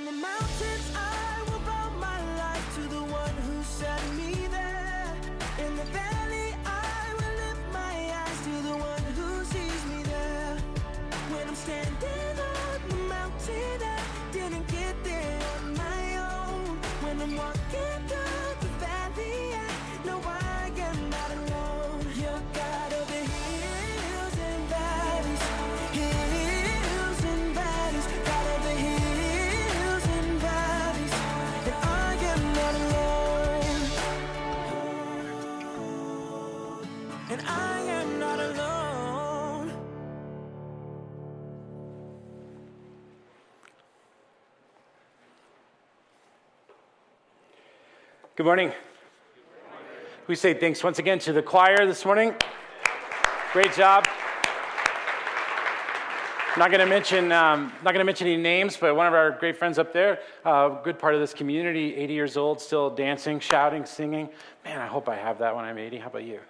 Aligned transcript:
On 0.00 0.06
the 0.06 0.12
mountains, 0.12 0.92
I 0.96 1.09
Good 48.40 48.46
morning. 48.46 48.72
We 50.26 50.34
say 50.34 50.54
thanks 50.54 50.82
once 50.82 50.98
again 50.98 51.18
to 51.18 51.32
the 51.34 51.42
choir 51.42 51.84
this 51.84 52.06
morning. 52.06 52.34
Great 53.52 53.74
job. 53.74 54.08
Not 56.56 56.70
going 56.70 56.80
to 56.80 56.86
mention, 56.86 57.32
um, 57.32 57.70
not 57.84 57.92
going 57.92 57.98
to 57.98 58.04
mention 58.04 58.28
any 58.28 58.38
names, 58.38 58.78
but 58.78 58.96
one 58.96 59.06
of 59.06 59.12
our 59.12 59.32
great 59.32 59.58
friends 59.58 59.78
up 59.78 59.92
there, 59.92 60.20
uh, 60.46 60.70
good 60.70 60.98
part 60.98 61.12
of 61.12 61.20
this 61.20 61.34
community, 61.34 61.94
80 61.94 62.14
years 62.14 62.36
old, 62.38 62.62
still 62.62 62.88
dancing, 62.88 63.40
shouting, 63.40 63.84
singing. 63.84 64.30
Man, 64.64 64.80
I 64.80 64.86
hope 64.86 65.10
I 65.10 65.16
have 65.16 65.40
that 65.40 65.54
when 65.54 65.66
I'm 65.66 65.76
80. 65.76 65.98
How 65.98 66.06
about 66.06 66.24
you? 66.24 66.40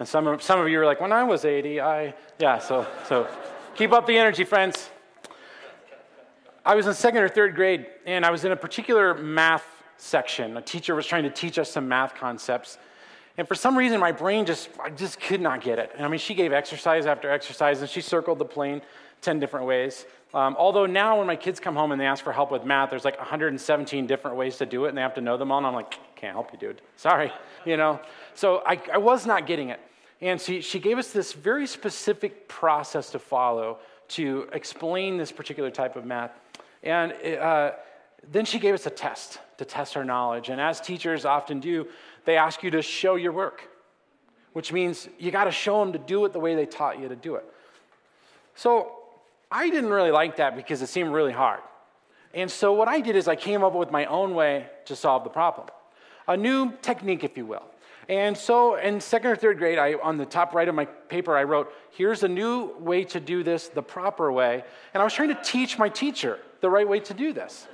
And 0.00 0.06
some 0.06 0.26
of, 0.26 0.42
some 0.42 0.60
of 0.60 0.68
you 0.68 0.78
are 0.80 0.84
like, 0.84 1.00
when 1.00 1.12
I 1.12 1.24
was 1.24 1.46
80, 1.46 1.80
I, 1.80 2.14
yeah. 2.38 2.58
So, 2.58 2.86
so 3.08 3.26
keep 3.74 3.92
up 3.92 4.06
the 4.06 4.18
energy, 4.18 4.44
friends. 4.44 4.90
I 6.62 6.74
was 6.74 6.86
in 6.86 6.92
second 6.92 7.22
or 7.22 7.30
third 7.30 7.54
grade, 7.54 7.86
and 8.04 8.26
I 8.26 8.30
was 8.30 8.44
in 8.44 8.52
a 8.52 8.56
particular 8.56 9.14
math 9.14 9.64
section. 10.02 10.56
A 10.56 10.62
teacher 10.62 10.94
was 10.94 11.06
trying 11.06 11.22
to 11.22 11.30
teach 11.30 11.58
us 11.58 11.70
some 11.70 11.88
math 11.88 12.14
concepts. 12.14 12.78
And 13.38 13.48
for 13.48 13.54
some 13.54 13.78
reason, 13.78 14.00
my 14.00 14.12
brain 14.12 14.44
just, 14.44 14.68
I 14.82 14.90
just 14.90 15.20
could 15.20 15.40
not 15.40 15.62
get 15.62 15.78
it. 15.78 15.92
And 15.96 16.04
I 16.04 16.08
mean, 16.08 16.18
she 16.18 16.34
gave 16.34 16.52
exercise 16.52 17.06
after 17.06 17.30
exercise, 17.30 17.80
and 17.80 17.88
she 17.88 18.00
circled 18.00 18.38
the 18.38 18.44
plane 18.44 18.82
10 19.22 19.38
different 19.38 19.66
ways. 19.66 20.04
Um, 20.34 20.56
although 20.58 20.86
now, 20.86 21.18
when 21.18 21.26
my 21.26 21.36
kids 21.36 21.60
come 21.60 21.76
home 21.76 21.92
and 21.92 22.00
they 22.00 22.06
ask 22.06 22.24
for 22.24 22.32
help 22.32 22.50
with 22.50 22.64
math, 22.64 22.90
there's 22.90 23.04
like 23.04 23.18
117 23.18 24.06
different 24.06 24.36
ways 24.36 24.56
to 24.58 24.66
do 24.66 24.84
it, 24.84 24.88
and 24.88 24.98
they 24.98 25.02
have 25.02 25.14
to 25.14 25.20
know 25.20 25.36
them 25.36 25.52
all. 25.52 25.58
And 25.58 25.66
I'm 25.66 25.74
like, 25.74 25.94
can't 26.16 26.32
help 26.32 26.52
you, 26.52 26.58
dude. 26.58 26.82
Sorry, 26.96 27.32
you 27.64 27.76
know? 27.76 28.00
So 28.34 28.62
I, 28.66 28.80
I 28.92 28.98
was 28.98 29.24
not 29.24 29.46
getting 29.46 29.68
it. 29.68 29.80
And 30.20 30.40
she, 30.40 30.60
she 30.60 30.78
gave 30.78 30.98
us 30.98 31.12
this 31.12 31.32
very 31.32 31.66
specific 31.66 32.48
process 32.48 33.10
to 33.10 33.18
follow 33.18 33.78
to 34.08 34.48
explain 34.52 35.16
this 35.16 35.32
particular 35.32 35.70
type 35.70 35.96
of 35.96 36.04
math. 36.04 36.32
And 36.82 37.12
uh, 37.12 37.72
then 38.30 38.44
she 38.44 38.58
gave 38.58 38.74
us 38.74 38.86
a 38.86 38.90
test 38.90 39.38
to 39.62 39.68
test 39.70 39.96
our 39.96 40.04
knowledge. 40.04 40.48
And 40.48 40.60
as 40.60 40.80
teachers 40.80 41.24
often 41.24 41.60
do, 41.60 41.86
they 42.24 42.36
ask 42.36 42.62
you 42.62 42.70
to 42.72 42.82
show 42.82 43.14
your 43.14 43.32
work, 43.32 43.68
which 44.52 44.72
means 44.72 45.08
you 45.18 45.30
got 45.30 45.44
to 45.44 45.50
show 45.52 45.80
them 45.80 45.92
to 45.92 45.98
do 45.98 46.24
it 46.24 46.32
the 46.32 46.40
way 46.40 46.54
they 46.54 46.66
taught 46.66 47.00
you 47.00 47.08
to 47.08 47.16
do 47.16 47.36
it. 47.36 47.44
So 48.54 48.92
I 49.50 49.70
didn't 49.70 49.90
really 49.90 50.10
like 50.10 50.36
that 50.36 50.56
because 50.56 50.82
it 50.82 50.88
seemed 50.88 51.12
really 51.12 51.32
hard. 51.32 51.60
And 52.34 52.50
so 52.50 52.72
what 52.72 52.88
I 52.88 53.00
did 53.00 53.14
is 53.16 53.28
I 53.28 53.36
came 53.36 53.62
up 53.62 53.74
with 53.74 53.90
my 53.90 54.06
own 54.06 54.34
way 54.34 54.66
to 54.86 54.96
solve 54.96 55.24
the 55.24 55.30
problem, 55.30 55.68
a 56.26 56.36
new 56.36 56.72
technique, 56.82 57.24
if 57.24 57.36
you 57.36 57.46
will. 57.46 57.64
And 58.08 58.36
so 58.36 58.76
in 58.76 59.00
second 59.00 59.30
or 59.30 59.36
third 59.36 59.58
grade, 59.58 59.78
I, 59.78 59.94
on 59.94 60.16
the 60.16 60.26
top 60.26 60.54
right 60.54 60.68
of 60.68 60.74
my 60.74 60.86
paper, 60.86 61.36
I 61.36 61.44
wrote, 61.44 61.72
here's 61.90 62.24
a 62.24 62.28
new 62.28 62.74
way 62.78 63.04
to 63.04 63.20
do 63.20 63.44
this 63.44 63.68
the 63.68 63.82
proper 63.82 64.32
way. 64.32 64.64
And 64.92 65.00
I 65.00 65.04
was 65.04 65.14
trying 65.14 65.28
to 65.28 65.40
teach 65.42 65.78
my 65.78 65.88
teacher 65.88 66.38
the 66.62 66.68
right 66.68 66.88
way 66.88 67.00
to 67.00 67.14
do 67.14 67.32
this. 67.32 67.68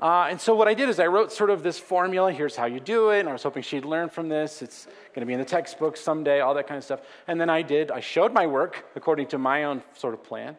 Uh, 0.00 0.28
and 0.30 0.40
so 0.40 0.54
what 0.54 0.68
I 0.68 0.74
did 0.74 0.88
is 0.88 1.00
I 1.00 1.06
wrote 1.06 1.32
sort 1.32 1.50
of 1.50 1.62
this 1.62 1.78
formula. 1.78 2.32
Here's 2.32 2.54
how 2.54 2.66
you 2.66 2.78
do 2.78 3.10
it. 3.10 3.20
And 3.20 3.28
I 3.28 3.32
was 3.32 3.42
hoping 3.42 3.62
she'd 3.62 3.84
learn 3.84 4.08
from 4.08 4.28
this. 4.28 4.62
It's 4.62 4.86
going 5.14 5.20
to 5.20 5.26
be 5.26 5.32
in 5.32 5.40
the 5.40 5.44
textbook 5.44 5.96
someday, 5.96 6.40
all 6.40 6.54
that 6.54 6.68
kind 6.68 6.78
of 6.78 6.84
stuff. 6.84 7.00
And 7.26 7.40
then 7.40 7.50
I 7.50 7.62
did. 7.62 7.90
I 7.90 8.00
showed 8.00 8.32
my 8.32 8.46
work 8.46 8.84
according 8.94 9.26
to 9.28 9.38
my 9.38 9.64
own 9.64 9.82
sort 9.94 10.14
of 10.14 10.22
plan. 10.22 10.56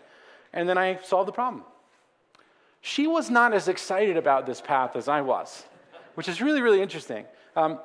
And 0.52 0.68
then 0.68 0.78
I 0.78 1.00
solved 1.04 1.28
the 1.28 1.34
problem. 1.34 1.64
She 2.82 3.08
was 3.08 3.30
not 3.30 3.54
as 3.54 3.68
excited 3.68 4.18
about 4.18 4.46
this 4.46 4.62
path 4.62 4.96
as 4.96 5.08
I 5.08 5.22
was, 5.22 5.64
which 6.16 6.28
is 6.28 6.42
really, 6.42 6.62
really 6.62 6.82
interesting. 6.82 7.26
Um, 7.56 7.80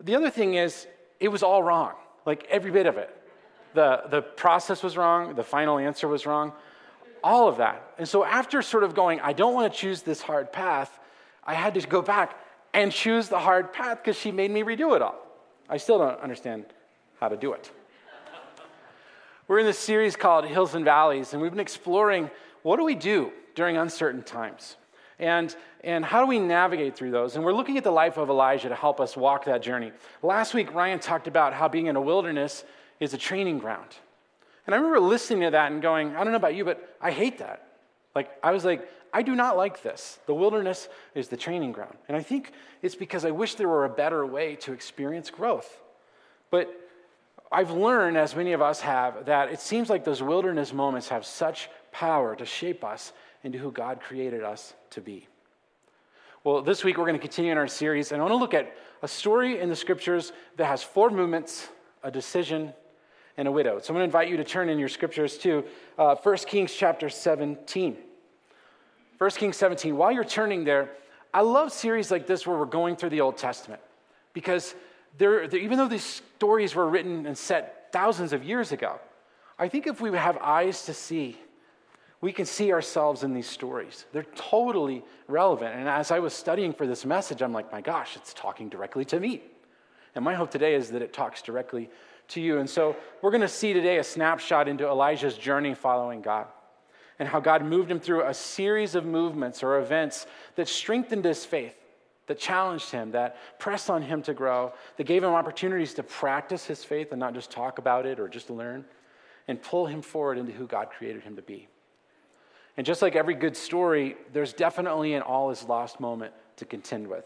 the 0.00 0.14
other 0.14 0.30
thing 0.30 0.54
is, 0.54 0.86
it 1.20 1.28
was 1.28 1.42
all 1.42 1.62
wrong, 1.62 1.92
like 2.26 2.46
every 2.50 2.70
bit 2.70 2.86
of 2.86 2.98
it. 2.98 3.14
The, 3.74 4.04
the 4.10 4.22
process 4.22 4.82
was 4.82 4.96
wrong, 4.96 5.34
the 5.34 5.42
final 5.42 5.78
answer 5.78 6.06
was 6.06 6.26
wrong, 6.26 6.52
all 7.24 7.48
of 7.48 7.56
that. 7.56 7.82
And 7.98 8.06
so, 8.06 8.24
after 8.24 8.62
sort 8.62 8.84
of 8.84 8.94
going, 8.94 9.18
I 9.20 9.32
don't 9.32 9.54
want 9.54 9.72
to 9.72 9.76
choose 9.76 10.02
this 10.02 10.22
hard 10.22 10.52
path, 10.52 11.00
I 11.42 11.54
had 11.54 11.74
to 11.74 11.80
go 11.80 12.02
back 12.02 12.38
and 12.72 12.92
choose 12.92 13.28
the 13.28 13.38
hard 13.38 13.72
path 13.72 13.98
because 14.02 14.18
she 14.18 14.30
made 14.30 14.50
me 14.50 14.62
redo 14.62 14.94
it 14.94 15.02
all. 15.02 15.16
I 15.68 15.78
still 15.78 15.98
don't 15.98 16.20
understand 16.20 16.66
how 17.18 17.28
to 17.28 17.36
do 17.36 17.54
it. 17.54 17.70
We're 19.48 19.58
in 19.58 19.66
this 19.66 19.78
series 19.78 20.16
called 20.16 20.44
Hills 20.46 20.74
and 20.74 20.84
Valleys, 20.84 21.32
and 21.32 21.42
we've 21.42 21.50
been 21.50 21.60
exploring 21.60 22.30
what 22.62 22.76
do 22.76 22.84
we 22.84 22.94
do 22.94 23.30
during 23.54 23.76
uncertain 23.76 24.22
times? 24.22 24.76
And, 25.18 25.54
and 25.82 26.04
how 26.04 26.20
do 26.20 26.26
we 26.26 26.38
navigate 26.38 26.96
through 26.96 27.10
those? 27.10 27.36
And 27.36 27.44
we're 27.44 27.52
looking 27.52 27.76
at 27.76 27.84
the 27.84 27.90
life 27.90 28.16
of 28.16 28.30
Elijah 28.30 28.70
to 28.70 28.74
help 28.74 29.00
us 29.00 29.16
walk 29.16 29.44
that 29.44 29.62
journey. 29.62 29.92
Last 30.22 30.54
week, 30.54 30.74
Ryan 30.74 30.98
talked 30.98 31.28
about 31.28 31.52
how 31.52 31.68
being 31.68 31.86
in 31.86 31.96
a 31.96 32.00
wilderness 32.00 32.64
is 33.00 33.14
a 33.14 33.18
training 33.18 33.58
ground. 33.58 33.88
And 34.66 34.74
I 34.74 34.78
remember 34.78 35.00
listening 35.00 35.42
to 35.42 35.50
that 35.50 35.72
and 35.72 35.82
going, 35.82 36.16
I 36.16 36.24
don't 36.24 36.32
know 36.32 36.36
about 36.36 36.54
you, 36.54 36.64
but 36.64 36.96
I 37.00 37.10
hate 37.10 37.38
that. 37.38 37.66
Like, 38.14 38.30
I 38.42 38.52
was 38.52 38.64
like, 38.64 38.88
I 39.12 39.22
do 39.22 39.34
not 39.34 39.56
like 39.56 39.82
this. 39.82 40.18
The 40.26 40.34
wilderness 40.34 40.88
is 41.14 41.28
the 41.28 41.36
training 41.36 41.72
ground. 41.72 41.96
And 42.08 42.16
I 42.16 42.22
think 42.22 42.52
it's 42.82 42.94
because 42.94 43.24
I 43.24 43.30
wish 43.30 43.54
there 43.54 43.68
were 43.68 43.84
a 43.84 43.90
better 43.90 44.24
way 44.26 44.56
to 44.56 44.72
experience 44.72 45.30
growth. 45.30 45.80
But 46.50 46.80
I've 47.52 47.70
learned, 47.70 48.16
as 48.16 48.34
many 48.34 48.52
of 48.52 48.62
us 48.62 48.80
have, 48.80 49.26
that 49.26 49.52
it 49.52 49.60
seems 49.60 49.88
like 49.88 50.04
those 50.04 50.22
wilderness 50.22 50.72
moments 50.72 51.08
have 51.08 51.24
such 51.24 51.68
power 51.92 52.34
to 52.34 52.44
shape 52.44 52.82
us 52.82 53.12
into 53.44 53.58
who 53.58 53.70
God 53.70 54.00
created 54.00 54.42
us 54.42 54.74
to 54.90 55.00
be. 55.00 55.28
Well, 56.42 56.62
this 56.62 56.82
week 56.82 56.98
we're 56.98 57.04
going 57.04 57.16
to 57.16 57.22
continue 57.22 57.52
in 57.52 57.58
our 57.58 57.68
series, 57.68 58.10
and 58.10 58.20
I 58.20 58.24
want 58.24 58.32
to 58.32 58.38
look 58.38 58.54
at 58.54 58.74
a 59.02 59.08
story 59.08 59.60
in 59.60 59.68
the 59.68 59.76
scriptures 59.76 60.32
that 60.56 60.66
has 60.66 60.82
four 60.82 61.10
movements, 61.10 61.68
a 62.02 62.10
decision, 62.10 62.72
and 63.36 63.48
a 63.48 63.52
widow. 63.52 63.78
So 63.78 63.92
I'm 63.92 63.96
going 63.96 64.00
to 64.00 64.04
invite 64.04 64.28
you 64.28 64.36
to 64.36 64.44
turn 64.44 64.68
in 64.68 64.78
your 64.78 64.88
scriptures 64.88 65.38
to 65.38 65.64
uh, 65.98 66.14
1 66.14 66.36
Kings 66.38 66.72
chapter 66.72 67.08
17. 67.08 67.96
1 69.18 69.30
Kings 69.30 69.56
17. 69.56 69.96
While 69.96 70.12
you're 70.12 70.24
turning 70.24 70.64
there, 70.64 70.90
I 71.32 71.40
love 71.40 71.72
series 71.72 72.10
like 72.10 72.26
this 72.26 72.46
where 72.46 72.56
we're 72.56 72.64
going 72.64 72.96
through 72.96 73.10
the 73.10 73.20
Old 73.20 73.36
Testament 73.36 73.80
because 74.32 74.74
they're, 75.18 75.48
they're, 75.48 75.60
even 75.60 75.78
though 75.78 75.88
these 75.88 76.22
stories 76.36 76.74
were 76.74 76.88
written 76.88 77.26
and 77.26 77.36
set 77.36 77.92
thousands 77.92 78.32
of 78.32 78.44
years 78.44 78.72
ago, 78.72 79.00
I 79.58 79.68
think 79.68 79.86
if 79.86 80.00
we 80.00 80.16
have 80.16 80.36
eyes 80.38 80.84
to 80.86 80.94
see, 80.94 81.38
we 82.20 82.32
can 82.32 82.46
see 82.46 82.72
ourselves 82.72 83.22
in 83.22 83.34
these 83.34 83.48
stories. 83.48 84.06
They're 84.12 84.26
totally 84.34 85.04
relevant. 85.28 85.74
And 85.74 85.88
as 85.88 86.10
I 86.10 86.18
was 86.18 86.32
studying 86.32 86.72
for 86.72 86.86
this 86.86 87.04
message, 87.04 87.42
I'm 87.42 87.52
like, 87.52 87.70
my 87.70 87.80
gosh, 87.80 88.16
it's 88.16 88.32
talking 88.32 88.68
directly 88.68 89.04
to 89.06 89.20
me. 89.20 89.42
And 90.14 90.24
my 90.24 90.34
hope 90.34 90.50
today 90.50 90.74
is 90.74 90.90
that 90.90 91.02
it 91.02 91.12
talks 91.12 91.42
directly 91.42 91.90
to 92.28 92.40
you. 92.40 92.58
And 92.58 92.68
so 92.68 92.96
we're 93.22 93.30
going 93.30 93.40
to 93.40 93.48
see 93.48 93.72
today 93.72 93.98
a 93.98 94.04
snapshot 94.04 94.68
into 94.68 94.86
Elijah's 94.88 95.36
journey 95.36 95.74
following 95.74 96.20
God 96.20 96.46
and 97.18 97.28
how 97.28 97.40
God 97.40 97.64
moved 97.64 97.90
him 97.90 98.00
through 98.00 98.24
a 98.24 98.34
series 98.34 98.94
of 98.94 99.04
movements 99.04 99.62
or 99.62 99.78
events 99.78 100.26
that 100.56 100.68
strengthened 100.68 101.24
his 101.24 101.44
faith, 101.44 101.76
that 102.26 102.38
challenged 102.38 102.90
him, 102.90 103.12
that 103.12 103.36
pressed 103.58 103.88
on 103.88 104.02
him 104.02 104.22
to 104.22 104.34
grow, 104.34 104.72
that 104.96 105.04
gave 105.04 105.22
him 105.22 105.30
opportunities 105.30 105.94
to 105.94 106.02
practice 106.02 106.64
his 106.64 106.82
faith 106.82 107.12
and 107.12 107.20
not 107.20 107.34
just 107.34 107.50
talk 107.50 107.78
about 107.78 108.06
it 108.06 108.18
or 108.18 108.28
just 108.28 108.50
learn, 108.50 108.84
and 109.46 109.62
pull 109.62 109.86
him 109.86 110.02
forward 110.02 110.38
into 110.38 110.52
who 110.52 110.66
God 110.66 110.88
created 110.90 111.22
him 111.22 111.36
to 111.36 111.42
be. 111.42 111.68
And 112.76 112.84
just 112.84 113.02
like 113.02 113.14
every 113.14 113.34
good 113.34 113.56
story, 113.56 114.16
there's 114.32 114.52
definitely 114.52 115.14
an 115.14 115.22
all 115.22 115.50
is 115.50 115.62
lost 115.64 116.00
moment 116.00 116.32
to 116.56 116.64
contend 116.64 117.06
with. 117.06 117.24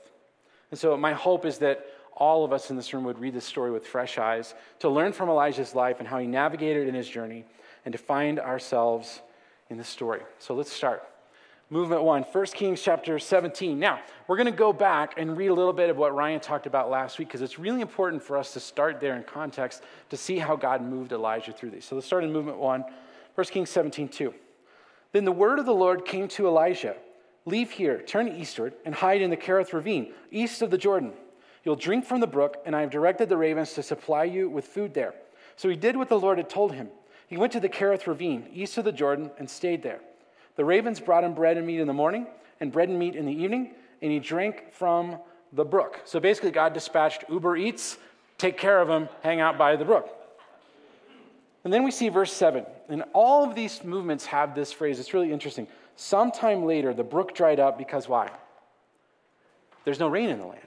And 0.71 0.79
so, 0.79 0.97
my 0.97 1.15
hope 1.15 1.47
is 1.47 1.59
that 1.59 1.87
all 2.19 2.45
of 2.45 2.53
us 2.53 2.71
in 2.71 2.77
this 2.77 2.93
room 2.93 3.05
would 3.05 3.19
read 3.19 3.33
this 3.33 3.45
story 3.45 3.71
with 3.71 3.87
fresh 3.87 4.19
eyes 4.19 4.55
to 4.81 4.89
learn 4.89 5.13
from 5.13 5.29
Elijah's 5.29 5.75
life 5.75 5.97
and 6.01 6.09
how 6.09 6.19
he 6.19 6.27
navigated 6.27 6.87
in 6.87 6.95
his 6.95 7.09
journey 7.09 7.45
and 7.85 7.93
to 7.93 7.99
find 7.99 8.39
ourselves 8.39 9.23
in 9.71 9.79
the 9.79 9.85
story. 9.85 10.21
So, 10.39 10.55
let's 10.55 10.73
start. 10.73 11.03
Movement 11.71 12.03
one, 12.03 12.23
1 12.23 12.47
Kings 12.47 12.81
chapter 12.83 13.19
17. 13.19 13.79
Now, 13.79 14.01
we're 14.27 14.37
going 14.37 14.47
to 14.47 14.53
go 14.53 14.73
back 14.73 15.15
and 15.19 15.37
read 15.37 15.49
a 15.49 15.55
little 15.55 15.75
bit 15.75 15.91
of 15.91 15.99
what 15.99 16.15
Ryan 16.15 16.41
talked 16.41 16.67
about 16.67 16.91
last 16.91 17.19
week 17.19 17.29
because 17.29 17.43
it's 17.43 17.59
really 17.59 17.83
important 17.83 18.23
for 18.23 18.39
us 18.39 18.55
to 18.55 18.61
start 18.61 19.01
there 19.01 19.17
in 19.17 19.23
context 19.23 19.83
to 20.09 20.17
see 20.17 20.39
how 20.39 20.57
God 20.57 20.83
moved 20.83 21.13
Elijah 21.13 21.53
through 21.53 21.71
these. 21.71 21.85
So 21.85 21.95
let's 21.95 22.07
start 22.07 22.25
in 22.25 22.33
movement 22.33 22.57
one, 22.57 22.85
1 23.35 23.47
Kings 23.49 23.69
17, 23.69 24.09
2. 24.09 24.35
Then 25.13 25.27
the 25.27 25.33
word 25.33 25.59
of 25.59 25.67
the 25.67 25.75
Lord 25.75 26.05
came 26.05 26.27
to 26.29 26.47
Elijah 26.47 26.97
Leave 27.49 27.71
here, 27.71 28.03
turn 28.03 28.29
eastward, 28.29 28.75
and 28.85 28.95
hide 28.95 29.23
in 29.23 29.31
the 29.31 29.37
Kerith 29.37 29.73
ravine, 29.73 30.13
east 30.31 30.61
of 30.61 30.71
the 30.71 30.77
Jordan. 30.77 31.13
You'll 31.69 31.77
drink 31.77 32.07
from 32.07 32.21
the 32.21 32.27
brook, 32.27 32.57
and 32.65 32.75
I 32.75 32.81
have 32.81 32.89
directed 32.89 33.29
the 33.29 33.37
ravens 33.37 33.75
to 33.75 33.83
supply 33.83 34.25
you 34.25 34.49
with 34.49 34.65
food 34.65 34.95
there. 34.95 35.13
So 35.57 35.69
he 35.69 35.77
did 35.77 35.99
what 35.99 36.09
the 36.09 36.19
Lord 36.19 36.39
had 36.39 36.49
told 36.49 36.73
him. 36.73 36.89
He 37.27 37.37
went 37.37 37.53
to 37.53 37.61
the 37.61 37.69
Kerith 37.69 38.07
ravine, 38.07 38.49
east 38.55 38.79
of 38.79 38.87
the 38.87 38.91
Jordan, 38.91 39.31
and 39.37 39.51
stayed 39.51 39.83
there. 39.83 40.01
The 40.57 40.65
ravens 40.65 40.99
brought 40.99 41.25
him 41.25 41.35
bread 41.35 41.59
and 41.59 41.67
meat 41.67 41.79
in 41.79 41.87
the 41.87 41.93
morning, 41.93 42.27
and 42.59 42.73
bread 42.73 42.89
and 42.89 42.99
meat 42.99 43.15
in 43.17 43.27
the 43.27 43.35
evening, 43.35 43.75
and 44.01 44.11
he 44.11 44.19
drank 44.19 44.73
from 44.73 45.19
the 45.53 45.63
brook. 45.63 46.01
So 46.07 46.19
basically, 46.19 46.53
God 46.53 46.73
dispatched 46.73 47.25
Uber 47.29 47.59
Eats, 47.59 47.99
take 48.39 48.57
care 48.57 48.81
of 48.81 48.89
him, 48.89 49.11
hang 49.23 49.41
out 49.41 49.59
by 49.59 49.77
the 49.77 49.85
brook. 49.85 50.09
And 51.65 51.71
then 51.71 51.83
we 51.83 51.91
see 51.91 52.09
verse 52.09 52.33
7. 52.33 52.65
And 52.89 53.05
all 53.13 53.47
of 53.47 53.55
these 53.55 53.85
movements 53.85 54.25
have 54.25 54.55
this 54.55 54.73
phrase. 54.73 54.99
It's 54.99 55.13
really 55.13 55.33
interesting. 55.33 55.69
Sometime 55.97 56.65
later, 56.65 56.95
the 56.95 57.05
brook 57.05 57.35
dried 57.35 57.61
up 57.61 57.77
because 57.77 58.09
why? 58.09 58.31
There's 59.85 60.01
no 60.01 60.09
rain 60.09 60.31
in 60.31 60.39
the 60.39 60.47
land. 60.47 60.63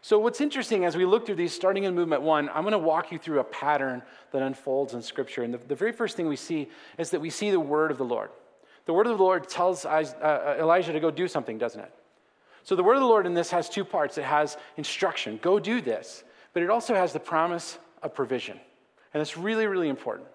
So, 0.00 0.18
what's 0.18 0.40
interesting 0.40 0.84
as 0.84 0.96
we 0.96 1.04
look 1.04 1.26
through 1.26 1.34
these, 1.34 1.52
starting 1.52 1.84
in 1.84 1.94
movement 1.94 2.22
one, 2.22 2.48
I'm 2.50 2.62
going 2.62 2.72
to 2.72 2.78
walk 2.78 3.10
you 3.10 3.18
through 3.18 3.40
a 3.40 3.44
pattern 3.44 4.02
that 4.30 4.42
unfolds 4.42 4.94
in 4.94 5.02
Scripture. 5.02 5.42
And 5.42 5.52
the, 5.52 5.58
the 5.58 5.74
very 5.74 5.92
first 5.92 6.16
thing 6.16 6.28
we 6.28 6.36
see 6.36 6.68
is 6.98 7.10
that 7.10 7.20
we 7.20 7.30
see 7.30 7.50
the 7.50 7.60
word 7.60 7.90
of 7.90 7.98
the 7.98 8.04
Lord. 8.04 8.30
The 8.86 8.92
word 8.92 9.06
of 9.06 9.18
the 9.18 9.22
Lord 9.22 9.48
tells 9.48 9.84
uh, 9.84 10.56
Elijah 10.58 10.92
to 10.92 11.00
go 11.00 11.10
do 11.10 11.26
something, 11.26 11.58
doesn't 11.58 11.80
it? 11.80 11.92
So, 12.62 12.76
the 12.76 12.84
word 12.84 12.94
of 12.94 13.00
the 13.00 13.06
Lord 13.06 13.26
in 13.26 13.34
this 13.34 13.50
has 13.50 13.68
two 13.68 13.84
parts 13.84 14.18
it 14.18 14.24
has 14.24 14.56
instruction, 14.76 15.38
go 15.42 15.58
do 15.58 15.80
this, 15.80 16.22
but 16.52 16.62
it 16.62 16.70
also 16.70 16.94
has 16.94 17.12
the 17.12 17.20
promise 17.20 17.78
of 18.02 18.14
provision. 18.14 18.58
And 19.12 19.20
that's 19.20 19.36
really, 19.36 19.66
really 19.66 19.88
important. 19.88 20.28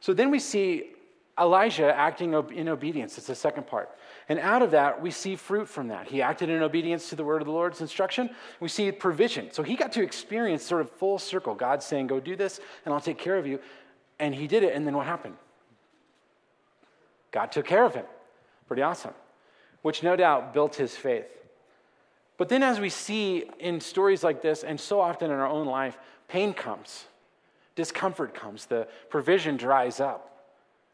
So, 0.00 0.14
then 0.14 0.30
we 0.30 0.38
see 0.38 0.92
Elijah 1.38 1.92
acting 1.94 2.32
in 2.54 2.68
obedience. 2.68 3.18
It's 3.18 3.26
the 3.26 3.34
second 3.34 3.66
part. 3.66 3.90
And 4.28 4.38
out 4.38 4.62
of 4.62 4.70
that, 4.70 5.02
we 5.02 5.10
see 5.10 5.36
fruit 5.36 5.68
from 5.68 5.88
that. 5.88 6.08
He 6.08 6.22
acted 6.22 6.48
in 6.48 6.62
obedience 6.62 7.10
to 7.10 7.16
the 7.16 7.24
word 7.24 7.42
of 7.42 7.46
the 7.46 7.52
Lord's 7.52 7.80
instruction. 7.80 8.30
We 8.58 8.68
see 8.68 8.90
provision. 8.90 9.52
So 9.52 9.62
he 9.62 9.76
got 9.76 9.92
to 9.92 10.02
experience 10.02 10.62
sort 10.62 10.80
of 10.80 10.90
full 10.90 11.18
circle 11.18 11.54
God 11.54 11.82
saying, 11.82 12.06
Go 12.06 12.20
do 12.20 12.34
this, 12.34 12.60
and 12.84 12.94
I'll 12.94 13.00
take 13.00 13.18
care 13.18 13.36
of 13.36 13.46
you. 13.46 13.60
And 14.18 14.34
he 14.34 14.46
did 14.46 14.62
it. 14.62 14.74
And 14.74 14.86
then 14.86 14.96
what 14.96 15.06
happened? 15.06 15.34
God 17.32 17.52
took 17.52 17.66
care 17.66 17.84
of 17.84 17.94
him. 17.94 18.06
Pretty 18.66 18.82
awesome. 18.82 19.12
Which 19.82 20.02
no 20.02 20.16
doubt 20.16 20.54
built 20.54 20.76
his 20.76 20.96
faith. 20.96 21.26
But 22.36 22.48
then, 22.48 22.62
as 22.62 22.80
we 22.80 22.88
see 22.88 23.44
in 23.60 23.80
stories 23.80 24.24
like 24.24 24.40
this, 24.42 24.64
and 24.64 24.80
so 24.80 25.00
often 25.00 25.30
in 25.30 25.36
our 25.36 25.46
own 25.46 25.66
life, 25.66 25.98
pain 26.28 26.52
comes, 26.52 27.04
discomfort 27.76 28.34
comes, 28.34 28.66
the 28.66 28.88
provision 29.08 29.56
dries 29.56 30.00
up. 30.00 30.33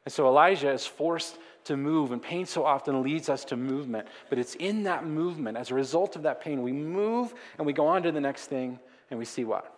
And 0.05 0.13
so 0.13 0.27
Elijah 0.27 0.71
is 0.71 0.87
forced 0.87 1.39
to 1.65 1.77
move, 1.77 2.13
and 2.13 2.23
pain 2.23 2.47
so 2.47 2.65
often 2.65 3.03
leads 3.03 3.29
us 3.29 3.45
to 3.47 3.57
movement. 3.57 4.09
But 4.29 4.39
it's 4.39 4.55
in 4.55 4.85
that 4.85 5.07
movement, 5.07 5.57
as 5.57 5.71
a 5.71 5.75
result 5.75 6.17
of 6.17 6.23
that 6.23 6.41
pain, 6.41 6.63
we 6.63 6.73
move 6.73 7.35
and 7.59 7.67
we 7.67 7.73
go 7.73 7.87
on 7.87 8.03
to 8.05 8.13
the 8.13 8.21
next 8.21 8.47
thing, 8.47 8.79
and 9.11 9.19
we 9.19 9.25
see 9.25 9.45
what? 9.45 9.73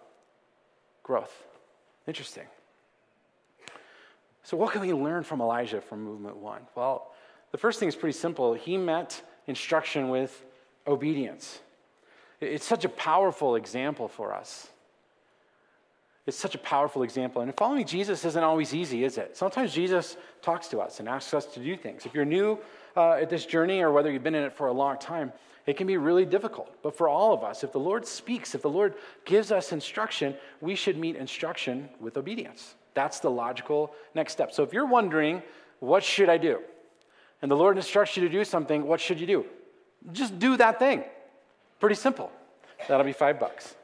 Growth. 1.02 1.44
Interesting. 2.06 2.46
So, 4.44 4.56
what 4.56 4.72
can 4.72 4.80
we 4.80 4.92
learn 4.92 5.22
from 5.22 5.40
Elijah 5.40 5.80
from 5.80 6.02
movement 6.02 6.36
one? 6.36 6.62
Well, 6.74 7.12
the 7.50 7.58
first 7.58 7.78
thing 7.78 7.88
is 7.88 7.96
pretty 7.96 8.18
simple. 8.18 8.54
He 8.54 8.76
met 8.76 9.22
instruction 9.46 10.08
with 10.08 10.44
obedience. 10.86 11.60
It's 12.40 12.64
such 12.64 12.84
a 12.84 12.88
powerful 12.88 13.54
example 13.54 14.08
for 14.08 14.34
us. 14.34 14.68
It's 16.26 16.36
such 16.36 16.54
a 16.54 16.58
powerful 16.58 17.02
example. 17.02 17.42
And 17.42 17.52
following 17.56 17.84
Jesus 17.84 18.24
isn't 18.24 18.44
always 18.44 18.72
easy, 18.74 19.04
is 19.04 19.18
it? 19.18 19.36
Sometimes 19.36 19.72
Jesus 19.72 20.16
talks 20.40 20.68
to 20.68 20.78
us 20.80 21.00
and 21.00 21.08
asks 21.08 21.34
us 21.34 21.46
to 21.46 21.60
do 21.60 21.76
things. 21.76 22.06
If 22.06 22.14
you're 22.14 22.24
new 22.24 22.58
uh, 22.96 23.14
at 23.14 23.28
this 23.28 23.44
journey 23.44 23.80
or 23.80 23.90
whether 23.90 24.10
you've 24.10 24.22
been 24.22 24.36
in 24.36 24.44
it 24.44 24.52
for 24.52 24.68
a 24.68 24.72
long 24.72 24.98
time, 24.98 25.32
it 25.66 25.76
can 25.76 25.86
be 25.86 25.96
really 25.96 26.24
difficult. 26.24 26.76
But 26.82 26.96
for 26.96 27.08
all 27.08 27.32
of 27.32 27.42
us, 27.42 27.64
if 27.64 27.72
the 27.72 27.80
Lord 27.80 28.06
speaks, 28.06 28.54
if 28.54 28.62
the 28.62 28.70
Lord 28.70 28.94
gives 29.24 29.50
us 29.50 29.72
instruction, 29.72 30.34
we 30.60 30.76
should 30.76 30.96
meet 30.96 31.16
instruction 31.16 31.88
with 32.00 32.16
obedience. 32.16 32.76
That's 32.94 33.18
the 33.18 33.30
logical 33.30 33.92
next 34.14 34.32
step. 34.32 34.52
So 34.52 34.62
if 34.62 34.72
you're 34.72 34.86
wondering, 34.86 35.42
what 35.80 36.04
should 36.04 36.28
I 36.28 36.38
do? 36.38 36.60
And 37.40 37.50
the 37.50 37.56
Lord 37.56 37.76
instructs 37.76 38.16
you 38.16 38.22
to 38.22 38.28
do 38.28 38.44
something, 38.44 38.86
what 38.86 39.00
should 39.00 39.18
you 39.18 39.26
do? 39.26 39.46
Just 40.12 40.38
do 40.38 40.56
that 40.56 40.78
thing. 40.78 41.02
Pretty 41.80 41.96
simple. 41.96 42.30
That'll 42.88 43.04
be 43.04 43.12
five 43.12 43.40
bucks. 43.40 43.74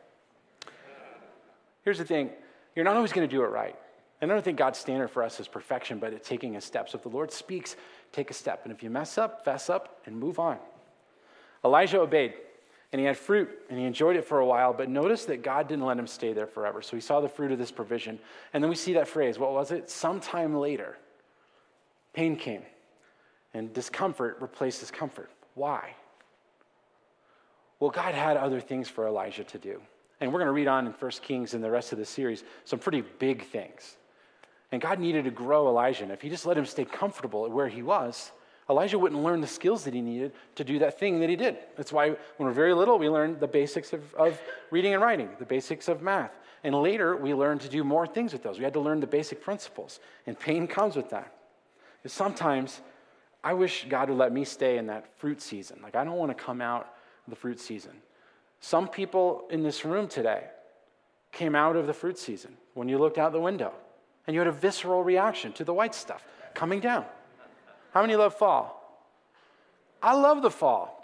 Here's 1.88 1.96
the 1.96 2.04
thing 2.04 2.28
you're 2.76 2.84
not 2.84 2.96
always 2.96 3.14
going 3.14 3.26
to 3.26 3.34
do 3.34 3.42
it 3.42 3.46
right. 3.46 3.74
And 4.20 4.30
I 4.30 4.34
don't 4.34 4.44
think 4.44 4.58
God's 4.58 4.78
standard 4.78 5.08
for 5.08 5.22
us 5.22 5.40
is 5.40 5.48
perfection, 5.48 5.98
but 5.98 6.12
it's 6.12 6.28
taking 6.28 6.56
a 6.56 6.60
step. 6.60 6.90
So 6.90 6.98
if 6.98 7.02
the 7.02 7.08
Lord 7.08 7.32
speaks, 7.32 7.76
take 8.12 8.30
a 8.30 8.34
step. 8.34 8.60
And 8.64 8.72
if 8.74 8.82
you 8.82 8.90
mess 8.90 9.16
up, 9.16 9.42
fess 9.42 9.70
up 9.70 10.02
and 10.04 10.14
move 10.14 10.38
on. 10.38 10.58
Elijah 11.64 12.00
obeyed, 12.00 12.34
and 12.92 13.00
he 13.00 13.06
had 13.06 13.16
fruit, 13.16 13.48
and 13.70 13.78
he 13.78 13.86
enjoyed 13.86 14.16
it 14.16 14.26
for 14.26 14.40
a 14.40 14.44
while, 14.44 14.74
but 14.74 14.90
notice 14.90 15.24
that 15.24 15.42
God 15.42 15.66
didn't 15.66 15.86
let 15.86 15.98
him 15.98 16.06
stay 16.06 16.34
there 16.34 16.46
forever. 16.46 16.82
So 16.82 16.94
he 16.94 17.00
saw 17.00 17.22
the 17.22 17.28
fruit 17.30 17.52
of 17.52 17.58
this 17.58 17.70
provision. 17.70 18.18
And 18.52 18.62
then 18.62 18.68
we 18.68 18.76
see 18.76 18.92
that 18.92 19.08
phrase 19.08 19.38
what 19.38 19.52
was 19.52 19.70
it? 19.70 19.88
Sometime 19.88 20.56
later, 20.56 20.98
pain 22.12 22.36
came, 22.36 22.64
and 23.54 23.72
discomfort 23.72 24.36
replaced 24.42 24.80
discomfort. 24.80 25.30
Why? 25.54 25.94
Well, 27.80 27.90
God 27.90 28.14
had 28.14 28.36
other 28.36 28.60
things 28.60 28.90
for 28.90 29.06
Elijah 29.06 29.44
to 29.44 29.58
do. 29.58 29.80
And 30.20 30.32
we're 30.32 30.40
going 30.40 30.48
to 30.48 30.52
read 30.52 30.68
on 30.68 30.86
in 30.86 30.92
1 30.92 31.10
Kings 31.22 31.54
and 31.54 31.62
the 31.62 31.70
rest 31.70 31.92
of 31.92 31.98
the 31.98 32.04
series 32.04 32.44
some 32.64 32.78
pretty 32.78 33.02
big 33.18 33.44
things. 33.46 33.96
And 34.72 34.82
God 34.82 34.98
needed 34.98 35.24
to 35.24 35.30
grow 35.30 35.68
Elijah. 35.68 36.02
And 36.02 36.12
if 36.12 36.20
he 36.20 36.28
just 36.28 36.44
let 36.44 36.58
him 36.58 36.66
stay 36.66 36.84
comfortable 36.84 37.44
at 37.46 37.50
where 37.50 37.68
he 37.68 37.82
was, 37.82 38.32
Elijah 38.70 38.98
wouldn't 38.98 39.22
learn 39.22 39.40
the 39.40 39.46
skills 39.46 39.84
that 39.84 39.94
he 39.94 40.02
needed 40.02 40.32
to 40.56 40.64
do 40.64 40.78
that 40.80 40.98
thing 40.98 41.20
that 41.20 41.30
he 41.30 41.36
did. 41.36 41.56
That's 41.76 41.92
why 41.92 42.10
when 42.10 42.18
we're 42.48 42.52
very 42.52 42.74
little, 42.74 42.98
we 42.98 43.08
learn 43.08 43.38
the 43.38 43.46
basics 43.46 43.94
of, 43.94 44.14
of 44.14 44.38
reading 44.70 44.92
and 44.92 45.02
writing, 45.02 45.30
the 45.38 45.46
basics 45.46 45.88
of 45.88 46.02
math. 46.02 46.32
And 46.64 46.74
later, 46.74 47.16
we 47.16 47.32
learn 47.32 47.58
to 47.60 47.68
do 47.68 47.82
more 47.82 48.06
things 48.06 48.32
with 48.32 48.42
those. 48.42 48.58
We 48.58 48.64
had 48.64 48.74
to 48.74 48.80
learn 48.80 49.00
the 49.00 49.06
basic 49.06 49.40
principles. 49.40 50.00
And 50.26 50.38
pain 50.38 50.66
comes 50.66 50.96
with 50.96 51.08
that. 51.10 51.32
And 52.02 52.12
sometimes, 52.12 52.80
I 53.42 53.54
wish 53.54 53.86
God 53.88 54.10
would 54.10 54.18
let 54.18 54.32
me 54.32 54.44
stay 54.44 54.76
in 54.76 54.86
that 54.88 55.16
fruit 55.16 55.40
season. 55.40 55.78
Like, 55.82 55.96
I 55.96 56.04
don't 56.04 56.16
want 56.16 56.36
to 56.36 56.44
come 56.44 56.60
out 56.60 56.94
of 57.26 57.30
the 57.30 57.36
fruit 57.36 57.60
season. 57.60 57.92
Some 58.60 58.88
people 58.88 59.44
in 59.50 59.62
this 59.62 59.84
room 59.84 60.08
today 60.08 60.44
came 61.32 61.54
out 61.54 61.76
of 61.76 61.86
the 61.86 61.94
fruit 61.94 62.18
season 62.18 62.56
when 62.74 62.88
you 62.88 62.98
looked 62.98 63.18
out 63.18 63.32
the 63.32 63.40
window 63.40 63.72
and 64.26 64.34
you 64.34 64.40
had 64.40 64.48
a 64.48 64.52
visceral 64.52 65.02
reaction 65.02 65.52
to 65.54 65.64
the 65.64 65.74
white 65.74 65.94
stuff 65.94 66.24
coming 66.54 66.80
down. 66.80 67.04
How 67.92 68.02
many 68.02 68.16
love 68.16 68.34
fall? 68.34 68.74
I 70.02 70.14
love 70.14 70.42
the 70.42 70.50
fall. 70.50 70.94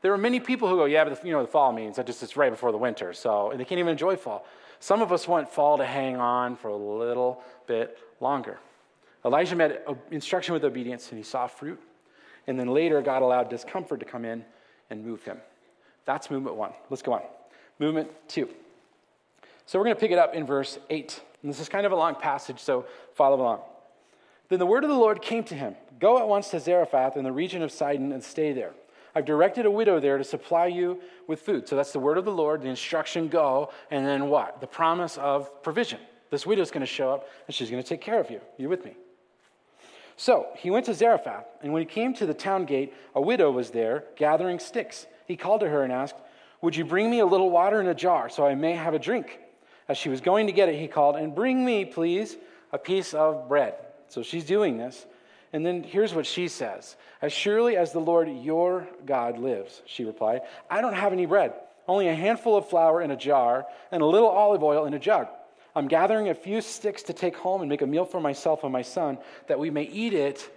There 0.00 0.12
are 0.12 0.18
many 0.18 0.38
people 0.38 0.68
who 0.68 0.76
go, 0.76 0.84
yeah, 0.84 1.04
but 1.04 1.20
the, 1.20 1.26
you 1.26 1.32
know 1.32 1.42
the 1.42 1.48
fall 1.48 1.72
means 1.72 1.96
that 1.96 2.06
just 2.06 2.22
it's 2.22 2.36
right 2.36 2.50
before 2.50 2.70
the 2.70 2.78
winter, 2.78 3.12
so 3.12 3.52
they 3.56 3.64
can't 3.64 3.80
even 3.80 3.90
enjoy 3.90 4.16
fall. 4.16 4.46
Some 4.78 5.02
of 5.02 5.12
us 5.12 5.26
want 5.26 5.50
fall 5.50 5.76
to 5.78 5.84
hang 5.84 6.16
on 6.16 6.54
for 6.54 6.68
a 6.68 6.76
little 6.76 7.42
bit 7.66 7.98
longer. 8.20 8.58
Elijah 9.24 9.56
met 9.56 9.84
instruction 10.12 10.54
with 10.54 10.64
obedience 10.64 11.10
and 11.10 11.18
he 11.18 11.24
saw 11.24 11.48
fruit, 11.48 11.80
and 12.46 12.58
then 12.58 12.68
later 12.68 13.02
God 13.02 13.22
allowed 13.22 13.50
discomfort 13.50 13.98
to 14.00 14.06
come 14.06 14.24
in 14.24 14.44
and 14.88 15.04
move 15.04 15.24
him. 15.24 15.38
That's 16.08 16.30
movement 16.30 16.56
one. 16.56 16.72
Let's 16.88 17.02
go 17.02 17.12
on. 17.12 17.20
Movement 17.78 18.08
two. 18.28 18.48
So 19.66 19.78
we're 19.78 19.84
going 19.84 19.96
to 19.96 20.00
pick 20.00 20.10
it 20.10 20.16
up 20.16 20.34
in 20.34 20.46
verse 20.46 20.78
8. 20.88 21.20
And 21.42 21.52
this 21.52 21.60
is 21.60 21.68
kind 21.68 21.84
of 21.84 21.92
a 21.92 21.96
long 21.96 22.14
passage, 22.14 22.60
so 22.60 22.86
follow 23.14 23.38
along. 23.38 23.60
Then 24.48 24.58
the 24.58 24.64
word 24.64 24.84
of 24.84 24.88
the 24.88 24.96
Lord 24.96 25.20
came 25.20 25.44
to 25.44 25.54
him 25.54 25.76
Go 26.00 26.18
at 26.18 26.26
once 26.26 26.48
to 26.48 26.60
Zarephath 26.60 27.18
in 27.18 27.24
the 27.24 27.32
region 27.32 27.60
of 27.60 27.70
Sidon 27.70 28.12
and 28.12 28.24
stay 28.24 28.54
there. 28.54 28.72
I've 29.14 29.26
directed 29.26 29.66
a 29.66 29.70
widow 29.70 30.00
there 30.00 30.16
to 30.16 30.24
supply 30.24 30.68
you 30.68 30.98
with 31.26 31.42
food. 31.42 31.68
So 31.68 31.76
that's 31.76 31.92
the 31.92 31.98
word 31.98 32.16
of 32.16 32.24
the 32.24 32.32
Lord, 32.32 32.62
the 32.62 32.68
instruction 32.68 33.28
go, 33.28 33.70
and 33.90 34.06
then 34.06 34.30
what? 34.30 34.62
The 34.62 34.66
promise 34.66 35.18
of 35.18 35.62
provision. 35.62 36.00
This 36.30 36.46
widow 36.46 36.62
is 36.62 36.70
going 36.70 36.80
to 36.80 36.86
show 36.86 37.10
up 37.10 37.28
and 37.46 37.54
she's 37.54 37.70
going 37.70 37.82
to 37.82 37.88
take 37.88 38.00
care 38.00 38.18
of 38.18 38.30
you. 38.30 38.40
You 38.56 38.70
with 38.70 38.82
me? 38.82 38.94
So 40.16 40.46
he 40.56 40.70
went 40.70 40.86
to 40.86 40.94
Zarephath, 40.94 41.44
and 41.62 41.74
when 41.74 41.82
he 41.82 41.86
came 41.86 42.14
to 42.14 42.24
the 42.24 42.34
town 42.34 42.64
gate, 42.64 42.94
a 43.14 43.20
widow 43.20 43.50
was 43.50 43.70
there 43.70 44.04
gathering 44.16 44.58
sticks 44.58 45.06
he 45.28 45.36
called 45.36 45.60
to 45.60 45.68
her 45.68 45.84
and 45.84 45.92
asked, 45.92 46.16
Would 46.62 46.74
you 46.74 46.84
bring 46.84 47.08
me 47.08 47.20
a 47.20 47.26
little 47.26 47.50
water 47.50 47.80
in 47.80 47.86
a 47.86 47.94
jar 47.94 48.28
so 48.28 48.44
I 48.44 48.56
may 48.56 48.72
have 48.72 48.94
a 48.94 48.98
drink? 48.98 49.38
As 49.88 49.96
she 49.96 50.08
was 50.08 50.20
going 50.20 50.46
to 50.48 50.52
get 50.52 50.68
it, 50.68 50.80
he 50.80 50.88
called, 50.88 51.16
And 51.16 51.34
bring 51.34 51.64
me, 51.64 51.84
please, 51.84 52.36
a 52.72 52.78
piece 52.78 53.14
of 53.14 53.48
bread. 53.48 53.74
So 54.08 54.22
she's 54.22 54.44
doing 54.44 54.78
this. 54.78 55.06
And 55.52 55.64
then 55.64 55.82
here's 55.82 56.14
what 56.14 56.26
she 56.26 56.48
says 56.48 56.96
As 57.22 57.32
surely 57.32 57.76
as 57.76 57.92
the 57.92 58.00
Lord 58.00 58.28
your 58.28 58.88
God 59.06 59.38
lives, 59.38 59.82
she 59.86 60.04
replied, 60.04 60.40
I 60.68 60.80
don't 60.80 60.94
have 60.94 61.12
any 61.12 61.26
bread, 61.26 61.52
only 61.86 62.08
a 62.08 62.14
handful 62.14 62.56
of 62.56 62.68
flour 62.68 63.02
in 63.02 63.10
a 63.10 63.16
jar 63.16 63.66
and 63.92 64.02
a 64.02 64.06
little 64.06 64.28
olive 64.28 64.62
oil 64.62 64.86
in 64.86 64.94
a 64.94 64.98
jug. 64.98 65.28
I'm 65.76 65.88
gathering 65.88 66.28
a 66.28 66.34
few 66.34 66.60
sticks 66.60 67.04
to 67.04 67.12
take 67.12 67.36
home 67.36 67.60
and 67.60 67.68
make 67.68 67.82
a 67.82 67.86
meal 67.86 68.04
for 68.04 68.20
myself 68.20 68.64
and 68.64 68.72
my 68.72 68.82
son 68.82 69.18
that 69.46 69.58
we 69.58 69.70
may 69.70 69.84
eat 69.84 70.12
it 70.12 70.50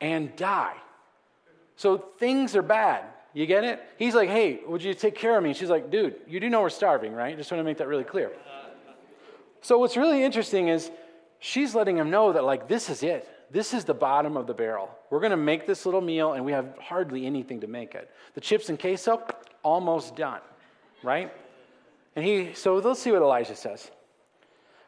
and 0.00 0.34
die. 0.36 0.74
So 1.76 1.98
things 1.98 2.56
are 2.56 2.62
bad. 2.62 3.04
You 3.34 3.46
get 3.46 3.64
it? 3.64 3.82
He's 3.98 4.14
like, 4.14 4.28
hey, 4.28 4.60
would 4.66 4.82
you 4.82 4.92
take 4.94 5.14
care 5.14 5.36
of 5.36 5.42
me? 5.42 5.54
she's 5.54 5.70
like, 5.70 5.90
dude, 5.90 6.16
you 6.26 6.38
do 6.38 6.50
know 6.50 6.60
we're 6.60 6.70
starving, 6.70 7.12
right? 7.12 7.36
Just 7.36 7.50
want 7.50 7.60
to 7.60 7.64
make 7.64 7.78
that 7.78 7.88
really 7.88 8.04
clear. 8.04 8.30
So 9.62 9.78
what's 9.78 9.96
really 9.96 10.22
interesting 10.22 10.68
is 10.68 10.90
she's 11.38 11.74
letting 11.74 11.96
him 11.96 12.10
know 12.10 12.32
that, 12.32 12.44
like, 12.44 12.68
this 12.68 12.90
is 12.90 13.02
it. 13.02 13.28
This 13.50 13.74
is 13.74 13.84
the 13.84 13.94
bottom 13.94 14.36
of 14.36 14.46
the 14.46 14.54
barrel. 14.54 14.90
We're 15.10 15.20
going 15.20 15.30
to 15.30 15.36
make 15.36 15.66
this 15.66 15.84
little 15.86 16.00
meal, 16.00 16.32
and 16.32 16.44
we 16.44 16.52
have 16.52 16.74
hardly 16.78 17.26
anything 17.26 17.60
to 17.60 17.66
make 17.66 17.94
it. 17.94 18.10
The 18.34 18.40
chips 18.40 18.68
and 18.68 18.78
queso, 18.78 19.22
almost 19.62 20.16
done, 20.16 20.40
right? 21.02 21.32
And 22.16 22.24
he, 22.24 22.54
so 22.54 22.76
let's 22.76 23.00
see 23.00 23.12
what 23.12 23.22
Elijah 23.22 23.56
says. 23.56 23.90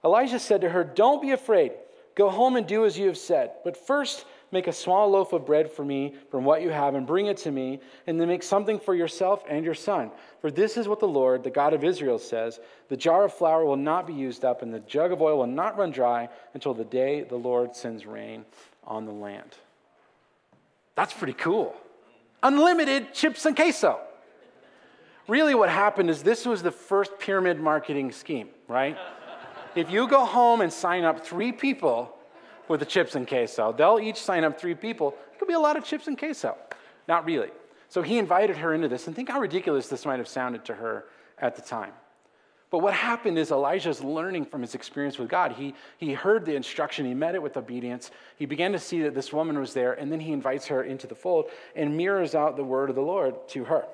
Elijah 0.04 0.38
said 0.38 0.62
to 0.62 0.70
her, 0.70 0.84
Don't 0.84 1.22
be 1.22 1.30
afraid. 1.30 1.72
Go 2.14 2.30
home 2.30 2.56
and 2.56 2.66
do 2.66 2.84
as 2.84 2.98
you 2.98 3.06
have 3.06 3.18
said. 3.18 3.52
But 3.64 3.76
first, 3.76 4.24
make 4.54 4.68
a 4.68 4.72
small 4.72 5.10
loaf 5.10 5.34
of 5.34 5.44
bread 5.44 5.70
for 5.70 5.84
me 5.84 6.14
from 6.30 6.44
what 6.44 6.62
you 6.62 6.70
have 6.70 6.94
and 6.94 7.06
bring 7.06 7.26
it 7.26 7.36
to 7.38 7.50
me, 7.50 7.80
and 8.06 8.18
then 8.18 8.28
make 8.28 8.42
something 8.42 8.78
for 8.78 8.94
yourself 8.94 9.44
and 9.48 9.64
your 9.64 9.74
son. 9.74 10.10
For 10.40 10.50
this 10.50 10.78
is 10.78 10.88
what 10.88 11.00
the 11.00 11.08
Lord, 11.08 11.42
the 11.42 11.50
God 11.50 11.74
of 11.74 11.84
Israel, 11.84 12.18
says 12.18 12.60
The 12.88 12.96
jar 12.96 13.24
of 13.24 13.34
flour 13.34 13.66
will 13.66 13.76
not 13.76 14.06
be 14.06 14.14
used 14.14 14.44
up, 14.44 14.62
and 14.62 14.72
the 14.72 14.80
jug 14.80 15.12
of 15.12 15.20
oil 15.20 15.38
will 15.38 15.46
not 15.46 15.76
run 15.76 15.90
dry 15.90 16.30
until 16.54 16.72
the 16.72 16.84
day 16.84 17.24
the 17.24 17.36
Lord 17.36 17.76
sends 17.76 18.06
rain 18.06 18.46
on 18.86 19.04
the 19.04 19.12
land. 19.12 19.50
That's 20.94 21.12
pretty 21.12 21.34
cool. 21.34 21.74
Unlimited 22.42 23.12
chips 23.12 23.44
and 23.44 23.56
queso. 23.56 23.98
Really, 25.26 25.54
what 25.54 25.68
happened 25.68 26.10
is 26.10 26.22
this 26.22 26.46
was 26.46 26.62
the 26.62 26.70
first 26.70 27.18
pyramid 27.18 27.58
marketing 27.58 28.12
scheme, 28.12 28.48
right? 28.68 28.96
if 29.74 29.90
you 29.90 30.06
go 30.06 30.24
home 30.24 30.60
and 30.60 30.72
sign 30.72 31.02
up 31.02 31.26
three 31.26 31.50
people 31.50 32.16
with 32.68 32.80
the 32.80 32.86
chips 32.86 33.14
and 33.14 33.26
queso, 33.26 33.72
they'll 33.72 34.00
each 34.00 34.20
sign 34.20 34.44
up 34.44 34.58
three 34.58 34.74
people. 34.74 35.14
It 35.32 35.38
could 35.38 35.48
be 35.48 35.54
a 35.54 35.60
lot 35.60 35.76
of 35.76 35.84
chips 35.84 36.06
and 36.06 36.18
queso. 36.18 36.56
Not 37.08 37.24
really. 37.24 37.50
So 37.88 38.02
he 38.02 38.18
invited 38.18 38.56
her 38.56 38.74
into 38.74 38.88
this, 38.88 39.06
and 39.06 39.14
think 39.14 39.28
how 39.28 39.40
ridiculous 39.40 39.88
this 39.88 40.04
might 40.04 40.18
have 40.18 40.28
sounded 40.28 40.64
to 40.64 40.74
her 40.74 41.04
at 41.38 41.54
the 41.56 41.62
time. 41.62 41.92
But 42.70 42.78
what 42.78 42.94
happened 42.94 43.38
is 43.38 43.52
Elijah's 43.52 44.02
learning 44.02 44.46
from 44.46 44.60
his 44.60 44.74
experience 44.74 45.16
with 45.16 45.28
God. 45.28 45.52
He, 45.52 45.74
he 45.98 46.12
heard 46.12 46.44
the 46.44 46.56
instruction, 46.56 47.06
he 47.06 47.14
met 47.14 47.36
it 47.36 47.42
with 47.42 47.56
obedience. 47.56 48.10
He 48.36 48.46
began 48.46 48.72
to 48.72 48.80
see 48.80 49.02
that 49.02 49.14
this 49.14 49.32
woman 49.32 49.60
was 49.60 49.74
there, 49.74 49.92
and 49.92 50.10
then 50.10 50.18
he 50.18 50.32
invites 50.32 50.66
her 50.66 50.82
into 50.82 51.06
the 51.06 51.14
fold 51.14 51.50
and 51.76 51.96
mirrors 51.96 52.34
out 52.34 52.56
the 52.56 52.64
word 52.64 52.90
of 52.90 52.96
the 52.96 53.02
Lord 53.02 53.46
to 53.50 53.64
her. 53.64 53.84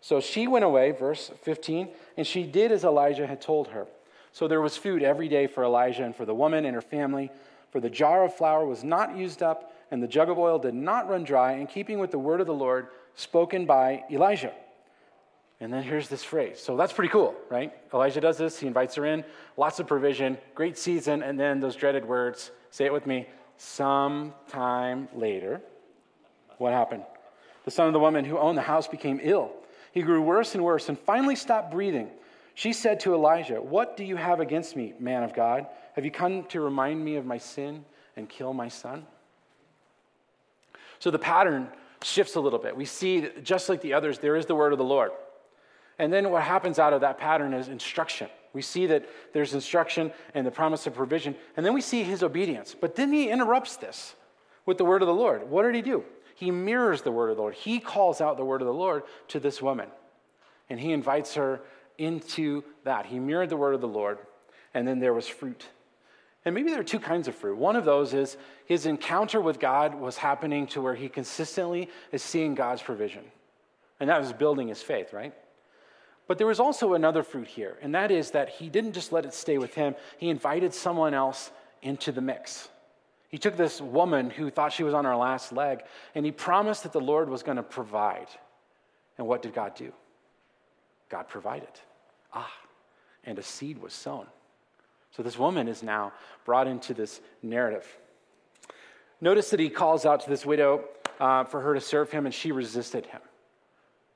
So 0.00 0.20
she 0.20 0.46
went 0.46 0.64
away, 0.64 0.92
verse 0.92 1.32
15, 1.42 1.88
and 2.16 2.24
she 2.24 2.44
did 2.44 2.70
as 2.70 2.84
Elijah 2.84 3.26
had 3.26 3.40
told 3.40 3.68
her. 3.68 3.88
So 4.30 4.46
there 4.46 4.60
was 4.60 4.76
food 4.76 5.02
every 5.02 5.26
day 5.28 5.46
for 5.46 5.64
Elijah 5.64 6.04
and 6.04 6.14
for 6.14 6.24
the 6.24 6.34
woman 6.34 6.64
and 6.66 6.74
her 6.74 6.82
family, 6.82 7.32
for 7.74 7.80
the 7.80 7.90
jar 7.90 8.22
of 8.22 8.32
flour 8.32 8.64
was 8.64 8.84
not 8.84 9.16
used 9.16 9.42
up, 9.42 9.72
and 9.90 10.00
the 10.00 10.06
jug 10.06 10.30
of 10.30 10.38
oil 10.38 10.60
did 10.60 10.74
not 10.74 11.08
run 11.08 11.24
dry, 11.24 11.54
in 11.54 11.66
keeping 11.66 11.98
with 11.98 12.12
the 12.12 12.18
word 12.20 12.40
of 12.40 12.46
the 12.46 12.54
Lord 12.54 12.86
spoken 13.16 13.66
by 13.66 14.04
Elijah. 14.12 14.52
And 15.58 15.72
then 15.72 15.82
here's 15.82 16.08
this 16.08 16.22
phrase. 16.22 16.60
So 16.60 16.76
that's 16.76 16.92
pretty 16.92 17.08
cool, 17.08 17.34
right? 17.50 17.72
Elijah 17.92 18.20
does 18.20 18.38
this, 18.38 18.60
he 18.60 18.68
invites 18.68 18.94
her 18.94 19.04
in, 19.04 19.24
lots 19.56 19.80
of 19.80 19.88
provision, 19.88 20.38
great 20.54 20.78
season, 20.78 21.24
and 21.24 21.38
then 21.38 21.58
those 21.58 21.74
dreaded 21.74 22.04
words. 22.04 22.52
Say 22.70 22.84
it 22.84 22.92
with 22.92 23.08
me. 23.08 23.26
Sometime 23.56 25.08
later, 25.12 25.60
what 26.58 26.72
happened? 26.72 27.02
The 27.64 27.72
son 27.72 27.88
of 27.88 27.92
the 27.92 27.98
woman 27.98 28.24
who 28.24 28.38
owned 28.38 28.56
the 28.56 28.62
house 28.62 28.86
became 28.86 29.18
ill 29.20 29.50
he 29.94 30.02
grew 30.02 30.20
worse 30.20 30.56
and 30.56 30.64
worse 30.64 30.88
and 30.88 30.98
finally 30.98 31.36
stopped 31.36 31.70
breathing. 31.70 32.10
She 32.54 32.72
said 32.72 33.00
to 33.00 33.14
Elijah, 33.14 33.60
What 33.60 33.96
do 33.96 34.04
you 34.04 34.16
have 34.16 34.40
against 34.40 34.76
me, 34.76 34.94
man 34.98 35.22
of 35.22 35.34
God? 35.34 35.66
Have 35.94 36.04
you 36.04 36.10
come 36.10 36.44
to 36.44 36.60
remind 36.60 37.04
me 37.04 37.16
of 37.16 37.26
my 37.26 37.38
sin 37.38 37.84
and 38.16 38.28
kill 38.28 38.52
my 38.52 38.68
son? 38.68 39.06
So 40.98 41.10
the 41.10 41.18
pattern 41.18 41.68
shifts 42.02 42.36
a 42.36 42.40
little 42.40 42.58
bit. 42.58 42.76
We 42.76 42.84
see, 42.84 43.28
just 43.42 43.68
like 43.68 43.80
the 43.80 43.94
others, 43.94 44.18
there 44.18 44.36
is 44.36 44.46
the 44.46 44.54
word 44.54 44.72
of 44.72 44.78
the 44.78 44.84
Lord. 44.84 45.10
And 45.98 46.12
then 46.12 46.30
what 46.30 46.42
happens 46.42 46.78
out 46.78 46.92
of 46.92 47.00
that 47.02 47.18
pattern 47.18 47.54
is 47.54 47.68
instruction. 47.68 48.28
We 48.52 48.62
see 48.62 48.86
that 48.86 49.08
there's 49.32 49.54
instruction 49.54 50.12
and 50.34 50.46
the 50.46 50.50
promise 50.50 50.86
of 50.86 50.94
provision. 50.94 51.34
And 51.56 51.66
then 51.66 51.74
we 51.74 51.80
see 51.80 52.02
his 52.02 52.22
obedience. 52.22 52.74
But 52.78 52.94
then 52.94 53.12
he 53.12 53.28
interrupts 53.28 53.76
this 53.76 54.14
with 54.66 54.78
the 54.78 54.84
word 54.84 55.02
of 55.02 55.08
the 55.08 55.14
Lord. 55.14 55.48
What 55.48 55.62
did 55.62 55.74
he 55.74 55.82
do? 55.82 56.04
he 56.34 56.50
mirrors 56.50 57.02
the 57.02 57.12
word 57.12 57.30
of 57.30 57.36
the 57.36 57.42
Lord. 57.42 57.54
He 57.54 57.80
calls 57.80 58.20
out 58.20 58.36
the 58.36 58.44
word 58.44 58.60
of 58.60 58.66
the 58.66 58.74
Lord 58.74 59.04
to 59.28 59.40
this 59.40 59.62
woman, 59.62 59.88
and 60.68 60.80
he 60.80 60.92
invites 60.92 61.34
her 61.34 61.60
into 61.98 62.64
that. 62.84 63.06
He 63.06 63.18
mirrored 63.18 63.50
the 63.50 63.56
word 63.56 63.74
of 63.74 63.80
the 63.80 63.88
Lord, 63.88 64.18
and 64.72 64.86
then 64.86 64.98
there 64.98 65.14
was 65.14 65.28
fruit. 65.28 65.66
And 66.44 66.54
maybe 66.54 66.70
there 66.70 66.80
are 66.80 66.84
two 66.84 67.00
kinds 67.00 67.26
of 67.26 67.34
fruit. 67.34 67.56
One 67.56 67.76
of 67.76 67.84
those 67.84 68.12
is 68.12 68.36
his 68.66 68.86
encounter 68.86 69.40
with 69.40 69.58
God 69.58 69.94
was 69.94 70.18
happening 70.18 70.66
to 70.68 70.80
where 70.80 70.94
he 70.94 71.08
consistently 71.08 71.88
is 72.12 72.22
seeing 72.22 72.54
God's 72.54 72.82
provision. 72.82 73.24
And 74.00 74.10
that 74.10 74.20
was 74.20 74.32
building 74.32 74.68
his 74.68 74.82
faith, 74.82 75.12
right? 75.12 75.32
But 76.26 76.38
there 76.38 76.46
was 76.46 76.60
also 76.60 76.94
another 76.94 77.22
fruit 77.22 77.48
here, 77.48 77.76
and 77.82 77.94
that 77.94 78.10
is 78.10 78.30
that 78.32 78.48
he 78.48 78.68
didn't 78.68 78.92
just 78.92 79.12
let 79.12 79.24
it 79.24 79.34
stay 79.34 79.58
with 79.58 79.74
him, 79.74 79.94
he 80.18 80.30
invited 80.30 80.72
someone 80.72 81.12
else 81.12 81.50
into 81.82 82.12
the 82.12 82.22
mix. 82.22 82.68
He 83.28 83.38
took 83.38 83.56
this 83.56 83.80
woman 83.80 84.30
who 84.30 84.50
thought 84.50 84.72
she 84.72 84.84
was 84.84 84.94
on 84.94 85.04
her 85.04 85.16
last 85.16 85.52
leg, 85.52 85.82
and 86.14 86.24
he 86.24 86.32
promised 86.32 86.84
that 86.84 86.92
the 86.92 87.00
Lord 87.00 87.28
was 87.28 87.42
going 87.42 87.56
to 87.56 87.62
provide. 87.62 88.28
And 89.18 89.26
what 89.26 89.42
did 89.42 89.54
God 89.54 89.74
do? 89.74 89.92
God 91.14 91.28
provided. 91.28 91.68
Ah, 92.32 92.52
and 93.22 93.38
a 93.38 93.42
seed 93.42 93.80
was 93.80 93.92
sown. 93.92 94.26
So 95.12 95.22
this 95.22 95.38
woman 95.38 95.68
is 95.68 95.80
now 95.80 96.12
brought 96.44 96.66
into 96.66 96.92
this 96.92 97.20
narrative. 97.40 97.86
Notice 99.20 99.48
that 99.50 99.60
he 99.60 99.70
calls 99.70 100.04
out 100.04 100.22
to 100.22 100.28
this 100.28 100.44
widow 100.44 100.82
uh, 101.20 101.44
for 101.44 101.60
her 101.60 101.72
to 101.72 101.80
serve 101.80 102.10
him, 102.10 102.26
and 102.26 102.34
she 102.34 102.50
resisted 102.50 103.06
him. 103.06 103.20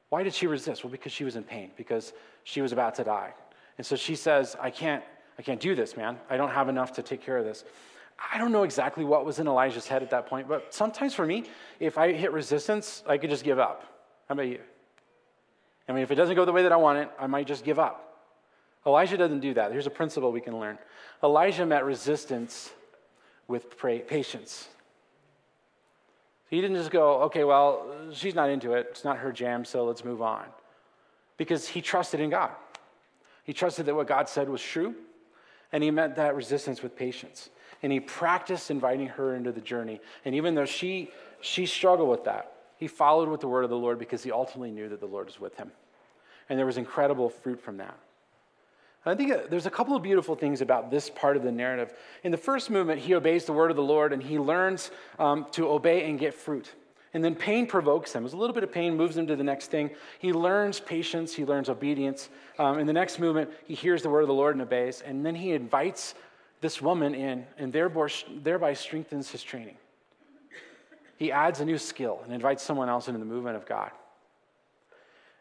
Why 0.09 0.25
did 0.25 0.35
she 0.35 0.49
resist? 0.49 0.83
Well, 0.83 0.91
because 0.91 1.13
she 1.13 1.23
was 1.23 1.37
in 1.37 1.45
pain, 1.45 1.71
because 1.77 2.13
she 2.43 2.63
was 2.63 2.73
about 2.73 2.97
to 2.97 3.05
die. 3.05 3.33
And 3.77 3.87
so 3.87 3.95
she 3.95 4.17
says, 4.17 4.57
I 4.61 4.71
can't, 4.71 5.05
I 5.39 5.43
can't 5.43 5.61
do 5.61 5.77
this, 5.77 5.97
man. 5.97 6.19
I 6.29 6.37
don't 6.37 6.51
have 6.51 6.69
enough 6.69 6.95
to 6.95 7.03
take 7.03 7.23
care 7.23 7.39
of 7.39 7.45
this. 7.45 7.63
I 8.33 8.39
don't 8.39 8.51
know 8.51 8.65
exactly 8.65 9.05
what 9.05 9.25
was 9.25 9.39
in 9.39 9.47
Elijah's 9.47 9.87
head 9.87 10.03
at 10.03 10.11
that 10.11 10.27
point, 10.27 10.49
but 10.49 10.75
sometimes 10.75 11.15
for 11.15 11.25
me, 11.25 11.45
if 11.79 11.97
I 11.97 12.13
hit 12.13 12.33
resistance, 12.33 13.05
I 13.07 13.19
could 13.19 13.31
just 13.31 13.45
give 13.45 13.61
up. 13.61 13.85
How 14.27 14.33
about 14.33 14.49
you? 14.49 14.59
I 15.89 15.93
mean, 15.93 16.03
if 16.03 16.11
it 16.11 16.17
doesn't 16.17 16.37
go 16.37 16.45
the 16.45 16.53
way 16.53 16.63
that 16.63 16.73
I 16.73 16.77
want 16.77 16.99
it, 16.99 17.11
I 17.19 17.27
might 17.27 17.47
just 17.47 17.65
give 17.65 17.79
up. 17.79 18.05
Elijah 18.87 19.17
doesn't 19.17 19.41
do 19.41 19.55
that. 19.55 19.73
Here's 19.73 19.87
a 19.87 19.91
principle 19.91 20.33
we 20.33 20.41
can 20.41 20.59
learn 20.59 20.79
Elijah 21.23 21.67
met 21.67 21.85
resistance 21.85 22.71
with 23.47 23.77
pray, 23.77 24.01
patience. 24.01 24.69
He 26.51 26.61
didn't 26.61 26.77
just 26.77 26.91
go, 26.91 27.23
okay, 27.25 27.45
well, 27.45 27.95
she's 28.13 28.35
not 28.35 28.49
into 28.49 28.73
it. 28.73 28.87
It's 28.91 29.05
not 29.05 29.19
her 29.19 29.33
jam, 29.33 29.67
so 29.67 29.85
let's 29.85 30.03
move 30.03 30.23
on. 30.23 30.45
Because 31.37 31.69
he 31.69 31.83
trusted 31.83 32.21
in 32.21 32.31
God. 32.31 32.51
He 33.45 33.53
trusted 33.53 33.85
that 33.87 33.95
what 33.95 34.07
God 34.07 34.29
said 34.29 34.49
was 34.49 34.63
true, 34.63 34.95
and 35.73 35.83
he 35.83 35.91
met 35.91 36.17
that 36.17 36.35
resistance 36.35 36.83
with 36.83 36.97
patience 36.97 37.51
and 37.83 37.93
he 37.93 38.01
practiced 38.01 38.71
inviting 38.71 39.09
her 39.09 39.35
into 39.35 39.53
the 39.53 39.61
journey. 39.61 40.01
And 40.25 40.35
even 40.35 40.55
though 40.55 40.65
she, 40.65 41.11
she 41.41 41.67
struggled 41.67 42.09
with 42.09 42.25
that, 42.25 42.53
he 42.79 42.87
followed 42.87 43.29
with 43.29 43.41
the 43.41 43.49
word 43.49 43.65
of 43.65 43.71
the 43.71 43.77
Lord 43.77 43.99
because 43.99 44.23
he 44.23 44.31
ultimately 44.31 44.71
knew 44.71 44.89
that 44.89 45.01
the 45.01 45.07
Lord 45.07 45.27
was 45.27 45.41
with 45.41 45.57
him. 45.57 45.71
And 46.49 46.59
there 46.59 46.67
was 46.67 46.79
incredible 46.79 47.29
fruit 47.29 47.61
from 47.61 47.77
that. 47.79 47.99
And 49.05 49.13
I 49.13 49.17
think 49.17 49.33
uh, 49.33 49.49
there's 49.51 49.67
a 49.67 49.71
couple 49.71 49.97
of 49.97 50.03
beautiful 50.03 50.35
things 50.35 50.61
about 50.61 50.91
this 50.91 51.11
part 51.11 51.37
of 51.37 51.43
the 51.43 51.53
narrative. 51.53 51.93
In 52.23 52.31
the 52.31 52.39
first 52.39 52.71
movement, 52.71 53.01
he 53.01 53.15
obeys 53.15 53.45
the 53.45 53.53
word 53.53 53.71
of 53.71 53.77
the 53.77 53.83
Lord 53.83 54.13
and 54.13 54.23
he 54.23 54.39
learns 54.39 54.91
um, 55.19 55.47
to 55.53 55.69
obey 55.69 56.09
and 56.09 56.19
get 56.19 56.35
fruit. 56.35 56.73
And 57.15 57.25
then 57.25 57.35
pain 57.35 57.67
provokes 57.67 58.13
him. 58.13 58.23
There's 58.23 58.35
a 58.35 58.37
little 58.37 58.55
bit 58.55 58.65
of 58.65 58.71
pain 58.71 58.97
moves 58.97 59.17
him 59.17 59.27
to 59.27 59.37
the 59.37 59.45
next 59.45 59.71
thing. 59.71 59.91
He 60.19 60.33
learns 60.33 60.79
patience, 60.79 61.35
he 61.35 61.45
learns 61.45 61.69
obedience. 61.69 62.29
Um, 62.59 62.79
in 62.79 62.87
the 62.87 62.93
next 62.93 63.19
movement, 63.19 63.51
he 63.67 63.75
hears 63.75 64.03
the 64.03 64.11
word 64.11 64.23
of 64.23 64.29
the 64.29 64.35
Lord 64.35 64.55
and 64.55 64.63
obeys. 64.63 65.01
And 65.01 65.25
then 65.25 65.35
he 65.35 65.53
invites 65.53 66.15
this 66.61 66.83
woman 66.83 67.15
in 67.15 67.47
and 67.57 67.73
thereby 67.73 68.73
strengthens 68.75 69.31
his 69.31 69.43
training. 69.43 69.77
He 71.19 71.33
adds 71.33 71.61
a 71.61 71.65
new 71.65 71.79
skill 71.79 72.21
and 72.25 72.33
invites 72.33 72.63
someone 72.63 72.89
else 72.89 73.09
into 73.09 73.19
the 73.19 73.27
movement 73.27 73.57
of 73.57 73.67
God. 73.67 73.91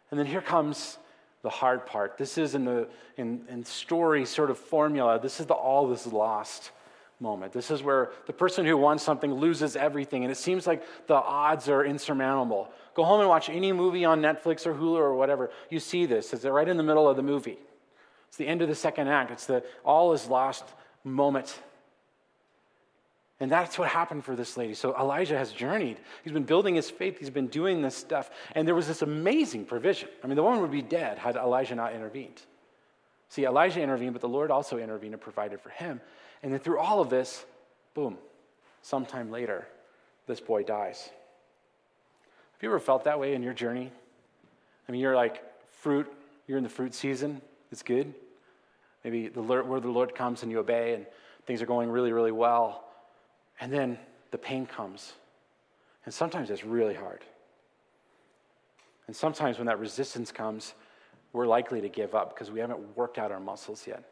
And 0.09 0.19
then 0.19 0.25
here 0.25 0.41
comes 0.41 0.97
the 1.43 1.49
hard 1.49 1.85
part. 1.85 2.17
This 2.17 2.37
is 2.37 2.55
in 2.55 2.65
the 2.65 2.89
in, 3.15 3.45
in 3.47 3.63
story 3.63 4.25
sort 4.25 4.49
of 4.49 4.57
formula. 4.57 5.19
This 5.19 5.39
is 5.39 5.45
the 5.45 5.53
all 5.53 5.91
is 5.93 6.07
lost 6.07 6.71
moment. 7.19 7.53
This 7.53 7.71
is 7.71 7.83
where 7.83 8.09
the 8.25 8.33
person 8.33 8.65
who 8.65 8.75
wants 8.75 9.03
something 9.03 9.33
loses 9.33 9.75
everything, 9.75 10.23
and 10.23 10.31
it 10.31 10.37
seems 10.37 10.67
like 10.67 10.83
the 11.07 11.15
odds 11.15 11.69
are 11.69 11.85
insurmountable. 11.85 12.69
Go 12.95 13.03
home 13.03 13.19
and 13.19 13.29
watch 13.29 13.49
any 13.49 13.71
movie 13.71 14.05
on 14.05 14.21
Netflix 14.21 14.65
or 14.65 14.73
Hulu 14.73 14.95
or 14.95 15.15
whatever. 15.15 15.51
You 15.69 15.79
see 15.79 16.05
this. 16.05 16.33
It's 16.33 16.43
right 16.45 16.67
in 16.67 16.77
the 16.77 16.83
middle 16.83 17.07
of 17.07 17.15
the 17.15 17.23
movie. 17.23 17.59
It's 18.27 18.37
the 18.37 18.47
end 18.47 18.61
of 18.61 18.67
the 18.67 18.75
second 18.75 19.07
act. 19.07 19.31
It's 19.31 19.45
the 19.45 19.63
all 19.83 20.13
is 20.13 20.27
lost 20.27 20.63
moment. 21.03 21.59
And 23.39 23.51
that's 23.51 23.77
what 23.77 23.89
happened 23.89 24.25
for 24.25 24.35
this 24.35 24.57
lady. 24.57 24.73
So 24.73 24.95
Elijah 24.97 25.37
has 25.37 25.51
journeyed. 25.51 25.97
He's 26.23 26.33
been 26.33 26.43
building 26.43 26.73
his 26.73 26.89
faith. 26.89 27.19
He's 27.19 27.29
been 27.29 27.47
doing 27.47 27.81
this 27.83 27.95
stuff. 27.95 28.31
And 28.55 28.67
there 28.67 28.73
was 28.73 28.87
this 28.87 29.03
amazing 29.03 29.65
provision. 29.65 30.09
I 30.23 30.27
mean, 30.27 30.35
the 30.35 30.43
woman 30.43 30.61
would 30.61 30.71
be 30.71 30.81
dead 30.81 31.19
had 31.19 31.35
Elijah 31.35 31.75
not 31.75 31.93
intervened. 31.93 32.41
See, 33.29 33.45
Elijah 33.45 33.81
intervened, 33.81 34.13
but 34.13 34.21
the 34.21 34.29
Lord 34.29 34.49
also 34.49 34.77
intervened 34.77 35.13
and 35.13 35.21
provided 35.21 35.61
for 35.61 35.69
him. 35.69 36.01
And 36.41 36.51
then 36.51 36.59
through 36.59 36.79
all 36.79 36.99
of 36.99 37.09
this, 37.09 37.45
boom, 37.93 38.17
sometime 38.81 39.29
later, 39.29 39.67
this 40.25 40.39
boy 40.39 40.63
dies. 40.63 41.09
Have 42.53 42.63
you 42.63 42.69
ever 42.69 42.79
felt 42.79 43.03
that 43.03 43.19
way 43.19 43.35
in 43.35 43.43
your 43.43 43.53
journey? 43.53 43.91
I 44.87 44.91
mean, 44.91 45.01
you're 45.01 45.15
like 45.15 45.43
fruit, 45.69 46.11
you're 46.47 46.57
in 46.57 46.63
the 46.63 46.69
fruit 46.69 46.95
season, 46.95 47.41
it's 47.71 47.83
good. 47.83 48.13
Maybe 49.03 49.27
the 49.27 49.41
the 49.41 49.89
Lord 49.89 50.15
comes 50.15 50.41
and 50.41 50.51
you 50.51 50.59
obey 50.59 50.93
and 50.93 51.05
things 51.45 51.61
are 51.61 51.65
going 51.65 51.89
really, 51.89 52.11
really 52.11 52.31
well. 52.31 52.86
And 53.59 53.71
then 53.71 53.97
the 54.31 54.37
pain 54.37 54.65
comes. 54.65 55.13
And 56.05 56.13
sometimes 56.13 56.49
it's 56.49 56.63
really 56.63 56.93
hard. 56.93 57.23
And 59.07 59.15
sometimes 59.15 59.57
when 59.57 59.67
that 59.67 59.79
resistance 59.79 60.31
comes, 60.31 60.73
we're 61.33 61.47
likely 61.47 61.81
to 61.81 61.89
give 61.89 62.15
up 62.15 62.33
because 62.33 62.51
we 62.51 62.59
haven't 62.59 62.79
worked 62.95 63.17
out 63.17 63.31
our 63.31 63.39
muscles 63.39 63.85
yet. 63.87 64.03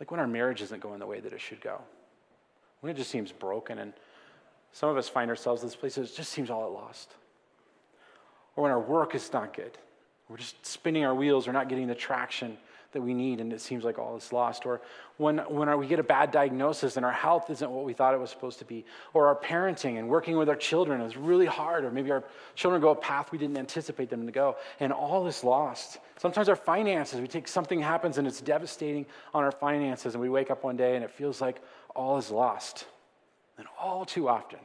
Like 0.00 0.10
when 0.10 0.20
our 0.20 0.26
marriage 0.26 0.62
isn't 0.62 0.80
going 0.80 0.98
the 0.98 1.06
way 1.06 1.20
that 1.20 1.32
it 1.32 1.40
should 1.40 1.60
go, 1.60 1.80
when 2.80 2.90
it 2.90 2.96
just 2.96 3.10
seems 3.10 3.32
broken, 3.32 3.78
and 3.78 3.92
some 4.72 4.88
of 4.88 4.96
us 4.96 5.08
find 5.08 5.30
ourselves 5.30 5.62
in 5.62 5.68
this 5.68 5.76
place 5.76 5.94
that 5.94 6.02
it 6.02 6.14
just 6.14 6.32
seems 6.32 6.50
all 6.50 6.64
at 6.64 6.72
lost. 6.72 7.14
Or 8.56 8.62
when 8.62 8.72
our 8.72 8.80
work 8.80 9.14
is 9.14 9.32
not 9.32 9.54
good, 9.54 9.78
we're 10.28 10.36
just 10.36 10.64
spinning 10.64 11.04
our 11.04 11.14
wheels, 11.14 11.46
we're 11.46 11.52
not 11.52 11.68
getting 11.68 11.86
the 11.86 11.94
traction 11.94 12.56
that 12.94 13.02
we 13.02 13.12
need 13.12 13.40
and 13.40 13.52
it 13.52 13.60
seems 13.60 13.84
like 13.84 13.98
all 13.98 14.16
is 14.16 14.32
lost. 14.32 14.64
Or 14.64 14.80
when, 15.18 15.38
when 15.38 15.78
we 15.78 15.86
get 15.86 15.98
a 15.98 16.02
bad 16.02 16.30
diagnosis 16.30 16.96
and 16.96 17.04
our 17.04 17.12
health 17.12 17.50
isn't 17.50 17.70
what 17.70 17.84
we 17.84 17.92
thought 17.92 18.14
it 18.14 18.20
was 18.20 18.30
supposed 18.30 18.58
to 18.60 18.64
be. 18.64 18.84
Or 19.12 19.28
our 19.28 19.36
parenting 19.36 19.98
and 19.98 20.08
working 20.08 20.36
with 20.36 20.48
our 20.48 20.56
children 20.56 21.00
is 21.02 21.16
really 21.16 21.46
hard. 21.46 21.84
Or 21.84 21.90
maybe 21.90 22.10
our 22.10 22.24
children 22.54 22.80
go 22.80 22.90
a 22.90 22.96
path 22.96 23.30
we 23.30 23.38
didn't 23.38 23.58
anticipate 23.58 24.08
them 24.08 24.24
to 24.26 24.32
go 24.32 24.56
and 24.80 24.92
all 24.92 25.26
is 25.26 25.44
lost. 25.44 25.98
Sometimes 26.16 26.48
our 26.48 26.56
finances, 26.56 27.20
we 27.20 27.26
take 27.26 27.46
something 27.46 27.80
happens 27.80 28.16
and 28.18 28.26
it's 28.26 28.40
devastating 28.40 29.04
on 29.34 29.44
our 29.44 29.52
finances 29.52 30.14
and 30.14 30.22
we 30.22 30.30
wake 30.30 30.50
up 30.50 30.64
one 30.64 30.76
day 30.76 30.96
and 30.96 31.04
it 31.04 31.10
feels 31.10 31.40
like 31.40 31.60
all 31.94 32.16
is 32.16 32.30
lost. 32.30 32.86
And 33.58 33.66
all 33.78 34.04
too 34.04 34.28
often, 34.28 34.58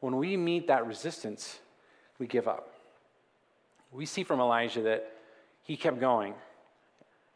when 0.00 0.16
we 0.16 0.36
meet 0.36 0.68
that 0.68 0.86
resistance, 0.86 1.58
we 2.18 2.26
give 2.26 2.46
up. 2.46 2.74
We 3.90 4.06
see 4.06 4.24
from 4.24 4.40
Elijah 4.40 4.82
that 4.82 5.12
he 5.62 5.76
kept 5.76 5.98
going 5.98 6.34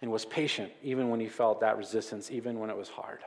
and 0.00 0.10
was 0.10 0.24
patient 0.24 0.72
even 0.82 1.08
when 1.10 1.20
he 1.20 1.28
felt 1.28 1.60
that 1.60 1.76
resistance, 1.76 2.30
even 2.30 2.58
when 2.58 2.70
it 2.70 2.76
was 2.76 2.88
hard. 2.88 3.20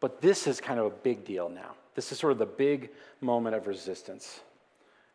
But 0.00 0.20
this 0.20 0.46
is 0.46 0.60
kind 0.60 0.80
of 0.80 0.86
a 0.86 0.90
big 0.90 1.24
deal 1.24 1.48
now. 1.48 1.72
This 1.94 2.12
is 2.12 2.18
sort 2.18 2.32
of 2.32 2.38
the 2.38 2.46
big 2.46 2.90
moment 3.20 3.54
of 3.54 3.66
resistance. 3.66 4.40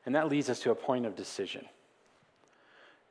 And 0.06 0.14
that 0.14 0.30
leads 0.30 0.50
us 0.50 0.60
to 0.62 0.72
a 0.72 0.76
point 0.76 1.06
of 1.06 1.16
decision. 1.16 1.66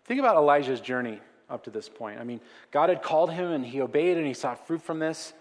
Think 0.04 0.20
about 0.20 0.36
Elijah's 0.36 0.80
journey 0.80 1.20
up 1.50 1.64
to 1.64 1.70
this 1.70 1.88
point. 1.88 2.20
I 2.20 2.24
mean, 2.24 2.40
God 2.70 2.88
had 2.88 3.02
called 3.02 3.32
him 3.32 3.50
and 3.50 3.64
he 3.64 3.80
obeyed 3.80 4.16
and 4.16 4.26
he 4.26 4.34
saw 4.34 4.54
fruit 4.54 4.82
from 4.82 4.98
this. 4.98 5.32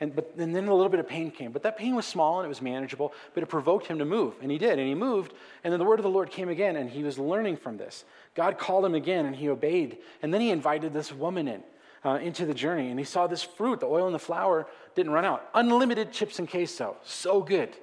And, 0.00 0.14
but, 0.14 0.32
and 0.38 0.54
then 0.54 0.68
a 0.68 0.74
little 0.74 0.88
bit 0.88 1.00
of 1.00 1.08
pain 1.08 1.30
came. 1.30 1.50
But 1.50 1.64
that 1.64 1.76
pain 1.76 1.96
was 1.96 2.06
small 2.06 2.38
and 2.38 2.46
it 2.46 2.48
was 2.48 2.62
manageable, 2.62 3.12
but 3.34 3.42
it 3.42 3.46
provoked 3.46 3.86
him 3.86 3.98
to 3.98 4.04
move. 4.04 4.34
And 4.40 4.50
he 4.50 4.58
did. 4.58 4.78
And 4.78 4.86
he 4.86 4.94
moved. 4.94 5.32
And 5.64 5.72
then 5.72 5.80
the 5.80 5.84
word 5.84 5.98
of 5.98 6.04
the 6.04 6.10
Lord 6.10 6.30
came 6.30 6.48
again, 6.48 6.76
and 6.76 6.88
he 6.88 7.02
was 7.02 7.18
learning 7.18 7.56
from 7.56 7.76
this. 7.76 8.04
God 8.34 8.58
called 8.58 8.84
him 8.84 8.94
again, 8.94 9.26
and 9.26 9.34
he 9.34 9.48
obeyed. 9.48 9.98
And 10.22 10.32
then 10.32 10.40
he 10.40 10.50
invited 10.50 10.92
this 10.92 11.12
woman 11.12 11.48
in. 11.48 11.62
Uh, 12.04 12.14
into 12.22 12.46
the 12.46 12.54
journey, 12.54 12.90
and 12.90 12.98
he 12.98 13.04
saw 13.04 13.26
this 13.26 13.42
fruit, 13.42 13.80
the 13.80 13.86
oil 13.86 14.06
and 14.06 14.14
the 14.14 14.20
flour 14.20 14.68
didn't 14.94 15.10
run 15.10 15.24
out. 15.24 15.50
Unlimited 15.52 16.12
chips 16.12 16.38
and 16.38 16.48
queso, 16.48 16.96
so 17.02 17.42
good. 17.42 17.76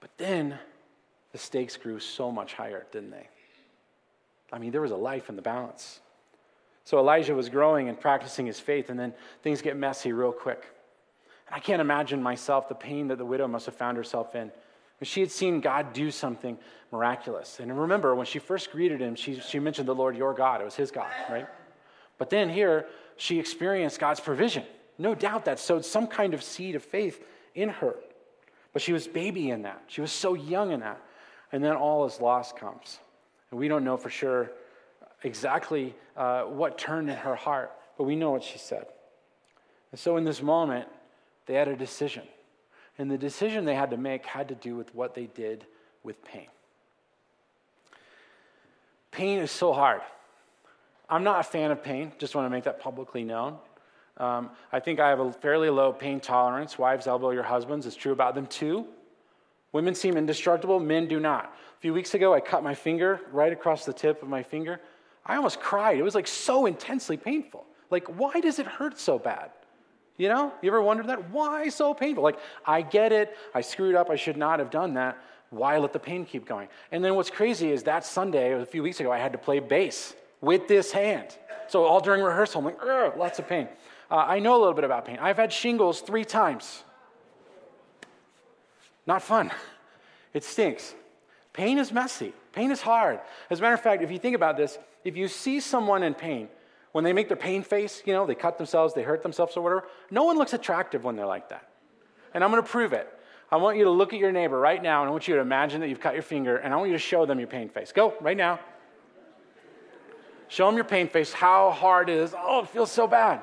But 0.00 0.08
then 0.16 0.58
the 1.32 1.38
stakes 1.38 1.76
grew 1.76 2.00
so 2.00 2.32
much 2.32 2.54
higher, 2.54 2.86
didn't 2.92 3.10
they? 3.10 3.28
I 4.50 4.58
mean, 4.58 4.70
there 4.70 4.80
was 4.80 4.90
a 4.90 4.96
life 4.96 5.28
in 5.28 5.36
the 5.36 5.42
balance. 5.42 6.00
So 6.84 6.98
Elijah 6.98 7.34
was 7.34 7.48
growing 7.48 7.88
and 7.88 7.98
practicing 7.98 8.46
his 8.46 8.60
faith, 8.60 8.90
and 8.90 9.00
then 9.00 9.14
things 9.42 9.62
get 9.62 9.76
messy 9.76 10.12
real 10.12 10.32
quick. 10.32 10.64
And 11.46 11.56
I 11.56 11.58
can't 11.58 11.80
imagine 11.80 12.22
myself 12.22 12.68
the 12.68 12.74
pain 12.74 13.08
that 13.08 13.18
the 13.18 13.24
widow 13.24 13.48
must 13.48 13.66
have 13.66 13.74
found 13.74 13.96
herself 13.96 14.34
in. 14.34 14.52
She 15.02 15.20
had 15.20 15.30
seen 15.30 15.60
God 15.60 15.92
do 15.92 16.10
something 16.10 16.58
miraculous. 16.92 17.60
And 17.60 17.78
remember, 17.78 18.14
when 18.14 18.26
she 18.26 18.38
first 18.38 18.70
greeted 18.70 19.00
him, 19.00 19.16
she, 19.16 19.40
she 19.40 19.58
mentioned 19.58 19.88
the 19.88 19.94
Lord 19.94 20.16
your 20.16 20.32
God. 20.32 20.60
It 20.60 20.64
was 20.64 20.76
his 20.76 20.90
God, 20.90 21.10
right? 21.28 21.46
But 22.16 22.30
then 22.30 22.48
here, 22.48 22.86
she 23.16 23.38
experienced 23.38 23.98
God's 23.98 24.20
provision. 24.20 24.64
No 24.96 25.14
doubt 25.14 25.46
that 25.46 25.58
sowed 25.58 25.84
some 25.84 26.06
kind 26.06 26.32
of 26.32 26.42
seed 26.42 26.74
of 26.74 26.82
faith 26.82 27.22
in 27.54 27.68
her. 27.68 27.96
But 28.72 28.82
she 28.82 28.92
was 28.92 29.06
baby 29.06 29.50
in 29.50 29.62
that. 29.62 29.82
She 29.88 30.00
was 30.00 30.12
so 30.12 30.34
young 30.34 30.72
in 30.72 30.80
that. 30.80 31.00
And 31.52 31.62
then 31.62 31.74
all 31.74 32.06
is 32.06 32.20
loss 32.20 32.52
comes. 32.52 32.98
And 33.50 33.60
we 33.60 33.68
don't 33.68 33.84
know 33.84 33.96
for 33.96 34.10
sure 34.10 34.50
exactly 35.24 35.94
uh, 36.16 36.42
what 36.42 36.78
turned 36.78 37.10
in 37.10 37.16
her 37.16 37.34
heart, 37.34 37.72
but 37.98 38.04
we 38.04 38.14
know 38.14 38.30
what 38.30 38.44
she 38.44 38.58
said. 38.58 38.86
And 39.90 39.98
so 39.98 40.16
in 40.16 40.24
this 40.24 40.42
moment, 40.42 40.88
they 41.46 41.54
had 41.54 41.68
a 41.68 41.76
decision. 41.76 42.22
And 42.98 43.10
the 43.10 43.18
decision 43.18 43.64
they 43.64 43.74
had 43.74 43.90
to 43.90 43.96
make 43.96 44.24
had 44.24 44.48
to 44.48 44.54
do 44.54 44.76
with 44.76 44.94
what 44.94 45.14
they 45.14 45.26
did 45.26 45.66
with 46.02 46.22
pain. 46.24 46.46
Pain 49.10 49.38
is 49.40 49.50
so 49.50 49.72
hard. 49.72 50.00
I'm 51.08 51.24
not 51.24 51.40
a 51.40 51.42
fan 51.42 51.70
of 51.70 51.82
pain, 51.82 52.12
just 52.18 52.34
want 52.34 52.46
to 52.46 52.50
make 52.50 52.64
that 52.64 52.80
publicly 52.80 53.24
known. 53.24 53.58
Um, 54.16 54.50
I 54.72 54.80
think 54.80 55.00
I 55.00 55.08
have 55.08 55.20
a 55.20 55.32
fairly 55.32 55.70
low 55.70 55.92
pain 55.92 56.20
tolerance. 56.20 56.78
Wives 56.78 57.06
elbow 57.06 57.30
your 57.30 57.42
husbands, 57.42 57.86
it's 57.86 57.96
true 57.96 58.12
about 58.12 58.34
them 58.34 58.46
too. 58.46 58.86
Women 59.72 59.94
seem 59.94 60.16
indestructible, 60.16 60.78
men 60.78 61.08
do 61.08 61.18
not. 61.18 61.46
A 61.76 61.80
few 61.80 61.92
weeks 61.92 62.14
ago, 62.14 62.32
I 62.32 62.40
cut 62.40 62.62
my 62.62 62.74
finger 62.74 63.20
right 63.32 63.52
across 63.52 63.84
the 63.84 63.92
tip 63.92 64.22
of 64.22 64.28
my 64.28 64.42
finger. 64.42 64.80
I 65.26 65.36
almost 65.36 65.60
cried. 65.60 65.98
It 65.98 66.02
was 66.02 66.14
like 66.14 66.26
so 66.26 66.66
intensely 66.66 67.16
painful. 67.16 67.64
Like, 67.90 68.06
why 68.18 68.40
does 68.40 68.58
it 68.58 68.66
hurt 68.66 68.98
so 68.98 69.18
bad? 69.18 69.50
You 70.16 70.28
know, 70.28 70.52
you 70.62 70.70
ever 70.70 70.80
wondered 70.80 71.08
that? 71.08 71.30
Why 71.30 71.68
so 71.68 71.92
painful? 71.92 72.22
Like, 72.22 72.38
I 72.64 72.82
get 72.82 73.12
it. 73.12 73.36
I 73.54 73.60
screwed 73.60 73.94
up. 73.94 74.10
I 74.10 74.16
should 74.16 74.36
not 74.36 74.58
have 74.58 74.70
done 74.70 74.94
that. 74.94 75.18
Why 75.50 75.78
let 75.78 75.92
the 75.92 75.98
pain 75.98 76.24
keep 76.24 76.46
going? 76.46 76.68
And 76.92 77.04
then 77.04 77.14
what's 77.14 77.30
crazy 77.30 77.70
is 77.70 77.84
that 77.84 78.04
Sunday, 78.04 78.52
a 78.52 78.66
few 78.66 78.82
weeks 78.82 79.00
ago, 79.00 79.10
I 79.10 79.18
had 79.18 79.32
to 79.32 79.38
play 79.38 79.60
bass 79.60 80.14
with 80.40 80.68
this 80.68 80.92
hand. 80.92 81.36
So 81.68 81.84
all 81.84 82.00
during 82.00 82.22
rehearsal, 82.22 82.58
I'm 82.60 82.64
like, 82.66 83.16
lots 83.16 83.38
of 83.38 83.48
pain. 83.48 83.68
Uh, 84.10 84.16
I 84.16 84.38
know 84.38 84.56
a 84.56 84.58
little 84.58 84.74
bit 84.74 84.84
about 84.84 85.06
pain. 85.06 85.18
I've 85.20 85.36
had 85.36 85.52
shingles 85.52 86.00
three 86.00 86.24
times. 86.24 86.84
Not 89.06 89.22
fun. 89.22 89.50
It 90.32 90.44
stinks. 90.44 90.94
Pain 91.52 91.78
is 91.78 91.92
messy. 91.92 92.32
Pain 92.52 92.70
is 92.70 92.80
hard. 92.80 93.20
As 93.50 93.58
a 93.58 93.62
matter 93.62 93.74
of 93.74 93.80
fact, 93.80 94.02
if 94.02 94.10
you 94.10 94.18
think 94.18 94.36
about 94.36 94.56
this, 94.56 94.78
if 95.04 95.16
you 95.16 95.28
see 95.28 95.60
someone 95.60 96.02
in 96.02 96.14
pain, 96.14 96.48
when 96.92 97.04
they 97.04 97.12
make 97.12 97.28
their 97.28 97.36
pain 97.36 97.62
face, 97.62 98.02
you 98.06 98.12
know, 98.12 98.26
they 98.26 98.34
cut 98.34 98.56
themselves, 98.56 98.94
they 98.94 99.02
hurt 99.02 99.22
themselves 99.22 99.56
or 99.56 99.62
whatever, 99.62 99.84
no 100.10 100.24
one 100.24 100.38
looks 100.38 100.52
attractive 100.52 101.04
when 101.04 101.16
they're 101.16 101.26
like 101.26 101.50
that. 101.50 101.68
And 102.32 102.42
I'm 102.42 102.50
going 102.50 102.62
to 102.62 102.68
prove 102.68 102.92
it. 102.92 103.08
I 103.50 103.56
want 103.56 103.76
you 103.76 103.84
to 103.84 103.90
look 103.90 104.12
at 104.12 104.18
your 104.18 104.32
neighbor 104.32 104.58
right 104.58 104.82
now, 104.82 105.02
and 105.02 105.08
I 105.08 105.10
want 105.12 105.28
you 105.28 105.34
to 105.34 105.40
imagine 105.40 105.80
that 105.80 105.88
you've 105.88 106.00
cut 106.00 106.14
your 106.14 106.22
finger, 106.22 106.56
and 106.56 106.72
I 106.72 106.76
want 106.76 106.90
you 106.90 106.96
to 106.96 107.02
show 107.02 107.26
them 107.26 107.38
your 107.38 107.48
pain 107.48 107.68
face. 107.68 107.92
Go, 107.92 108.14
right 108.20 108.36
now. 108.36 108.58
Show 110.48 110.66
them 110.66 110.76
your 110.76 110.84
pain 110.84 111.08
face, 111.08 111.32
how 111.32 111.70
hard 111.70 112.08
it 112.08 112.18
is. 112.18 112.34
Oh, 112.36 112.62
it 112.62 112.68
feels 112.68 112.90
so 112.90 113.06
bad. 113.06 113.42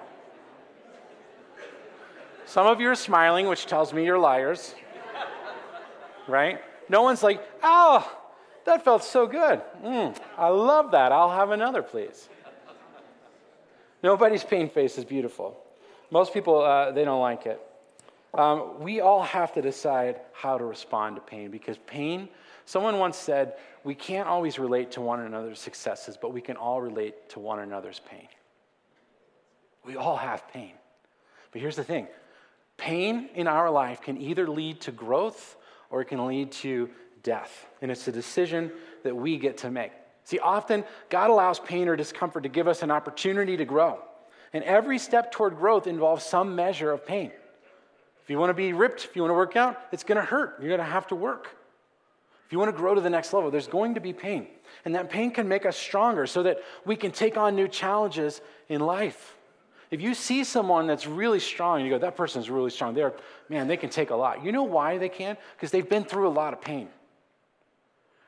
Some 2.46 2.68
of 2.68 2.82
you 2.82 2.90
are 2.90 2.96
smiling, 2.96 3.48
which 3.48 3.66
tells 3.66 3.94
me 3.94 4.04
you're 4.04 4.20
liars. 4.20 4.76
Right? 6.28 6.62
No 6.90 7.02
one's 7.02 7.24
like, 7.24 7.46
oh, 7.64 8.21
that 8.66 8.84
felt 8.84 9.04
so 9.04 9.28
good. 9.28 9.62
Mm, 9.84 10.16
I 10.38 10.50
love 10.50 10.92
that. 10.92 11.12
I'll 11.12 11.32
have 11.32 11.52
another, 11.52 11.82
please. 11.82 12.30
Nobody's 14.04 14.44
pain 14.44 14.70
face 14.70 14.98
is 14.98 15.06
beautiful. 15.06 15.58
Most 16.10 16.34
people, 16.34 16.62
uh, 16.62 16.92
they 16.92 17.06
don't 17.06 17.22
like 17.22 17.46
it. 17.46 17.62
Um, 18.34 18.80
we 18.80 19.02
all 19.02 19.24
have 19.24 19.54
to 19.54 19.62
decide 19.62 20.22
how 20.34 20.58
to 20.58 20.64
respond 20.64 21.18
to 21.18 21.22
pain 21.22 21.52
because 21.52 21.78
pain, 21.86 22.30
someone 22.66 22.98
once 22.98 23.18
said, 23.18 23.56
we 23.84 23.94
can't 23.94 24.28
always 24.28 24.58
relate 24.58 24.92
to 24.92 25.02
one 25.02 25.20
another's 25.20 25.60
successes, 25.60 26.18
but 26.20 26.34
we 26.34 26.42
can 26.42 26.56
all 26.56 26.82
relate 26.82 27.30
to 27.30 27.40
one 27.40 27.60
another's 27.60 28.00
pain. 28.00 28.28
We 29.86 29.98
all 29.98 30.16
have 30.16 30.48
pain. 30.52 30.74
But 31.52 31.62
here's 31.62 31.76
the 31.76 31.84
thing 31.84 32.08
pain 32.78 33.30
in 33.36 33.48
our 33.48 33.70
life 33.70 34.02
can 34.02 34.20
either 34.20 34.48
lead 34.48 34.82
to 34.82 34.92
growth 34.92 35.58
or 35.90 36.02
it 36.02 36.06
can 36.06 36.26
lead 36.26 36.52
to 36.52 36.90
death. 37.24 37.68
And 37.82 37.92
it's 37.92 38.08
a 38.08 38.12
decision 38.12 38.72
that 39.04 39.16
we 39.16 39.38
get 39.38 39.58
to 39.60 39.72
make. 39.72 39.92
See, 40.24 40.40
often 40.40 40.84
God 41.10 41.30
allows 41.30 41.60
pain 41.60 41.88
or 41.88 41.96
discomfort 41.96 42.44
to 42.44 42.50
give 42.50 42.68
us 42.68 42.84
an 42.84 42.92
opportunity 42.92 43.58
to 43.58 43.66
grow. 43.66 44.00
And 44.54 44.64
every 44.64 44.98
step 44.98 45.32
toward 45.32 45.58
growth 45.58 45.88
involves 45.88 46.24
some 46.24 46.56
measure 46.56 46.92
of 46.92 47.06
pain. 47.06 47.32
If 48.24 48.30
you 48.30 48.38
want 48.38 48.50
to 48.50 48.54
be 48.54 48.74
ripped, 48.74 49.06
if 49.06 49.16
you 49.16 49.22
want 49.24 49.32
to 49.32 49.36
work 49.36 49.56
out, 49.56 49.80
it's 49.92 50.04
going 50.04 50.18
to 50.18 50.26
hurt. 50.26 50.58
You're 50.60 50.70
going 50.70 50.80
to 50.80 50.86
have 50.86 51.08
to 51.08 51.16
work. 51.16 51.58
If 52.46 52.52
you 52.52 52.60
want 52.60 52.70
to 52.70 52.78
grow 52.78 52.94
to 52.94 53.02
the 53.02 53.10
next 53.10 53.34
level, 53.34 53.50
there's 53.50 53.68
going 53.68 53.96
to 53.96 54.02
be 54.02 54.14
pain. 54.14 54.48
And 54.84 54.94
that 54.96 55.10
pain 55.10 55.32
can 55.32 55.48
make 55.48 55.66
us 55.66 55.78
stronger 55.78 56.28
so 56.28 56.44
that 56.44 56.60
we 56.86 56.96
can 56.96 57.12
take 57.12 57.38
on 57.38 57.56
new 57.56 57.68
challenges 57.68 58.42
in 58.68 58.82
life. 58.82 59.38
If 59.90 60.02
you 60.02 60.14
see 60.14 60.44
someone 60.44 60.88
that's 60.88 61.08
really 61.08 61.40
strong 61.40 61.84
you 61.84 61.90
go, 61.90 61.98
that 61.98 62.16
person's 62.16 62.50
really 62.50 62.70
strong, 62.70 62.94
they're, 62.94 63.14
man, 63.50 63.68
they 63.68 63.78
can 63.78 63.90
take 63.90 64.10
a 64.10 64.16
lot. 64.16 64.44
You 64.44 64.52
know 64.52 64.64
why 64.64 64.98
they 64.98 65.10
can? 65.10 65.38
Because 65.56 65.72
they've 65.72 65.88
been 65.88 66.04
through 66.04 66.28
a 66.28 66.32
lot 66.32 66.54
of 66.54 66.62
pain. 66.62 66.88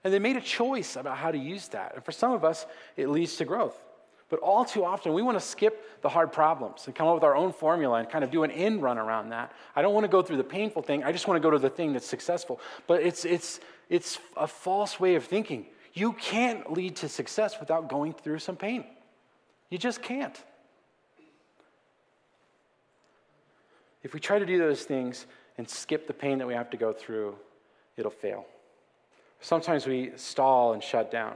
And 0.03 0.13
they 0.13 0.19
made 0.19 0.35
a 0.35 0.41
choice 0.41 0.95
about 0.95 1.17
how 1.17 1.31
to 1.31 1.37
use 1.37 1.69
that. 1.69 1.93
And 1.95 2.03
for 2.03 2.11
some 2.11 2.31
of 2.31 2.43
us, 2.43 2.65
it 2.97 3.09
leads 3.09 3.35
to 3.37 3.45
growth. 3.45 3.81
But 4.29 4.39
all 4.39 4.65
too 4.65 4.83
often, 4.83 5.13
we 5.13 5.21
want 5.21 5.37
to 5.37 5.45
skip 5.45 6.01
the 6.01 6.09
hard 6.09 6.31
problems 6.31 6.87
and 6.87 6.95
come 6.95 7.07
up 7.07 7.13
with 7.13 7.23
our 7.23 7.35
own 7.35 7.53
formula 7.53 7.99
and 7.99 8.09
kind 8.09 8.23
of 8.23 8.31
do 8.31 8.43
an 8.43 8.51
end 8.51 8.81
run 8.81 8.97
around 8.97 9.29
that. 9.29 9.53
I 9.75 9.81
don't 9.81 9.93
want 9.93 10.05
to 10.05 10.09
go 10.09 10.21
through 10.21 10.37
the 10.37 10.43
painful 10.43 10.81
thing. 10.81 11.03
I 11.03 11.11
just 11.11 11.27
want 11.27 11.41
to 11.41 11.45
go 11.45 11.51
to 11.51 11.59
the 11.59 11.69
thing 11.69 11.93
that's 11.93 12.07
successful. 12.07 12.59
But 12.87 13.03
it's, 13.03 13.25
it's, 13.25 13.59
it's 13.89 14.19
a 14.35 14.47
false 14.47 14.99
way 14.99 15.15
of 15.15 15.23
thinking. 15.23 15.67
You 15.93 16.13
can't 16.13 16.71
lead 16.71 16.95
to 16.97 17.09
success 17.09 17.59
without 17.59 17.87
going 17.87 18.13
through 18.13 18.39
some 18.39 18.55
pain. 18.55 18.85
You 19.69 19.77
just 19.77 20.01
can't. 20.01 20.41
If 24.01 24.13
we 24.13 24.19
try 24.19 24.39
to 24.39 24.45
do 24.45 24.57
those 24.57 24.83
things 24.83 25.27
and 25.57 25.69
skip 25.69 26.07
the 26.07 26.13
pain 26.13 26.39
that 26.39 26.47
we 26.47 26.55
have 26.55 26.71
to 26.71 26.77
go 26.77 26.91
through, 26.91 27.35
it'll 27.95 28.11
fail. 28.11 28.45
Sometimes 29.43 29.85
we 29.85 30.13
stall 30.15 30.71
and 30.71 30.81
shut 30.81 31.11
down. 31.11 31.33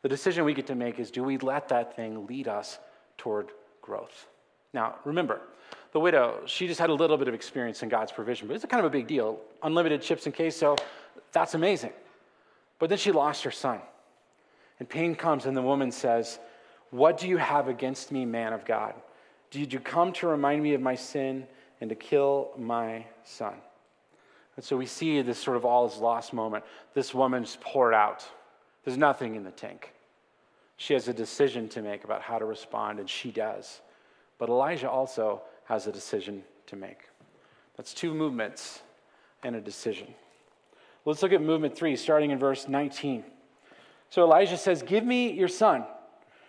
The 0.00 0.08
decision 0.08 0.46
we 0.46 0.54
get 0.54 0.66
to 0.68 0.74
make 0.74 0.98
is 0.98 1.10
do 1.10 1.22
we 1.22 1.36
let 1.36 1.68
that 1.68 1.94
thing 1.94 2.26
lead 2.26 2.48
us 2.48 2.78
toward 3.18 3.50
growth? 3.82 4.26
Now, 4.72 4.94
remember, 5.04 5.42
the 5.92 6.00
widow, 6.00 6.40
she 6.46 6.66
just 6.66 6.80
had 6.80 6.88
a 6.88 6.94
little 6.94 7.18
bit 7.18 7.28
of 7.28 7.34
experience 7.34 7.82
in 7.82 7.90
God's 7.90 8.10
provision, 8.10 8.48
but 8.48 8.54
it's 8.54 8.64
kind 8.64 8.80
of 8.80 8.86
a 8.86 8.90
big 8.90 9.06
deal. 9.06 9.38
Unlimited 9.62 10.00
chips 10.00 10.24
and 10.24 10.34
queso, 10.34 10.76
that's 11.30 11.52
amazing. 11.52 11.92
But 12.78 12.88
then 12.88 12.96
she 12.96 13.12
lost 13.12 13.44
her 13.44 13.50
son. 13.50 13.80
And 14.80 14.88
pain 14.88 15.14
comes, 15.14 15.44
and 15.44 15.54
the 15.54 15.62
woman 15.62 15.92
says, 15.92 16.38
What 16.90 17.18
do 17.18 17.28
you 17.28 17.36
have 17.36 17.68
against 17.68 18.12
me, 18.12 18.24
man 18.24 18.54
of 18.54 18.64
God? 18.64 18.94
Did 19.50 19.74
you 19.74 19.78
come 19.78 20.14
to 20.14 20.26
remind 20.26 20.62
me 20.62 20.72
of 20.72 20.80
my 20.80 20.94
sin 20.94 21.46
and 21.82 21.90
to 21.90 21.96
kill 21.96 22.52
my 22.56 23.04
son? 23.24 23.54
And 24.56 24.64
so 24.64 24.76
we 24.76 24.86
see 24.86 25.20
this 25.22 25.38
sort 25.38 25.56
of 25.56 25.64
all 25.64 25.86
is 25.86 25.96
lost 25.96 26.32
moment. 26.32 26.64
This 26.94 27.12
woman's 27.12 27.58
poured 27.60 27.94
out. 27.94 28.26
There's 28.84 28.96
nothing 28.96 29.34
in 29.34 29.44
the 29.44 29.50
tank. 29.50 29.92
She 30.76 30.94
has 30.94 31.08
a 31.08 31.14
decision 31.14 31.68
to 31.70 31.82
make 31.82 32.04
about 32.04 32.22
how 32.22 32.38
to 32.38 32.44
respond, 32.44 32.98
and 32.98 33.08
she 33.08 33.30
does. 33.30 33.80
But 34.38 34.48
Elijah 34.48 34.90
also 34.90 35.42
has 35.64 35.86
a 35.86 35.92
decision 35.92 36.44
to 36.66 36.76
make. 36.76 37.08
That's 37.76 37.94
two 37.94 38.14
movements 38.14 38.82
and 39.42 39.56
a 39.56 39.60
decision. 39.60 40.14
Let's 41.04 41.22
look 41.22 41.32
at 41.32 41.42
movement 41.42 41.76
three, 41.76 41.96
starting 41.96 42.30
in 42.30 42.38
verse 42.38 42.68
19. 42.68 43.24
So 44.10 44.22
Elijah 44.22 44.56
says, 44.56 44.82
Give 44.82 45.04
me 45.04 45.32
your 45.32 45.48
son. 45.48 45.84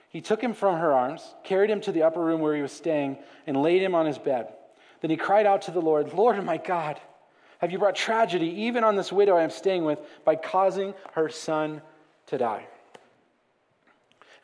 He 0.09 0.21
took 0.21 0.41
him 0.41 0.53
from 0.53 0.79
her 0.79 0.93
arms, 0.93 1.35
carried 1.43 1.69
him 1.69 1.81
to 1.81 1.91
the 1.91 2.03
upper 2.03 2.21
room 2.21 2.39
where 2.39 2.55
he 2.55 2.61
was 2.61 2.71
staying, 2.71 3.17
and 3.47 3.61
laid 3.61 3.81
him 3.81 3.93
on 3.93 4.05
his 4.05 4.17
bed. 4.17 4.53
Then 5.01 5.11
he 5.11 5.17
cried 5.17 5.45
out 5.45 5.63
to 5.63 5.71
the 5.71 5.81
Lord, 5.81 6.13
Lord 6.13 6.41
my 6.45 6.57
God, 6.57 7.01
have 7.59 7.71
you 7.71 7.79
brought 7.79 7.95
tragedy 7.95 8.47
even 8.63 8.83
on 8.83 8.95
this 8.95 9.11
widow 9.11 9.37
I 9.37 9.43
am 9.43 9.49
staying 9.49 9.85
with 9.85 9.99
by 10.23 10.35
causing 10.35 10.93
her 11.13 11.29
son 11.29 11.81
to 12.27 12.37
die? 12.37 12.65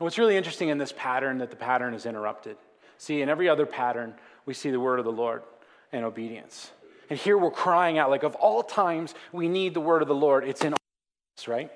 And 0.02 0.06
what's 0.06 0.18
really 0.18 0.38
interesting 0.38 0.70
in 0.70 0.78
this 0.78 0.94
pattern 0.98 1.40
that 1.40 1.50
the 1.50 1.56
pattern 1.56 1.94
is 1.94 2.06
interrupted. 2.06 2.58
See, 2.98 3.22
in 3.22 3.30
every 3.30 3.50
other 3.50 3.66
pattern, 3.66 4.14
we 4.46 4.54
see 4.54 4.72
the 4.72 4.80
word 4.80 5.00
of 5.00 5.06
the 5.06 5.12
Lord 5.12 5.44
and 5.92 6.06
obedience. 6.06 6.72
And 7.10 7.20
here 7.20 7.38
we're 7.38 7.52
crying 7.52 7.98
out, 7.98 8.10
like, 8.10 8.24
of 8.24 8.36
all 8.36 8.64
times 8.64 9.14
we 9.32 9.48
need 9.48 9.74
the 9.74 9.82
word 9.82 10.02
of 10.02 10.08
the 10.08 10.16
Lord, 10.16 10.48
it's 10.48 10.64
in 10.64 10.74
us, 10.74 11.48
right? 11.48 11.70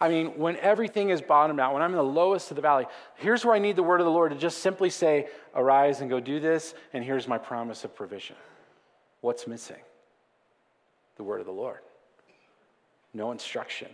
I 0.00 0.08
mean, 0.08 0.38
when 0.38 0.56
everything 0.56 1.10
is 1.10 1.20
bottomed 1.20 1.60
out, 1.60 1.74
when 1.74 1.82
I'm 1.82 1.90
in 1.90 1.98
the 1.98 2.02
lowest 2.02 2.50
of 2.50 2.56
the 2.56 2.62
valley, 2.62 2.86
here's 3.16 3.44
where 3.44 3.54
I 3.54 3.58
need 3.58 3.76
the 3.76 3.82
word 3.82 4.00
of 4.00 4.06
the 4.06 4.10
Lord 4.12 4.32
to 4.32 4.38
just 4.38 4.58
simply 4.58 4.88
say, 4.88 5.28
Arise 5.54 6.00
and 6.00 6.08
go 6.08 6.20
do 6.20 6.40
this, 6.40 6.74
and 6.94 7.04
here's 7.04 7.28
my 7.28 7.36
promise 7.36 7.84
of 7.84 7.94
provision. 7.94 8.36
What's 9.20 9.46
missing? 9.46 9.80
The 11.16 11.22
word 11.22 11.40
of 11.40 11.46
the 11.46 11.52
Lord. 11.52 11.80
No 13.12 13.32
instruction, 13.32 13.88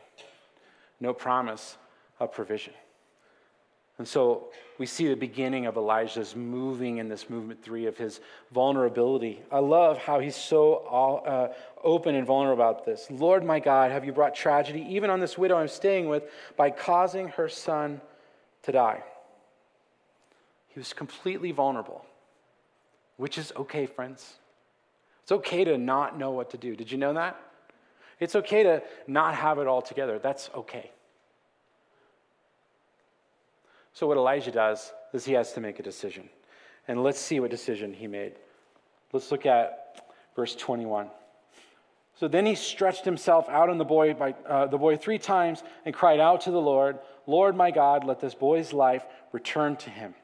no 1.01 1.15
promise 1.15 1.79
of 2.21 2.33
provision. 2.33 2.75
And 3.99 4.07
so 4.07 4.49
we 4.77 4.85
see 4.85 5.09
the 5.09 5.17
beginning 5.17 5.65
of 5.65 5.79
Elijah's 5.79 6.37
moving 6.37 6.99
in 6.99 7.09
this 7.09 7.31
movement 7.31 7.63
three 7.63 7.87
of 7.87 7.97
his 7.97 8.21
vulnerability. 8.53 9.41
I 9.51 9.61
love 9.61 9.97
how 9.97 10.21
he's 10.21 10.37
so 10.37 10.75
uh, 11.25 11.55
open 11.83 12.15
and 12.15 12.27
vulnerable 12.27 12.63
about 12.63 12.85
this. 12.85 13.07
Lord 13.11 13.43
my 13.43 13.59
God, 13.59 13.91
have 13.91 14.05
you 14.05 14.13
brought 14.13 14.35
tragedy 14.35 14.87
even 14.91 15.09
on 15.09 15.19
this 15.19 15.39
widow 15.39 15.57
I'm 15.57 15.69
staying 15.69 16.09
with 16.09 16.25
by 16.59 16.71
causing 16.71 17.29
her 17.29 17.49
son 17.49 18.03
to 18.65 18.73
die? 18.73 19.03
He 20.69 20.79
was 20.79 20.93
completely 20.93 21.53
vulnerable, 21.53 22.05
which 23.17 23.39
is 23.39 23.51
okay, 23.57 23.87
friends. 23.87 24.35
It's 25.27 25.33
okay 25.33 25.65
to 25.65 25.77
not 25.77 26.17
know 26.17 26.31
what 26.31 26.51
to 26.51 26.57
do. 26.57 26.77
Did 26.77 26.93
you 26.93 26.99
know 26.99 27.15
that? 27.15 27.37
It's 28.21 28.37
okay 28.37 28.63
to 28.63 28.81
not 29.09 29.35
have 29.35 29.59
it 29.59 29.67
all 29.67 29.83
together. 29.83 30.21
That's 30.21 30.49
okay. 30.55 30.93
So, 33.93 34.07
what 34.07 34.19
Elijah 34.19 34.53
does 34.53 34.93
is 35.13 35.25
he 35.25 35.33
has 35.33 35.53
to 35.55 35.61
make 35.61 35.81
a 35.81 35.83
decision. 35.83 36.29
And 36.87 37.03
let's 37.03 37.19
see 37.19 37.41
what 37.41 37.51
decision 37.51 37.93
he 37.93 38.07
made. 38.07 38.35
Let's 39.13 39.33
look 39.33 39.47
at 39.47 40.13
verse 40.37 40.55
21. 40.55 41.09
So 42.15 42.29
then 42.29 42.47
he 42.47 42.55
stretched 42.55 43.05
himself 43.05 43.49
out 43.49 43.69
on 43.69 43.79
the 43.79 43.85
boy, 43.85 44.15
by, 44.15 44.37
uh, 44.49 44.67
the 44.67 44.79
boy 44.79 44.97
three 44.97 45.19
times 45.19 45.65
and 45.85 45.93
cried 45.93 46.21
out 46.21 46.43
to 46.43 46.53
the 46.53 46.61
Lord, 46.61 47.01
Lord 47.27 47.57
my 47.57 47.73
God, 47.73 48.05
let 48.05 48.21
this 48.21 48.33
boy's 48.33 48.73
life 48.73 49.05
return 49.33 49.75
to 49.79 49.91
him. 49.91 50.15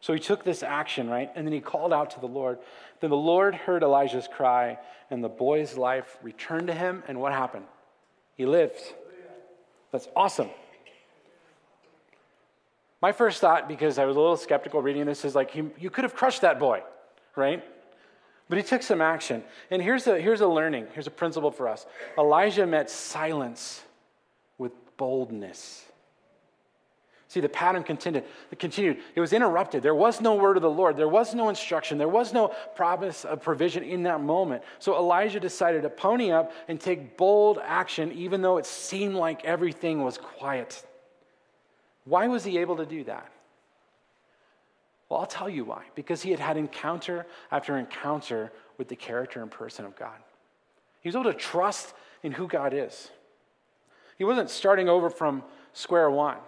So 0.00 0.12
he 0.12 0.18
took 0.18 0.44
this 0.44 0.62
action, 0.62 1.08
right? 1.08 1.30
And 1.34 1.46
then 1.46 1.52
he 1.52 1.60
called 1.60 1.92
out 1.92 2.10
to 2.12 2.20
the 2.20 2.26
Lord. 2.26 2.58
Then 3.00 3.10
the 3.10 3.16
Lord 3.16 3.54
heard 3.54 3.82
Elijah's 3.82 4.28
cry, 4.28 4.78
and 5.10 5.22
the 5.22 5.28
boy's 5.28 5.76
life 5.76 6.16
returned 6.22 6.68
to 6.68 6.74
him. 6.74 7.02
And 7.06 7.20
what 7.20 7.32
happened? 7.32 7.66
He 8.36 8.46
lived. 8.46 8.80
That's 9.92 10.08
awesome. 10.16 10.48
My 13.02 13.12
first 13.12 13.40
thought, 13.40 13.68
because 13.68 13.98
I 13.98 14.04
was 14.04 14.16
a 14.16 14.20
little 14.20 14.36
skeptical 14.36 14.82
reading 14.82 15.06
this, 15.06 15.24
is 15.24 15.34
like, 15.34 15.54
you 15.54 15.90
could 15.90 16.04
have 16.04 16.14
crushed 16.14 16.42
that 16.42 16.58
boy, 16.58 16.82
right? 17.34 17.62
But 18.48 18.58
he 18.58 18.64
took 18.64 18.82
some 18.82 19.00
action. 19.00 19.42
And 19.70 19.80
here's 19.80 20.06
a, 20.06 20.20
here's 20.20 20.40
a 20.40 20.46
learning, 20.46 20.88
here's 20.92 21.06
a 21.06 21.10
principle 21.10 21.50
for 21.50 21.68
us 21.68 21.86
Elijah 22.18 22.66
met 22.66 22.90
silence 22.90 23.82
with 24.58 24.72
boldness. 24.96 25.84
See, 27.30 27.38
the 27.38 27.48
pattern 27.48 27.84
continued. 27.84 28.98
It 29.14 29.20
was 29.20 29.32
interrupted. 29.32 29.84
There 29.84 29.94
was 29.94 30.20
no 30.20 30.34
word 30.34 30.56
of 30.56 30.62
the 30.62 30.70
Lord. 30.70 30.96
There 30.96 31.06
was 31.06 31.32
no 31.32 31.48
instruction. 31.48 31.96
There 31.96 32.08
was 32.08 32.32
no 32.32 32.48
promise 32.74 33.24
of 33.24 33.40
provision 33.40 33.84
in 33.84 34.02
that 34.02 34.20
moment. 34.20 34.64
So 34.80 34.96
Elijah 34.96 35.38
decided 35.38 35.82
to 35.82 35.90
pony 35.90 36.32
up 36.32 36.50
and 36.66 36.80
take 36.80 37.16
bold 37.16 37.60
action, 37.62 38.10
even 38.10 38.42
though 38.42 38.56
it 38.56 38.66
seemed 38.66 39.14
like 39.14 39.44
everything 39.44 40.02
was 40.02 40.18
quiet. 40.18 40.84
Why 42.02 42.26
was 42.26 42.42
he 42.42 42.58
able 42.58 42.78
to 42.78 42.84
do 42.84 43.04
that? 43.04 43.30
Well, 45.08 45.20
I'll 45.20 45.26
tell 45.26 45.48
you 45.48 45.64
why. 45.64 45.84
Because 45.94 46.22
he 46.22 46.32
had 46.32 46.40
had 46.40 46.56
encounter 46.56 47.26
after 47.52 47.78
encounter 47.78 48.50
with 48.76 48.88
the 48.88 48.96
character 48.96 49.40
and 49.40 49.52
person 49.52 49.84
of 49.84 49.94
God. 49.94 50.18
He 51.00 51.08
was 51.08 51.14
able 51.14 51.30
to 51.30 51.38
trust 51.38 51.94
in 52.24 52.32
who 52.32 52.48
God 52.48 52.74
is. 52.74 53.08
He 54.18 54.24
wasn't 54.24 54.50
starting 54.50 54.88
over 54.88 55.08
from 55.08 55.44
square 55.72 56.10
one. 56.10 56.38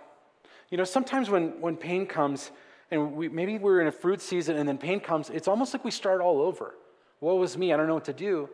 You 0.73 0.79
know, 0.79 0.85
sometimes 0.85 1.29
when, 1.29 1.61
when 1.61 1.77
pain 1.77 2.07
comes, 2.07 2.51
and 2.91 3.13
we, 3.13 3.29
maybe 3.29 3.59
we're 3.59 3.83
in 3.83 3.89
a 3.89 3.93
fruit 3.93 4.23
season 4.23 4.57
and 4.57 4.67
then 4.67 4.79
pain 4.79 5.01
comes, 5.01 5.29
it's 5.29 5.47
almost 5.47 5.75
like 5.75 5.85
we 5.85 5.91
start 5.91 6.23
all 6.23 6.41
over. 6.41 6.75
Woe 7.21 7.37
was 7.37 7.59
me, 7.59 7.75
I 7.75 7.77
don't 7.77 7.87
know 7.87 7.95
what 7.95 8.07
to 8.07 8.15
do. 8.15 8.49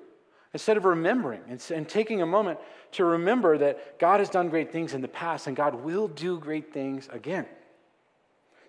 Instead 0.53 0.77
of 0.77 0.85
remembering 0.85 1.43
and, 1.49 1.65
and 1.73 1.89
taking 1.89 2.21
a 2.21 2.27
moment 2.27 2.59
to 2.93 3.05
remember 3.05 3.57
that 3.59 4.01
God 4.01 4.19
has 4.19 4.29
done 4.29 4.49
great 4.49 4.73
things 4.73 4.95
in 4.95 5.01
the 5.01 5.07
past 5.07 5.47
and 5.47 5.55
God 5.55 5.77
will 5.77 6.09
do 6.09 6.41
great 6.41 6.73
things 6.73 7.09
again. 7.13 7.47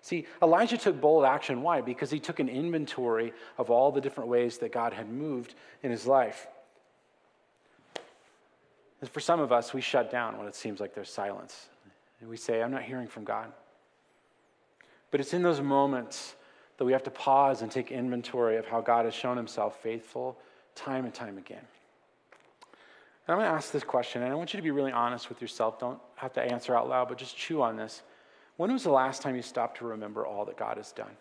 See, 0.00 0.26
Elijah 0.40 0.78
took 0.78 1.00
bold 1.00 1.24
action. 1.24 1.60
Why? 1.60 1.80
Because 1.80 2.12
he 2.12 2.20
took 2.20 2.38
an 2.38 2.48
inventory 2.48 3.32
of 3.58 3.68
all 3.68 3.90
the 3.90 4.00
different 4.00 4.30
ways 4.30 4.58
that 4.58 4.70
God 4.70 4.92
had 4.92 5.10
moved 5.10 5.56
in 5.82 5.90
his 5.90 6.06
life. 6.06 6.46
And 9.00 9.10
for 9.10 9.18
some 9.18 9.40
of 9.40 9.50
us, 9.50 9.74
we 9.74 9.80
shut 9.80 10.08
down 10.08 10.38
when 10.38 10.46
it 10.46 10.54
seems 10.54 10.78
like 10.78 10.94
there's 10.94 11.12
silence. 11.12 11.69
And 12.20 12.28
we 12.28 12.36
say, 12.36 12.62
I'm 12.62 12.70
not 12.70 12.82
hearing 12.82 13.06
from 13.06 13.24
God. 13.24 13.52
But 15.10 15.20
it's 15.20 15.34
in 15.34 15.42
those 15.42 15.60
moments 15.60 16.34
that 16.76 16.84
we 16.84 16.92
have 16.92 17.02
to 17.02 17.10
pause 17.10 17.62
and 17.62 17.70
take 17.70 17.90
inventory 17.90 18.56
of 18.56 18.66
how 18.66 18.80
God 18.80 19.04
has 19.04 19.14
shown 19.14 19.36
himself 19.36 19.82
faithful 19.82 20.38
time 20.74 21.04
and 21.04 21.12
time 21.12 21.36
again. 21.38 21.64
And 23.26 23.34
I'm 23.34 23.36
going 23.38 23.50
to 23.50 23.54
ask 23.54 23.70
this 23.70 23.84
question, 23.84 24.22
and 24.22 24.32
I 24.32 24.34
want 24.34 24.52
you 24.52 24.58
to 24.58 24.62
be 24.62 24.70
really 24.70 24.92
honest 24.92 25.28
with 25.28 25.40
yourself. 25.40 25.78
Don't 25.78 26.00
have 26.16 26.32
to 26.34 26.42
answer 26.42 26.76
out 26.76 26.88
loud, 26.88 27.08
but 27.08 27.18
just 27.18 27.36
chew 27.36 27.62
on 27.62 27.76
this. 27.76 28.02
When 28.56 28.72
was 28.72 28.82
the 28.82 28.90
last 28.90 29.22
time 29.22 29.36
you 29.36 29.42
stopped 29.42 29.78
to 29.78 29.86
remember 29.86 30.26
all 30.26 30.44
that 30.46 30.56
God 30.56 30.76
has 30.76 30.92
done? 30.92 31.16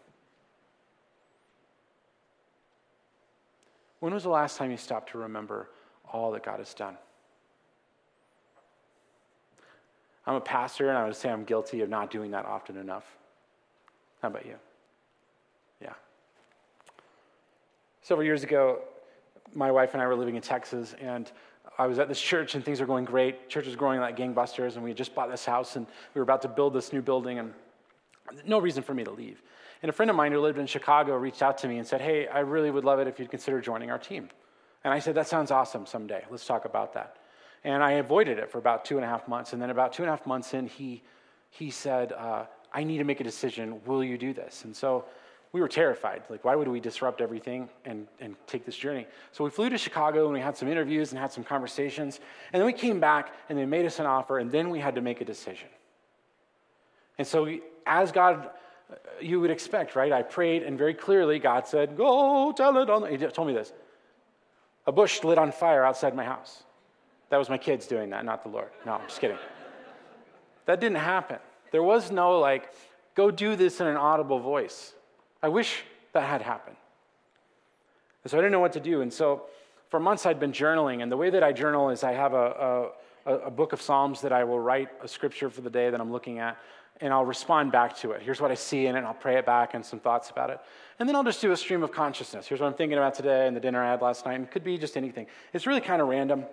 When 3.99 4.13
was 4.13 4.23
the 4.23 4.29
last 4.29 4.57
time 4.57 4.71
you 4.71 4.77
stopped 4.77 5.11
to 5.11 5.17
remember 5.17 5.69
all 6.11 6.31
that 6.31 6.43
God 6.43 6.59
has 6.59 6.73
done? 6.73 6.97
I'm 10.29 10.35
a 10.35 10.41
pastor, 10.41 10.89
and 10.89 10.97
I 10.97 11.05
would 11.05 11.15
say 11.15 11.27
I'm 11.27 11.43
guilty 11.43 11.81
of 11.81 11.89
not 11.89 12.11
doing 12.11 12.29
that 12.31 12.45
often 12.45 12.77
enough. 12.77 13.03
How 14.21 14.27
about 14.27 14.45
you? 14.45 14.57
Yeah. 15.81 15.93
Several 18.03 18.23
years 18.23 18.43
ago, 18.43 18.83
my 19.55 19.71
wife 19.71 19.95
and 19.95 20.03
I 20.03 20.05
were 20.05 20.15
living 20.15 20.35
in 20.35 20.43
Texas, 20.43 20.93
and 21.01 21.31
I 21.79 21.87
was 21.87 21.97
at 21.97 22.09
this 22.09 22.21
church, 22.21 22.53
and 22.53 22.63
things 22.63 22.79
were 22.79 22.85
going 22.85 23.05
great. 23.05 23.49
Church 23.49 23.65
was 23.65 23.75
growing 23.75 24.01
like 24.01 24.17
gangbusters, 24.17 24.75
and 24.75 24.83
we 24.83 24.93
just 24.93 25.15
bought 25.15 25.31
this 25.31 25.45
house, 25.45 25.77
and 25.77 25.87
we 26.13 26.19
were 26.19 26.23
about 26.23 26.43
to 26.43 26.47
build 26.47 26.75
this 26.75 26.93
new 26.93 27.01
building, 27.01 27.39
and 27.39 27.51
no 28.45 28.59
reason 28.59 28.83
for 28.83 28.93
me 28.93 29.03
to 29.03 29.11
leave. 29.11 29.41
And 29.81 29.89
a 29.89 29.93
friend 29.93 30.11
of 30.11 30.15
mine 30.15 30.31
who 30.31 30.41
lived 30.41 30.59
in 30.59 30.67
Chicago 30.67 31.17
reached 31.17 31.41
out 31.41 31.57
to 31.59 31.67
me 31.67 31.79
and 31.79 31.87
said, 31.87 32.01
Hey, 32.01 32.27
I 32.27 32.41
really 32.41 32.69
would 32.69 32.85
love 32.85 32.99
it 32.99 33.07
if 33.07 33.17
you'd 33.17 33.31
consider 33.31 33.61
joining 33.61 33.89
our 33.89 33.97
team. 33.97 34.29
And 34.83 34.93
I 34.93 34.99
said, 34.99 35.15
That 35.15 35.27
sounds 35.27 35.49
awesome 35.49 35.87
someday. 35.87 36.23
Let's 36.29 36.45
talk 36.45 36.65
about 36.65 36.93
that. 36.93 37.15
And 37.63 37.83
I 37.83 37.93
avoided 37.93 38.39
it 38.39 38.49
for 38.49 38.57
about 38.57 38.85
two 38.85 38.97
and 38.97 39.05
a 39.05 39.07
half 39.07 39.27
months. 39.27 39.53
And 39.53 39.61
then 39.61 39.69
about 39.69 39.93
two 39.93 40.03
and 40.03 40.09
a 40.09 40.11
half 40.11 40.25
months 40.25 40.53
in, 40.53 40.67
he, 40.67 41.01
he 41.49 41.69
said, 41.71 42.13
uh, 42.13 42.45
I 42.73 42.83
need 42.83 42.99
to 42.99 43.03
make 43.03 43.19
a 43.19 43.23
decision. 43.23 43.81
Will 43.85 44.03
you 44.03 44.17
do 44.17 44.33
this? 44.33 44.63
And 44.63 44.75
so 44.75 45.05
we 45.51 45.61
were 45.61 45.67
terrified. 45.67 46.21
Like, 46.29 46.45
why 46.45 46.55
would 46.55 46.67
we 46.67 46.79
disrupt 46.79 47.21
everything 47.21 47.69
and, 47.85 48.07
and 48.19 48.35
take 48.45 48.65
this 48.65 48.75
journey? 48.75 49.07
So 49.31 49.43
we 49.43 49.49
flew 49.49 49.69
to 49.69 49.77
Chicago 49.77 50.25
and 50.25 50.33
we 50.33 50.39
had 50.39 50.55
some 50.55 50.67
interviews 50.67 51.11
and 51.11 51.19
had 51.19 51.31
some 51.31 51.43
conversations. 51.43 52.19
And 52.53 52.59
then 52.59 52.67
we 52.67 52.73
came 52.73 52.99
back 52.99 53.33
and 53.49 53.57
they 53.57 53.65
made 53.65 53.85
us 53.85 53.99
an 53.99 54.05
offer, 54.05 54.37
and 54.37 54.51
then 54.51 54.69
we 54.69 54.79
had 54.79 54.95
to 54.95 55.01
make 55.01 55.21
a 55.21 55.25
decision. 55.25 55.67
And 57.17 57.27
so, 57.27 57.43
we, 57.43 57.61
as 57.85 58.11
God, 58.11 58.51
you 59.19 59.39
would 59.41 59.51
expect, 59.51 59.95
right? 59.95 60.11
I 60.11 60.21
prayed, 60.21 60.63
and 60.63 60.77
very 60.77 60.93
clearly, 60.93 61.39
God 61.39 61.67
said, 61.67 61.97
Go 61.97 62.51
tell 62.51 62.77
it 62.77 62.89
on. 62.89 63.09
He 63.09 63.17
told 63.17 63.47
me 63.47 63.53
this. 63.53 63.73
A 64.85 64.91
bush 64.91 65.23
lit 65.23 65.37
on 65.37 65.51
fire 65.51 65.83
outside 65.83 66.15
my 66.15 66.23
house. 66.23 66.63
That 67.29 67.37
was 67.37 67.49
my 67.49 67.57
kids 67.57 67.87
doing 67.87 68.09
that, 68.09 68.25
not 68.25 68.43
the 68.43 68.49
Lord. 68.49 68.69
No, 68.85 68.93
I'm 68.93 69.07
just 69.07 69.21
kidding. 69.21 69.37
That 70.65 70.79
didn't 70.79 70.97
happen. 70.97 71.37
There 71.71 71.83
was 71.83 72.11
no, 72.11 72.39
like, 72.39 72.71
go 73.15 73.31
do 73.31 73.55
this 73.55 73.79
in 73.79 73.87
an 73.87 73.97
audible 73.97 74.39
voice. 74.39 74.93
I 75.41 75.49
wish 75.49 75.83
that 76.13 76.23
had 76.23 76.41
happened. 76.41 76.75
And 78.23 78.31
so 78.31 78.37
I 78.37 78.41
didn't 78.41 78.51
know 78.51 78.59
what 78.59 78.73
to 78.73 78.79
do. 78.79 79.01
And 79.01 79.13
so 79.13 79.43
for 79.89 79.99
months 79.99 80.25
I'd 80.25 80.39
been 80.39 80.51
journaling. 80.51 81.01
And 81.03 81.11
the 81.11 81.17
way 81.17 81.29
that 81.29 81.43
I 81.43 81.53
journal 81.53 81.89
is 81.89 82.03
I 82.03 82.13
have 82.13 82.33
a, 82.33 82.89
a, 83.25 83.33
a 83.33 83.51
book 83.51 83.73
of 83.73 83.81
Psalms 83.81 84.21
that 84.21 84.31
I 84.31 84.43
will 84.43 84.59
write 84.59 84.89
a 85.01 85.07
scripture 85.07 85.49
for 85.49 85.61
the 85.61 85.69
day 85.69 85.89
that 85.89 86.01
I'm 86.01 86.11
looking 86.11 86.39
at. 86.39 86.57
And 87.01 87.13
I'll 87.13 87.25
respond 87.25 87.71
back 87.71 87.95
to 87.99 88.11
it. 88.11 88.21
Here's 88.21 88.41
what 88.41 88.51
I 88.51 88.55
see 88.55 88.87
in 88.87 88.95
it, 88.95 88.99
and 88.99 89.07
I'll 89.07 89.13
pray 89.13 89.37
it 89.37 89.45
back 89.45 89.73
and 89.73 89.85
some 89.85 90.01
thoughts 90.01 90.31
about 90.31 90.49
it. 90.49 90.59
And 90.99 91.07
then 91.07 91.15
I'll 91.15 91.23
just 91.23 91.39
do 91.39 91.53
a 91.53 91.57
stream 91.57 91.81
of 91.81 91.93
consciousness. 91.93 92.45
Here's 92.45 92.59
what 92.59 92.67
I'm 92.67 92.73
thinking 92.73 92.97
about 92.97 93.13
today 93.13 93.47
and 93.47 93.55
the 93.55 93.61
dinner 93.61 93.81
I 93.81 93.91
had 93.91 94.01
last 94.01 94.25
night. 94.25 94.33
And 94.33 94.43
it 94.43 94.51
could 94.51 94.65
be 94.65 94.77
just 94.77 94.97
anything. 94.97 95.27
It's 95.53 95.65
really 95.65 95.79
kind 95.79 96.01
of 96.01 96.09
random. 96.09 96.43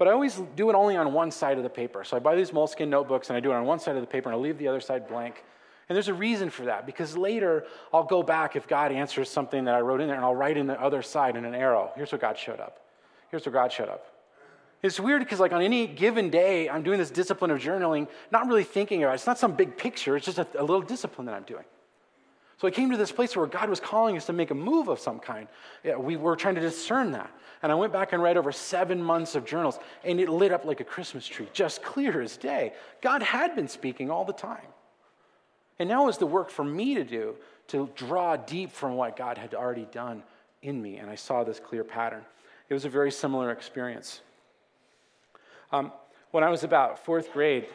But 0.00 0.08
I 0.08 0.12
always 0.12 0.40
do 0.56 0.70
it 0.70 0.74
only 0.74 0.96
on 0.96 1.12
one 1.12 1.30
side 1.30 1.58
of 1.58 1.62
the 1.62 1.68
paper. 1.68 2.04
So 2.04 2.16
I 2.16 2.20
buy 2.20 2.34
these 2.34 2.52
Moleskine 2.52 2.88
notebooks 2.88 3.28
and 3.28 3.36
I 3.36 3.40
do 3.40 3.50
it 3.50 3.54
on 3.54 3.66
one 3.66 3.78
side 3.78 3.96
of 3.96 4.00
the 4.00 4.06
paper 4.06 4.30
and 4.30 4.34
I 4.34 4.40
leave 4.40 4.56
the 4.56 4.66
other 4.66 4.80
side 4.80 5.06
blank. 5.06 5.44
And 5.90 5.94
there's 5.94 6.08
a 6.08 6.14
reason 6.14 6.48
for 6.48 6.64
that 6.64 6.86
because 6.86 7.18
later 7.18 7.66
I'll 7.92 8.04
go 8.04 8.22
back 8.22 8.56
if 8.56 8.66
God 8.66 8.92
answers 8.92 9.28
something 9.28 9.66
that 9.66 9.74
I 9.74 9.80
wrote 9.80 10.00
in 10.00 10.06
there 10.06 10.16
and 10.16 10.24
I'll 10.24 10.34
write 10.34 10.56
in 10.56 10.66
the 10.66 10.80
other 10.80 11.02
side 11.02 11.36
in 11.36 11.44
an 11.44 11.54
arrow. 11.54 11.92
Here's 11.96 12.12
where 12.12 12.18
God 12.18 12.38
showed 12.38 12.60
up. 12.60 12.80
Here's 13.30 13.44
where 13.44 13.52
God 13.52 13.72
showed 13.72 13.90
up. 13.90 14.06
It's 14.82 14.98
weird 14.98 15.20
because, 15.20 15.38
like, 15.38 15.52
on 15.52 15.60
any 15.60 15.86
given 15.86 16.30
day, 16.30 16.70
I'm 16.70 16.82
doing 16.82 16.98
this 16.98 17.10
discipline 17.10 17.50
of 17.50 17.58
journaling, 17.58 18.08
not 18.32 18.46
really 18.46 18.64
thinking 18.64 19.02
about 19.02 19.12
it. 19.12 19.16
It's 19.16 19.26
not 19.26 19.38
some 19.38 19.52
big 19.52 19.76
picture, 19.76 20.16
it's 20.16 20.24
just 20.24 20.38
a, 20.38 20.46
a 20.58 20.62
little 20.62 20.80
discipline 20.80 21.26
that 21.26 21.34
I'm 21.34 21.42
doing. 21.42 21.64
So 22.60 22.68
I 22.68 22.70
came 22.70 22.90
to 22.90 22.98
this 22.98 23.10
place 23.10 23.34
where 23.34 23.46
God 23.46 23.70
was 23.70 23.80
calling 23.80 24.18
us 24.18 24.26
to 24.26 24.34
make 24.34 24.50
a 24.50 24.54
move 24.54 24.88
of 24.88 24.98
some 24.98 25.18
kind. 25.18 25.48
Yeah, 25.82 25.96
we 25.96 26.16
were 26.16 26.36
trying 26.36 26.56
to 26.56 26.60
discern 26.60 27.12
that. 27.12 27.30
And 27.62 27.72
I 27.72 27.74
went 27.74 27.90
back 27.90 28.12
and 28.12 28.22
read 28.22 28.36
over 28.36 28.52
seven 28.52 29.02
months 29.02 29.34
of 29.34 29.46
journals, 29.46 29.78
and 30.04 30.20
it 30.20 30.28
lit 30.28 30.52
up 30.52 30.66
like 30.66 30.80
a 30.80 30.84
Christmas 30.84 31.26
tree, 31.26 31.48
just 31.54 31.82
clear 31.82 32.20
as 32.20 32.36
day. 32.36 32.74
God 33.00 33.22
had 33.22 33.56
been 33.56 33.66
speaking 33.66 34.10
all 34.10 34.26
the 34.26 34.34
time. 34.34 34.66
And 35.78 35.88
now 35.88 36.08
is 36.08 36.18
the 36.18 36.26
work 36.26 36.50
for 36.50 36.62
me 36.62 36.94
to 36.96 37.02
do 37.02 37.34
to 37.68 37.88
draw 37.94 38.36
deep 38.36 38.72
from 38.72 38.94
what 38.94 39.16
God 39.16 39.38
had 39.38 39.54
already 39.54 39.88
done 39.90 40.22
in 40.60 40.82
me. 40.82 40.98
And 40.98 41.08
I 41.08 41.14
saw 41.14 41.42
this 41.42 41.60
clear 41.60 41.82
pattern. 41.82 42.26
It 42.68 42.74
was 42.74 42.84
a 42.84 42.90
very 42.90 43.10
similar 43.10 43.52
experience. 43.52 44.20
Um, 45.72 45.92
when 46.30 46.44
I 46.44 46.50
was 46.50 46.62
about 46.62 47.06
fourth 47.06 47.32
grade, 47.32 47.68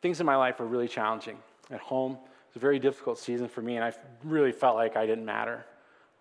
things 0.00 0.18
in 0.18 0.26
my 0.26 0.34
life 0.34 0.58
were 0.58 0.66
really 0.66 0.88
challenging. 0.88 1.38
At 1.70 1.78
home, 1.78 2.18
was 2.52 2.56
a 2.56 2.60
very 2.60 2.78
difficult 2.78 3.18
season 3.18 3.48
for 3.48 3.62
me, 3.62 3.76
and 3.76 3.84
I 3.84 3.94
really 4.24 4.52
felt 4.52 4.76
like 4.76 4.96
I 4.96 5.06
didn't 5.06 5.24
matter. 5.24 5.64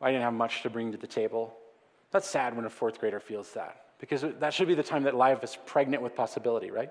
I 0.01 0.11
didn't 0.11 0.23
have 0.23 0.33
much 0.33 0.63
to 0.63 0.69
bring 0.69 0.91
to 0.93 0.97
the 0.97 1.07
table. 1.07 1.53
That's 2.11 2.27
sad 2.27 2.55
when 2.55 2.65
a 2.65 2.69
fourth 2.69 2.99
grader 2.99 3.19
feels 3.19 3.51
that, 3.53 3.85
because 3.99 4.23
that 4.39 4.53
should 4.53 4.67
be 4.67 4.75
the 4.75 4.83
time 4.83 5.03
that 5.03 5.15
life 5.15 5.43
is 5.43 5.57
pregnant 5.65 6.01
with 6.01 6.15
possibility, 6.15 6.71
right? 6.71 6.89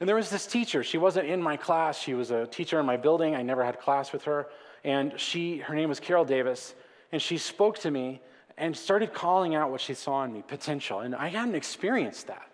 And 0.00 0.08
there 0.08 0.16
was 0.16 0.30
this 0.30 0.46
teacher. 0.46 0.82
She 0.82 0.98
wasn't 0.98 1.28
in 1.28 1.42
my 1.42 1.56
class. 1.56 1.98
She 1.98 2.14
was 2.14 2.30
a 2.30 2.46
teacher 2.46 2.78
in 2.78 2.86
my 2.86 2.96
building. 2.96 3.34
I 3.34 3.42
never 3.42 3.64
had 3.64 3.80
class 3.80 4.12
with 4.12 4.24
her. 4.24 4.48
And 4.84 5.18
she, 5.18 5.58
her 5.58 5.74
name 5.74 5.88
was 5.88 5.98
Carol 5.98 6.24
Davis. 6.24 6.74
And 7.10 7.20
she 7.20 7.36
spoke 7.36 7.78
to 7.80 7.90
me 7.90 8.20
and 8.56 8.76
started 8.76 9.12
calling 9.12 9.54
out 9.54 9.70
what 9.70 9.80
she 9.80 9.94
saw 9.94 10.22
in 10.22 10.32
me, 10.32 10.42
potential. 10.46 11.00
And 11.00 11.16
I 11.16 11.28
hadn't 11.28 11.56
experienced 11.56 12.28
that. 12.28 12.48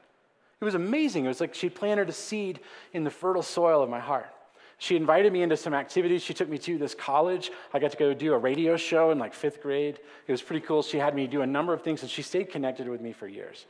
It 0.61 0.64
was 0.64 0.74
amazing. 0.74 1.27
It 1.27 1.29
was 1.29 1.40
like 1.40 1.55
she 1.55 1.68
planted 1.68 2.09
a 2.09 2.12
seed 2.12 2.61
in 2.94 3.05
the 3.05 3.11
fertile 3.11 3.42
soil 3.42 3.83
of 3.83 3.90
my 3.90 4.00
heart. 4.00 4.33
She 4.78 4.96
invited 4.96 5.32
me 5.32 5.42
into 5.42 5.56
some 5.56 5.72
activities. 5.72 6.22
She 6.22 6.34
took 6.34 6.48
me 6.48 6.58
to 6.58 6.78
this 6.78 6.94
college. 6.94 7.50
I 7.72 7.78
got 7.78 7.92
to 7.92 7.96
go 7.96 8.12
do 8.12 8.34
a 8.34 8.38
radio 8.38 8.76
show 8.76 9.10
in 9.10 9.18
like 9.18 9.32
fifth 9.32 9.62
grade. 9.62 10.00
It 10.26 10.32
was 10.32 10.42
pretty 10.42 10.66
cool. 10.66 10.82
She 10.82 10.98
had 10.98 11.14
me 11.14 11.26
do 11.26 11.42
a 11.42 11.46
number 11.46 11.72
of 11.72 11.82
things, 11.82 12.02
and 12.02 12.10
she 12.10 12.22
stayed 12.22 12.50
connected 12.50 12.88
with 12.88 13.00
me 13.00 13.12
for 13.12 13.28
years. 13.28 13.66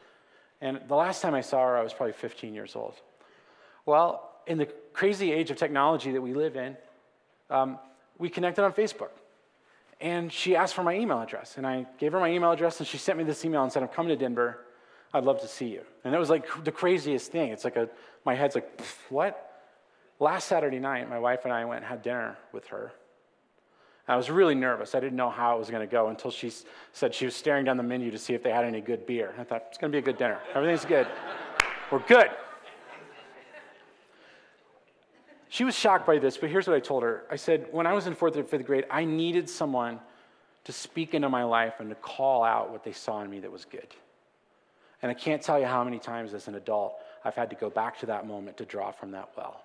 And 0.60 0.80
the 0.88 0.94
last 0.94 1.20
time 1.20 1.34
I 1.34 1.40
saw 1.40 1.62
her, 1.66 1.76
I 1.76 1.82
was 1.82 1.92
probably 1.92 2.14
15 2.14 2.54
years 2.54 2.74
old. 2.74 2.94
Well, 3.86 4.30
in 4.46 4.58
the 4.58 4.66
crazy 4.92 5.32
age 5.32 5.50
of 5.50 5.56
technology 5.56 6.12
that 6.12 6.20
we 6.20 6.32
live 6.32 6.56
in, 6.56 6.76
um, 7.50 7.78
we 8.18 8.28
connected 8.30 8.64
on 8.64 8.72
Facebook. 8.72 9.10
And 10.00 10.32
she 10.32 10.56
asked 10.56 10.74
for 10.74 10.82
my 10.82 10.94
email 10.94 11.20
address. 11.20 11.56
And 11.56 11.66
I 11.66 11.86
gave 11.98 12.12
her 12.12 12.20
my 12.20 12.30
email 12.30 12.50
address, 12.50 12.78
and 12.78 12.86
she 12.86 12.98
sent 12.98 13.18
me 13.18 13.24
this 13.24 13.44
email 13.44 13.62
and 13.62 13.72
said, 13.72 13.82
I'm 13.82 13.88
coming 13.88 14.10
to 14.10 14.16
Denver. 14.16 14.58
I'd 15.12 15.24
love 15.24 15.40
to 15.42 15.48
see 15.48 15.68
you. 15.68 15.82
And 16.02 16.14
it 16.14 16.18
was 16.18 16.30
like 16.30 16.64
the 16.64 16.72
craziest 16.72 17.30
thing. 17.30 17.50
It's 17.50 17.64
like 17.64 17.76
a, 17.76 17.88
my 18.24 18.34
head's 18.34 18.54
like, 18.54 18.80
what? 19.10 19.53
Last 20.20 20.46
Saturday 20.46 20.79
night, 20.79 21.09
my 21.11 21.18
wife 21.18 21.40
and 21.44 21.53
I 21.53 21.64
went 21.64 21.83
and 21.83 21.87
had 21.87 22.03
dinner 22.03 22.37
with 22.53 22.66
her. 22.68 22.92
I 24.07 24.16
was 24.16 24.31
really 24.31 24.55
nervous. 24.55 24.94
I 24.94 25.00
didn't 25.00 25.16
know 25.16 25.31
how 25.31 25.57
it 25.57 25.59
was 25.59 25.70
going 25.70 25.81
to 25.81 25.90
go 25.90 26.09
until 26.09 26.31
she 26.31 26.53
said 26.92 27.14
she 27.14 27.24
was 27.24 27.35
staring 27.35 27.64
down 27.64 27.79
the 27.79 27.83
menu 27.83 28.11
to 28.11 28.18
see 28.18 28.35
if 28.35 28.42
they 28.42 28.50
had 28.50 28.64
any 28.64 28.81
good 28.81 29.07
beer. 29.07 29.35
I 29.38 29.44
thought, 29.44 29.64
it's 29.68 29.79
going 29.79 29.90
to 29.90 29.96
be 29.96 30.00
a 30.00 30.05
good 30.05 30.18
dinner. 30.18 30.38
Everything's 30.55 30.85
good. 30.85 31.07
We're 31.90 32.00
good. 32.00 32.31
She 35.48 35.64
was 35.64 35.74
shocked 35.74 36.07
by 36.07 36.18
this, 36.18 36.37
but 36.37 36.50
here's 36.50 36.66
what 36.66 36.77
I 36.77 36.81
told 36.81 37.03
her. 37.03 37.24
I 37.31 37.37
said, 37.37 37.68
when 37.70 37.87
I 37.87 37.92
was 37.92 38.07
in 38.07 38.14
fourth 38.14 38.37
or 38.37 38.44
fifth 38.44 38.66
grade, 38.66 38.85
I 38.90 39.05
needed 39.05 39.48
someone 39.48 40.00
to 40.64 40.72
speak 40.72 41.14
into 41.14 41.29
my 41.29 41.44
life 41.44 41.74
and 41.79 41.88
to 41.90 41.94
call 41.94 42.42
out 42.42 42.70
what 42.70 42.85
they 42.85 42.92
saw 42.92 43.22
in 43.22 43.31
me 43.31 43.40
that 43.40 43.53
was 43.53 43.64
good. 43.64 43.87
And 45.00 45.11
I 45.11 45.14
can't 45.14 45.40
tell 45.40 45.59
you 45.59 45.66
how 45.66 45.85
many 45.85 45.98
times 45.98 46.35
as 46.35 46.48
an 46.48 46.57
adult 46.57 46.96
I've 47.24 47.35
had 47.35 47.50
to 47.50 47.57
go 47.57 47.70
back 47.70 47.98
to 48.00 48.07
that 48.07 48.27
moment 48.27 48.57
to 48.59 48.64
draw 48.64 48.90
from 48.90 49.12
that 49.12 49.31
well. 49.37 49.63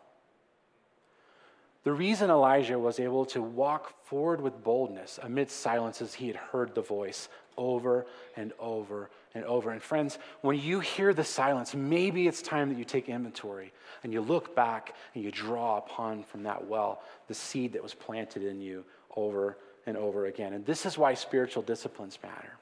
The 1.84 1.94
reason 1.94 2.30
Elijah 2.30 2.78
was 2.78 3.00
able 3.00 3.26
to 3.28 3.42
walk 3.42 4.06
forward 4.06 4.42
with 4.42 4.64
boldness 4.64 5.20
amidst 5.24 5.62
silence 5.62 6.02
is 6.02 6.14
he 6.14 6.28
had 6.28 6.36
heard 6.36 6.76
the 6.76 6.82
voice 6.82 7.30
over 7.58 8.06
and 8.36 8.52
over 8.60 9.10
and 9.34 9.46
over. 9.46 9.72
And 9.72 9.82
friends, 9.82 10.18
when 10.42 10.60
you 10.60 10.82
hear 10.82 11.14
the 11.14 11.24
silence, 11.24 11.74
maybe 11.74 12.28
it's 12.28 12.42
time 12.42 12.70
that 12.70 12.78
you 12.78 12.84
take 12.84 13.08
inventory 13.08 13.72
and 14.04 14.12
you 14.12 14.20
look 14.20 14.56
back 14.56 14.94
and 15.16 15.24
you 15.24 15.32
draw 15.32 15.78
upon 15.78 16.24
from 16.24 16.44
that 16.44 16.68
well 16.68 17.02
the 17.28 17.34
seed 17.34 17.74
that 17.74 17.84
was 17.84 17.94
planted 17.94 18.44
in 18.44 18.60
you 18.60 18.84
over 19.16 19.58
and 19.86 19.96
over 19.96 20.26
again. 20.26 20.54
And 20.54 20.66
this 20.66 20.86
is 20.86 20.98
why 20.98 21.14
spiritual 21.14 21.64
disciplines 21.64 22.20
matter. 22.22 22.54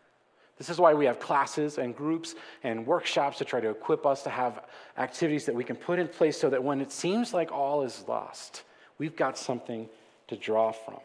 This 0.58 0.70
is 0.70 0.80
why 0.80 0.94
we 0.94 1.06
have 1.06 1.20
classes 1.20 1.78
and 1.78 1.96
groups 1.96 2.36
and 2.64 2.86
workshops 2.86 3.38
to 3.40 3.46
try 3.46 3.62
to 3.62 3.70
equip 3.70 4.06
us 4.06 4.24
to 4.24 4.30
have 4.30 4.64
activities 4.98 5.46
that 5.46 5.56
we 5.56 5.64
can 5.64 5.76
put 5.76 6.00
in 6.00 6.08
place 6.08 6.40
so 6.40 6.50
that 6.50 6.64
when 6.64 6.82
it 6.82 6.92
seems 6.92 7.34
like 7.34 7.52
all 7.52 7.84
is 7.84 8.04
lost, 8.08 8.64
we've 8.98 9.16
got 9.16 9.38
something 9.38 9.90
to 10.28 10.36
draw 10.36 10.72
from. 10.72 11.00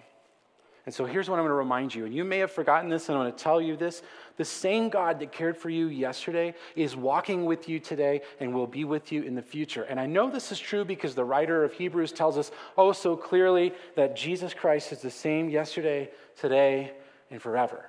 And 0.85 0.93
so 0.93 1.05
here's 1.05 1.31
what 1.31 1.37
I'm 1.37 1.43
going 1.43 1.51
to 1.51 1.55
remind 1.55 1.95
you. 1.95 2.07
And 2.07 2.15
you 2.15 2.25
may 2.25 2.39
have 2.39 2.51
forgotten 2.51 2.91
this, 2.91 3.09
and 3.09 3.17
I'm 3.17 3.25
going 3.25 3.33
to 3.33 3.39
tell 3.39 3.61
you 3.61 3.77
this. 3.77 4.03
The 4.37 4.45
same 4.45 4.89
God 4.89 5.21
that 5.21 5.31
cared 5.31 5.57
for 5.57 5.71
you 5.71 5.87
yesterday 5.87 6.55
is 6.75 6.97
walking 6.97 7.45
with 7.45 7.69
you 7.69 7.79
today 7.79 8.23
and 8.41 8.53
will 8.53 8.67
be 8.67 8.85
with 8.85 9.13
you 9.13 9.23
in 9.23 9.37
the 9.37 9.43
future. 9.43 9.85
And 9.85 10.01
I 10.01 10.07
know 10.07 10.29
this 10.29 10.51
is 10.51 10.59
true 10.59 10.85
because 10.85 11.15
the 11.15 11.25
writer 11.25 11.63
of 11.63 11.73
Hebrews 11.73 12.11
tells 12.11 12.37
us 12.37 12.51
oh 12.77 12.91
so 12.91 13.17
clearly 13.17 13.73
that 13.95 14.17
Jesus 14.17 14.55
Christ 14.55 14.91
is 14.91 15.01
the 15.01 15.11
same 15.11 15.49
yesterday, 15.49 16.11
today, 16.37 16.93
and 17.31 17.41
forever. 17.41 17.87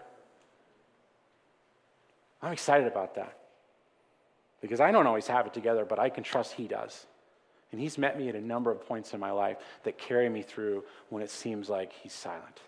I'm 2.44 2.52
excited 2.52 2.86
about 2.86 3.16
that 3.16 3.40
because 4.62 4.80
I 4.80 4.92
don't 4.92 5.08
always 5.08 5.28
have 5.28 5.48
it 5.48 5.54
together, 5.54 5.84
but 5.84 5.98
I 5.98 6.10
can 6.10 6.24
trust 6.24 6.54
He 6.54 6.68
does. 6.68 7.08
And 7.74 7.82
He's 7.82 7.98
met 7.98 8.18
me 8.18 8.30
at 8.30 8.36
a 8.36 8.42
number 8.42 8.72
of 8.72 8.88
points 8.88 9.14
in 9.14 9.20
my 9.20 9.32
life 9.32 9.58
that 9.84 9.98
carry 9.98 10.30
me 10.30 10.44
through 10.44 10.86
when 11.10 11.22
it 11.22 11.30
seems 11.30 11.70
like 11.70 11.92
He's 11.92 12.14
silent. 12.14 12.62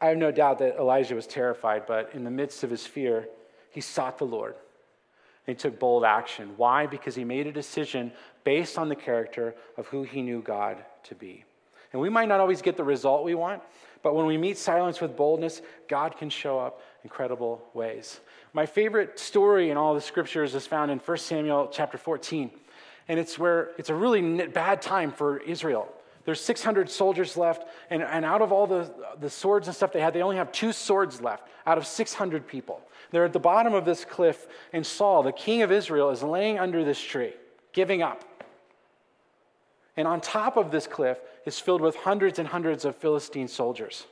I 0.00 0.08
have 0.08 0.18
no 0.18 0.30
doubt 0.30 0.58
that 0.58 0.76
Elijah 0.76 1.14
was 1.14 1.26
terrified, 1.26 1.86
but 1.86 2.10
in 2.12 2.24
the 2.24 2.30
midst 2.30 2.62
of 2.62 2.68
his 2.68 2.86
fear, 2.86 3.26
he 3.70 3.80
sought 3.80 4.18
the 4.18 4.26
Lord. 4.26 4.54
And 5.46 5.56
he 5.56 5.58
took 5.58 5.78
bold 5.78 6.04
action. 6.04 6.50
Why? 6.58 6.86
Because 6.86 7.14
he 7.14 7.24
made 7.24 7.46
a 7.46 7.52
decision 7.52 8.12
based 8.42 8.76
on 8.76 8.90
the 8.90 8.96
character 8.96 9.54
of 9.78 9.86
who 9.86 10.02
he 10.02 10.20
knew 10.20 10.42
God 10.42 10.84
to 11.04 11.14
be. 11.14 11.44
And 11.92 12.02
we 12.02 12.10
might 12.10 12.28
not 12.28 12.40
always 12.40 12.60
get 12.60 12.76
the 12.76 12.84
result 12.84 13.24
we 13.24 13.34
want, 13.34 13.62
but 14.02 14.14
when 14.14 14.26
we 14.26 14.36
meet 14.36 14.58
silence 14.58 15.00
with 15.00 15.16
boldness, 15.16 15.62
God 15.88 16.18
can 16.18 16.28
show 16.28 16.58
up 16.58 16.82
incredible 17.04 17.62
ways. 17.74 18.20
My 18.52 18.66
favorite 18.66 19.18
story 19.18 19.70
in 19.70 19.76
all 19.76 19.94
the 19.94 20.00
scriptures 20.00 20.54
is 20.54 20.66
found 20.66 20.90
in 20.90 20.98
1 20.98 21.16
Samuel 21.18 21.68
chapter 21.70 21.98
14. 21.98 22.50
And 23.06 23.20
it's 23.20 23.38
where 23.38 23.70
it's 23.78 23.90
a 23.90 23.94
really 23.94 24.46
bad 24.48 24.80
time 24.80 25.12
for 25.12 25.38
Israel. 25.38 25.88
There's 26.24 26.40
600 26.40 26.88
soldiers 26.88 27.36
left, 27.36 27.68
and, 27.90 28.02
and 28.02 28.24
out 28.24 28.40
of 28.40 28.50
all 28.50 28.66
the, 28.66 28.90
the 29.20 29.28
swords 29.28 29.68
and 29.68 29.76
stuff 29.76 29.92
they 29.92 30.00
had, 30.00 30.14
they 30.14 30.22
only 30.22 30.36
have 30.36 30.50
two 30.52 30.72
swords 30.72 31.20
left 31.20 31.46
out 31.66 31.76
of 31.76 31.86
600 31.86 32.46
people. 32.46 32.80
They're 33.10 33.26
at 33.26 33.34
the 33.34 33.38
bottom 33.38 33.74
of 33.74 33.84
this 33.84 34.06
cliff, 34.06 34.46
and 34.72 34.86
Saul, 34.86 35.22
the 35.22 35.32
king 35.32 35.60
of 35.60 35.70
Israel, 35.70 36.08
is 36.08 36.22
laying 36.22 36.58
under 36.58 36.82
this 36.82 36.98
tree, 36.98 37.34
giving 37.74 38.00
up. 38.00 38.24
And 39.98 40.08
on 40.08 40.22
top 40.22 40.56
of 40.56 40.70
this 40.70 40.86
cliff 40.86 41.18
is 41.44 41.60
filled 41.60 41.82
with 41.82 41.94
hundreds 41.94 42.38
and 42.38 42.48
hundreds 42.48 42.86
of 42.86 42.96
Philistine 42.96 43.46
soldiers. 43.46 44.06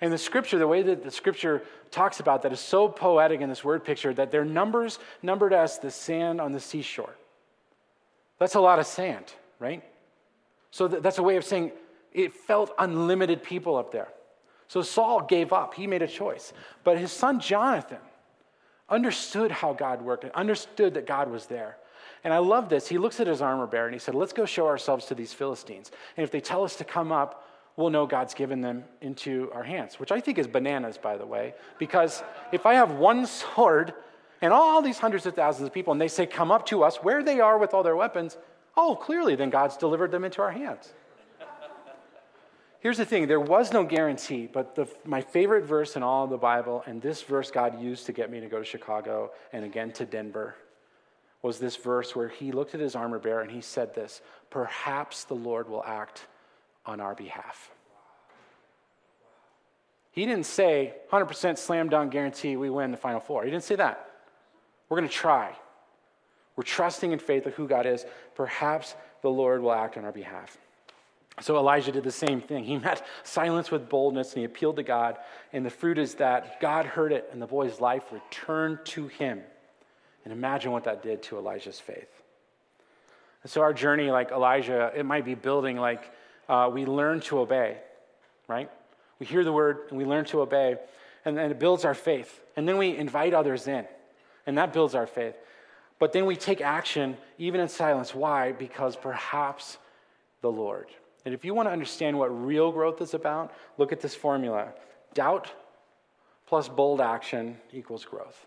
And 0.00 0.12
the 0.12 0.18
scripture, 0.18 0.58
the 0.58 0.66
way 0.66 0.82
that 0.82 1.02
the 1.02 1.10
scripture 1.10 1.62
talks 1.90 2.20
about 2.20 2.42
that 2.42 2.52
is 2.52 2.60
so 2.60 2.88
poetic 2.88 3.40
in 3.40 3.48
this 3.48 3.62
word 3.62 3.84
picture 3.84 4.14
that 4.14 4.30
their 4.30 4.44
numbers 4.44 4.98
numbered 5.22 5.52
as 5.52 5.78
the 5.78 5.90
sand 5.90 6.40
on 6.40 6.52
the 6.52 6.60
seashore. 6.60 7.14
That's 8.38 8.54
a 8.54 8.60
lot 8.60 8.78
of 8.78 8.86
sand, 8.86 9.32
right? 9.58 9.84
So 10.70 10.88
that's 10.88 11.18
a 11.18 11.22
way 11.22 11.36
of 11.36 11.44
saying 11.44 11.72
it 12.12 12.32
felt 12.32 12.72
unlimited 12.78 13.42
people 13.42 13.76
up 13.76 13.92
there. 13.92 14.08
So 14.68 14.82
Saul 14.82 15.22
gave 15.22 15.52
up. 15.52 15.74
He 15.74 15.86
made 15.86 16.00
a 16.00 16.08
choice. 16.08 16.52
But 16.84 16.96
his 16.96 17.12
son 17.12 17.40
Jonathan 17.40 17.98
understood 18.88 19.50
how 19.50 19.72
God 19.72 20.00
worked 20.00 20.24
and 20.24 20.32
understood 20.32 20.94
that 20.94 21.06
God 21.06 21.30
was 21.30 21.46
there. 21.46 21.76
And 22.24 22.32
I 22.32 22.38
love 22.38 22.68
this. 22.68 22.88
He 22.88 22.98
looks 22.98 23.20
at 23.20 23.26
his 23.26 23.42
armor 23.42 23.66
bearer 23.66 23.86
and 23.86 23.94
he 23.94 23.98
said, 23.98 24.14
Let's 24.14 24.32
go 24.32 24.44
show 24.44 24.66
ourselves 24.66 25.06
to 25.06 25.14
these 25.14 25.32
Philistines. 25.32 25.90
And 26.16 26.24
if 26.24 26.30
they 26.30 26.40
tell 26.40 26.64
us 26.64 26.76
to 26.76 26.84
come 26.84 27.12
up, 27.12 27.44
we'll 27.80 27.90
know 27.90 28.06
God's 28.06 28.34
given 28.34 28.60
them 28.60 28.84
into 29.00 29.50
our 29.52 29.62
hands, 29.64 29.98
which 29.98 30.12
I 30.12 30.20
think 30.20 30.38
is 30.38 30.46
bananas, 30.46 30.98
by 30.98 31.16
the 31.16 31.26
way. 31.26 31.54
Because 31.78 32.22
if 32.52 32.66
I 32.66 32.74
have 32.74 32.92
one 32.92 33.26
sword 33.26 33.94
and 34.42 34.52
all 34.52 34.82
these 34.82 34.98
hundreds 34.98 35.26
of 35.26 35.34
thousands 35.34 35.66
of 35.66 35.72
people 35.72 35.92
and 35.92 36.00
they 36.00 36.08
say, 36.08 36.26
Come 36.26 36.52
up 36.52 36.66
to 36.66 36.84
us 36.84 36.96
where 36.96 37.22
they 37.22 37.40
are 37.40 37.58
with 37.58 37.74
all 37.74 37.82
their 37.82 37.96
weapons, 37.96 38.36
oh, 38.76 38.94
clearly 38.94 39.34
then 39.34 39.50
God's 39.50 39.76
delivered 39.76 40.12
them 40.12 40.24
into 40.24 40.42
our 40.42 40.52
hands. 40.52 40.92
Here's 42.80 42.96
the 42.96 43.04
thing 43.04 43.26
there 43.26 43.40
was 43.40 43.72
no 43.72 43.84
guarantee, 43.84 44.48
but 44.50 44.74
the, 44.74 44.88
my 45.04 45.20
favorite 45.20 45.64
verse 45.64 45.96
in 45.96 46.02
all 46.02 46.24
of 46.24 46.30
the 46.30 46.38
Bible, 46.38 46.82
and 46.86 47.00
this 47.02 47.22
verse 47.22 47.50
God 47.50 47.80
used 47.80 48.06
to 48.06 48.12
get 48.12 48.30
me 48.30 48.40
to 48.40 48.46
go 48.46 48.58
to 48.58 48.64
Chicago 48.64 49.32
and 49.52 49.64
again 49.64 49.92
to 49.92 50.06
Denver, 50.06 50.54
was 51.42 51.58
this 51.58 51.76
verse 51.76 52.14
where 52.16 52.28
he 52.28 52.52
looked 52.52 52.74
at 52.74 52.80
his 52.80 52.94
armor 52.94 53.18
bearer 53.18 53.40
and 53.42 53.50
he 53.50 53.60
said 53.60 53.94
this 53.94 54.22
Perhaps 54.48 55.24
the 55.24 55.34
Lord 55.34 55.68
will 55.68 55.84
act 55.84 56.26
on 56.86 57.00
our 57.00 57.14
behalf. 57.14 57.70
He 60.12 60.26
didn't 60.26 60.46
say 60.46 60.94
100% 61.12 61.56
slam 61.58 61.88
dunk 61.88 62.12
guarantee 62.12 62.56
we 62.56 62.70
win 62.70 62.90
the 62.90 62.96
final 62.96 63.20
four. 63.20 63.44
He 63.44 63.50
didn't 63.50 63.64
say 63.64 63.76
that. 63.76 64.10
We're 64.88 64.98
going 64.98 65.08
to 65.08 65.14
try. 65.14 65.56
We're 66.56 66.64
trusting 66.64 67.12
in 67.12 67.18
faith 67.18 67.46
of 67.46 67.54
who 67.54 67.68
God 67.68 67.86
is. 67.86 68.04
Perhaps 68.34 68.96
the 69.22 69.30
Lord 69.30 69.62
will 69.62 69.72
act 69.72 69.96
on 69.96 70.04
our 70.04 70.12
behalf. 70.12 70.58
So 71.40 71.56
Elijah 71.56 71.92
did 71.92 72.04
the 72.04 72.10
same 72.10 72.40
thing. 72.40 72.64
He 72.64 72.76
met 72.78 73.06
silence 73.22 73.70
with 73.70 73.88
boldness 73.88 74.32
and 74.32 74.40
he 74.40 74.44
appealed 74.44 74.76
to 74.76 74.82
God. 74.82 75.16
And 75.52 75.64
the 75.64 75.70
fruit 75.70 75.96
is 75.96 76.16
that 76.16 76.60
God 76.60 76.86
heard 76.86 77.12
it 77.12 77.28
and 77.32 77.40
the 77.40 77.46
boy's 77.46 77.80
life 77.80 78.04
returned 78.10 78.80
to 78.86 79.06
him. 79.06 79.40
And 80.24 80.32
imagine 80.32 80.72
what 80.72 80.84
that 80.84 81.02
did 81.02 81.22
to 81.24 81.38
Elijah's 81.38 81.80
faith. 81.80 82.10
And 83.42 83.50
so 83.50 83.62
our 83.62 83.72
journey, 83.72 84.10
like 84.10 84.32
Elijah, 84.32 84.92
it 84.94 85.06
might 85.06 85.24
be 85.24 85.34
building 85.34 85.78
like 85.78 86.12
uh, 86.50 86.68
we 86.68 86.84
learn 86.84 87.20
to 87.20 87.38
obey, 87.38 87.78
right? 88.48 88.68
We 89.20 89.26
hear 89.26 89.44
the 89.44 89.52
word 89.52 89.82
and 89.88 89.96
we 89.96 90.04
learn 90.04 90.24
to 90.26 90.40
obey, 90.40 90.76
and 91.24 91.38
then 91.38 91.50
it 91.50 91.60
builds 91.60 91.84
our 91.84 91.94
faith. 91.94 92.42
And 92.56 92.68
then 92.68 92.76
we 92.76 92.96
invite 92.96 93.32
others 93.32 93.68
in, 93.68 93.86
and 94.46 94.58
that 94.58 94.72
builds 94.72 94.96
our 94.96 95.06
faith. 95.06 95.36
But 96.00 96.12
then 96.12 96.26
we 96.26 96.34
take 96.34 96.60
action, 96.60 97.16
even 97.38 97.60
in 97.60 97.68
silence. 97.68 98.14
Why? 98.14 98.52
Because 98.52 98.96
perhaps 98.96 99.78
the 100.40 100.50
Lord. 100.50 100.88
And 101.24 101.34
if 101.34 101.44
you 101.44 101.54
want 101.54 101.68
to 101.68 101.72
understand 101.72 102.18
what 102.18 102.28
real 102.28 102.72
growth 102.72 103.00
is 103.00 103.14
about, 103.14 103.52
look 103.78 103.92
at 103.92 104.00
this 104.00 104.14
formula 104.14 104.72
doubt 105.14 105.52
plus 106.46 106.68
bold 106.68 107.00
action 107.00 107.58
equals 107.72 108.04
growth. 108.04 108.46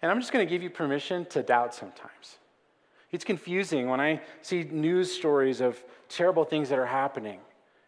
And 0.00 0.10
I'm 0.12 0.20
just 0.20 0.32
going 0.32 0.46
to 0.46 0.50
give 0.50 0.62
you 0.62 0.70
permission 0.70 1.24
to 1.26 1.42
doubt 1.42 1.74
sometimes. 1.74 2.38
It's 3.14 3.24
confusing 3.24 3.88
when 3.88 4.00
I 4.00 4.20
see 4.42 4.64
news 4.64 5.08
stories 5.08 5.60
of 5.60 5.80
terrible 6.08 6.44
things 6.44 6.68
that 6.70 6.80
are 6.80 6.86
happening. 6.86 7.38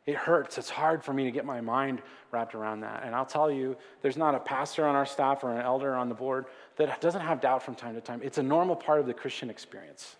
It 0.06 0.14
hurts. 0.14 0.56
It's 0.56 0.70
hard 0.70 1.02
for 1.02 1.12
me 1.12 1.24
to 1.24 1.32
get 1.32 1.44
my 1.44 1.60
mind 1.60 2.00
wrapped 2.30 2.54
around 2.54 2.82
that. 2.82 3.02
And 3.04 3.12
I'll 3.12 3.26
tell 3.26 3.50
you, 3.50 3.76
there's 4.02 4.16
not 4.16 4.36
a 4.36 4.38
pastor 4.38 4.86
on 4.86 4.94
our 4.94 5.04
staff 5.04 5.42
or 5.42 5.50
an 5.50 5.60
elder 5.60 5.96
on 5.96 6.08
the 6.08 6.14
board 6.14 6.44
that 6.76 7.00
doesn't 7.00 7.22
have 7.22 7.40
doubt 7.40 7.64
from 7.64 7.74
time 7.74 7.96
to 7.96 8.00
time. 8.00 8.20
It's 8.22 8.38
a 8.38 8.42
normal 8.42 8.76
part 8.76 9.00
of 9.00 9.06
the 9.06 9.14
Christian 9.14 9.50
experience, 9.50 10.14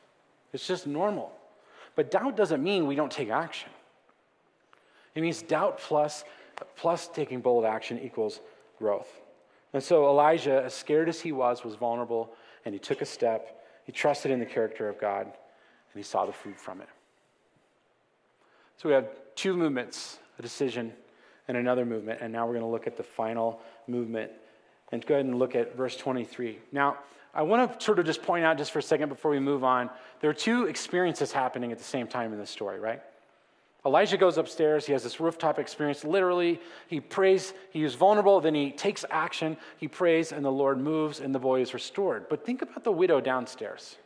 it's 0.53 0.66
just 0.66 0.88
normal. 0.88 1.31
But 1.95 2.11
doubt 2.11 2.37
doesn't 2.37 2.62
mean 2.62 2.88
we 2.88 2.97
don't 2.97 3.12
take 3.12 3.31
action. 3.31 3.71
It 5.14 5.21
means 5.21 5.40
doubt 5.40 5.79
plus, 5.79 6.25
plus 6.75 7.07
taking 7.07 7.40
bold 7.40 7.64
action 7.64 8.01
equals 8.01 8.40
growth. 8.77 9.21
And 9.73 9.81
so 9.81 10.09
Elijah, 10.09 10.64
as 10.64 10.75
scared 10.75 11.09
as 11.09 11.21
he 11.21 11.31
was, 11.31 11.62
was 11.62 11.77
vulnerable, 11.77 12.35
and 12.64 12.75
he 12.75 12.81
took 12.81 13.03
a 13.03 13.07
step. 13.07 13.56
He 13.87 13.92
trusted 13.92 14.33
in 14.33 14.40
the 14.40 14.46
character 14.46 14.88
of 14.88 15.01
God, 15.01 15.22
and 15.27 15.33
he 15.94 16.03
saw 16.03 16.27
the 16.27 16.33
fruit 16.33 16.59
from 16.59 16.81
it. 16.81 16.88
So 18.77 18.88
we 18.88 18.94
have 18.94 19.09
two 19.35 19.57
movements 19.57 20.18
a 20.38 20.42
decision 20.42 20.92
and 21.49 21.57
another 21.57 21.87
movement, 21.87 22.20
and 22.20 22.33
now 22.33 22.44
we're 22.46 22.53
going 22.53 22.64
to 22.64 22.70
look 22.70 22.87
at 22.87 22.96
the 22.96 23.03
final 23.03 23.61
movement. 23.87 24.31
And 24.92 25.05
go 25.07 25.14
ahead 25.14 25.25
and 25.25 25.38
look 25.38 25.55
at 25.55 25.77
verse 25.77 25.96
23. 25.96 26.59
Now, 26.72 26.99
I 27.33 27.42
want 27.42 27.79
to 27.79 27.85
sort 27.85 27.99
of 27.99 28.07
just 28.07 28.22
point 28.22 28.44
out 28.44 28.59
just 28.59 28.70
for 28.70 28.79
a 28.79 28.83
second 28.83 29.09
before 29.09 29.31
we 29.31 29.40
move 29.40 29.64
on, 29.64 29.90
there 30.20 30.29
are 30.29 30.35
two 30.35 30.66
experiences 30.66 31.33
happening 31.33 31.72
at 31.72 31.79
the 31.79 31.85
same 31.85 32.07
time 32.07 32.33
in 32.33 32.38
this 32.38 32.51
story, 32.51 32.79
right? 32.79 33.03
Elijah 33.87 34.16
goes 34.16 34.37
upstairs. 34.37 34.85
He 34.85 34.92
has 34.92 35.05
this 35.05 35.20
rooftop 35.20 35.61
experience. 35.61 36.03
Literally, 36.03 36.61
he 36.88 37.01
prays. 37.01 37.55
He 37.70 37.85
is 37.85 37.94
vulnerable. 37.94 38.40
Then 38.40 38.55
he 38.55 38.72
takes 38.72 39.05
action. 39.11 39.57
He 39.79 39.87
prays, 39.87 40.33
and 40.33 40.44
the 40.44 40.51
Lord 40.51 40.79
moves, 40.81 41.20
and 41.20 41.33
the 41.33 41.38
boy 41.38 41.61
is 41.61 41.72
restored. 41.72 42.29
But 42.29 42.44
think 42.44 42.62
about 42.62 42.83
the 42.83 42.90
widow 42.90 43.20
downstairs. 43.20 43.96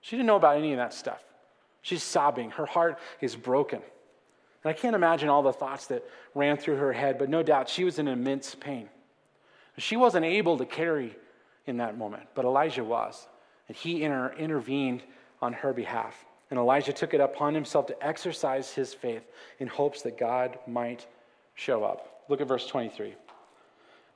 She 0.00 0.16
didn't 0.16 0.26
know 0.26 0.36
about 0.36 0.56
any 0.56 0.72
of 0.72 0.78
that 0.78 0.92
stuff. 0.92 1.22
She's 1.82 2.02
sobbing. 2.02 2.50
Her 2.50 2.66
heart 2.66 2.98
is 3.20 3.36
broken. 3.36 3.80
And 4.64 4.70
I 4.70 4.72
can't 4.72 4.96
imagine 4.96 5.28
all 5.28 5.44
the 5.44 5.52
thoughts 5.52 5.86
that 5.86 6.02
ran 6.34 6.56
through 6.56 6.76
her 6.76 6.92
head, 6.92 7.16
but 7.16 7.28
no 7.28 7.44
doubt 7.44 7.68
she 7.68 7.84
was 7.84 8.00
in 8.00 8.08
immense 8.08 8.56
pain. 8.56 8.88
She 9.78 9.96
wasn't 9.96 10.24
able 10.24 10.58
to 10.58 10.66
carry 10.66 11.16
in 11.64 11.76
that 11.76 11.96
moment, 11.96 12.24
but 12.34 12.44
Elijah 12.44 12.82
was. 12.82 13.28
And 13.68 13.76
he 13.76 14.02
inter- 14.02 14.34
intervened 14.36 15.04
on 15.40 15.52
her 15.52 15.72
behalf. 15.72 16.24
And 16.50 16.58
Elijah 16.58 16.92
took 16.92 17.12
it 17.12 17.20
upon 17.20 17.54
himself 17.54 17.86
to 17.86 18.06
exercise 18.06 18.72
his 18.72 18.94
faith 18.94 19.22
in 19.58 19.66
hopes 19.66 20.02
that 20.02 20.16
God 20.16 20.58
might 20.66 21.06
show 21.54 21.84
up. 21.84 22.24
Look 22.28 22.40
at 22.40 22.48
verse 22.48 22.66
23. 22.66 23.14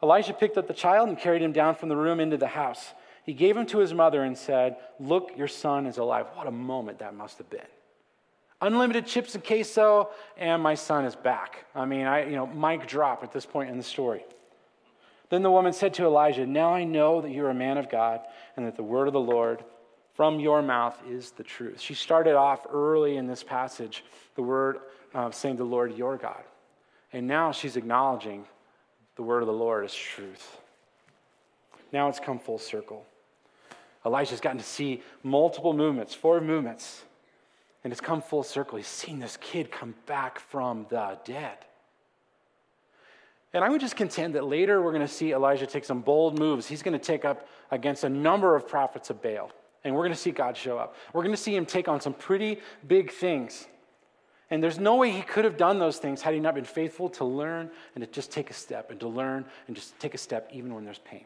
Elijah 0.03 0.33
picked 0.33 0.57
up 0.57 0.67
the 0.67 0.75
child 0.75 1.09
and 1.09 1.19
carried 1.19 1.43
him 1.43 1.53
down 1.53 1.75
from 1.75 1.89
the 1.89 1.97
room 1.97 2.21
into 2.21 2.37
the 2.37 2.47
house. 2.47 2.95
He 3.25 3.35
gave 3.35 3.57
him 3.57 3.67
to 3.67 3.79
his 3.79 3.93
mother 3.93 4.23
and 4.23 4.37
said, 4.37 4.77
Look, 4.99 5.33
your 5.37 5.49
son 5.49 5.87
is 5.87 5.99
alive. 5.99 6.27
What 6.35 6.47
a 6.47 6.53
moment 6.53 7.01
that 7.01 7.15
must 7.15 7.39
have 7.39 7.51
been. 7.51 7.61
Unlimited 8.63 9.07
chips 9.07 9.35
and 9.35 9.45
queso, 9.45 10.11
and 10.37 10.63
my 10.63 10.75
son 10.75 11.05
is 11.05 11.17
back. 11.17 11.65
I 11.75 11.87
mean, 11.87 12.07
I, 12.07 12.25
you 12.25 12.37
know, 12.37 12.47
mic 12.47 12.87
drop 12.87 13.23
at 13.23 13.33
this 13.33 13.47
point 13.47 13.71
in 13.71 13.77
the 13.77 13.83
story. 13.83 14.25
Then 15.31 15.43
the 15.43 15.51
woman 15.51 15.73
said 15.73 15.95
to 15.95 16.05
Elijah, 16.05 16.47
Now 16.47 16.75
I 16.75 16.85
know 16.85 17.21
that 17.21 17.31
you're 17.31 17.51
a 17.51 17.55
man 17.55 17.79
of 17.79 17.89
God 17.89 18.21
and 18.57 18.67
that 18.67 18.77
the 18.77 18.83
word 18.83 19.07
of 19.07 19.13
the 19.13 19.21
Lord 19.21 19.65
from 20.21 20.39
your 20.39 20.61
mouth 20.61 21.01
is 21.09 21.31
the 21.31 21.43
truth. 21.43 21.81
She 21.81 21.95
started 21.95 22.35
off 22.35 22.67
early 22.71 23.17
in 23.17 23.27
this 23.27 23.43
passage, 23.43 24.05
the 24.35 24.43
word 24.43 24.81
uh, 25.15 25.31
saying, 25.31 25.57
The 25.57 25.65
Lord 25.65 25.97
your 25.97 26.19
God. 26.19 26.43
And 27.11 27.27
now 27.27 27.53
she's 27.53 27.75
acknowledging 27.79 28.45
the 29.17 29.23
word 29.23 29.41
of 29.41 29.47
the 29.47 29.55
Lord 29.55 29.83
is 29.83 29.95
truth. 29.95 30.59
Now 31.91 32.11
it's 32.11 32.21
come 32.21 32.39
full 32.39 32.59
circle. 32.59 33.07
Elijah's 34.05 34.41
gotten 34.43 34.59
to 34.59 34.65
see 34.65 35.03
multiple 35.23 35.73
movements, 35.73 36.13
four 36.13 36.39
movements, 36.43 37.03
and 37.83 37.91
it's 37.91 38.03
come 38.03 38.21
full 38.21 38.43
circle. 38.43 38.77
He's 38.77 38.89
seen 38.89 39.21
this 39.21 39.39
kid 39.39 39.73
come 39.73 39.95
back 40.05 40.39
from 40.39 40.85
the 40.91 41.17
dead. 41.25 41.57
And 43.55 43.65
I 43.65 43.71
would 43.71 43.81
just 43.81 43.97
contend 43.97 44.35
that 44.35 44.45
later 44.45 44.83
we're 44.83 44.93
going 44.93 45.01
to 45.01 45.09
see 45.09 45.33
Elijah 45.33 45.67
take 45.67 45.87
some 45.87 46.03
bold 46.03 46.39
moves. 46.39 46.67
He's 46.67 46.83
going 46.83 46.93
to 46.93 47.03
take 47.03 47.25
up 47.25 47.49
against 47.71 48.05
a 48.05 48.11
number 48.11 48.55
of 48.55 48.69
prophets 48.69 49.09
of 49.09 49.23
Baal. 49.23 49.51
And 49.85 49.95
we're 49.95 50.03
going 50.03 50.13
to 50.13 50.19
see 50.19 50.31
God 50.31 50.57
show 50.57 50.79
up. 50.79 50.95
We're 51.13 51.23
going 51.23 51.35
to 51.35 51.41
see 51.41 51.55
him 51.55 51.65
take 51.65 51.89
on 51.89 52.01
some 52.01 52.13
pretty 52.13 52.59
big 52.87 53.11
things. 53.11 53.67
And 54.51 54.63
there's 54.63 54.79
no 54.79 54.97
way 54.97 55.11
he 55.11 55.23
could 55.23 55.45
have 55.45 55.57
done 55.57 55.79
those 55.79 55.99
things 55.99 56.23
had 56.23 56.35
he 56.35 56.41
not 56.41 56.55
been 56.55 56.65
faithful 56.65 57.09
to 57.11 57.25
learn 57.25 57.71
and 57.95 58.05
to 58.05 58.11
just 58.11 58.33
take 58.33 58.51
a 58.51 58.55
step 58.55 58.91
and 58.91 58.99
to 59.01 59.09
learn 59.09 59.45
and 59.69 59.77
just 59.77 59.99
take 60.01 60.15
a 60.15 60.19
step 60.19 60.51
even 60.53 60.75
when 60.75 60.85
there's 60.85 60.99
pain. 60.99 61.25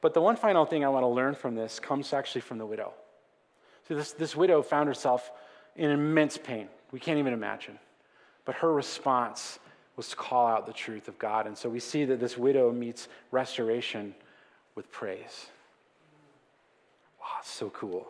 But 0.00 0.14
the 0.14 0.20
one 0.20 0.36
final 0.36 0.64
thing 0.64 0.84
I 0.84 0.88
want 0.88 1.02
to 1.02 1.08
learn 1.08 1.34
from 1.34 1.54
this 1.54 1.80
comes 1.80 2.12
actually 2.12 2.40
from 2.40 2.58
the 2.58 2.66
widow. 2.66 2.92
See, 3.88 3.94
this, 3.94 4.12
this 4.12 4.36
widow 4.36 4.62
found 4.62 4.88
herself 4.88 5.32
in 5.76 5.90
immense 5.90 6.38
pain. 6.38 6.68
We 6.92 7.00
can't 7.00 7.18
even 7.18 7.32
imagine. 7.32 7.78
But 8.44 8.54
her 8.56 8.72
response 8.72 9.58
was 9.96 10.08
to 10.08 10.16
call 10.16 10.46
out 10.46 10.66
the 10.66 10.72
truth 10.72 11.08
of 11.08 11.18
God. 11.18 11.46
And 11.46 11.58
so 11.58 11.68
we 11.68 11.80
see 11.80 12.04
that 12.06 12.20
this 12.20 12.38
widow 12.38 12.72
meets 12.72 13.08
restoration 13.32 14.14
with 14.74 14.90
praise. 14.90 15.48
Wow, 17.30 17.36
it's 17.40 17.50
so 17.50 17.70
cool. 17.70 18.08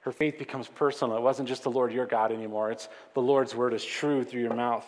Her 0.00 0.12
faith 0.12 0.38
becomes 0.38 0.68
personal. 0.68 1.16
It 1.16 1.22
wasn't 1.22 1.48
just 1.48 1.64
the 1.64 1.70
Lord 1.70 1.92
your 1.92 2.06
God 2.06 2.30
anymore, 2.30 2.70
it's 2.70 2.88
the 3.14 3.22
Lord's 3.22 3.54
word 3.54 3.74
is 3.74 3.84
true 3.84 4.22
through 4.22 4.42
your 4.42 4.54
mouth. 4.54 4.86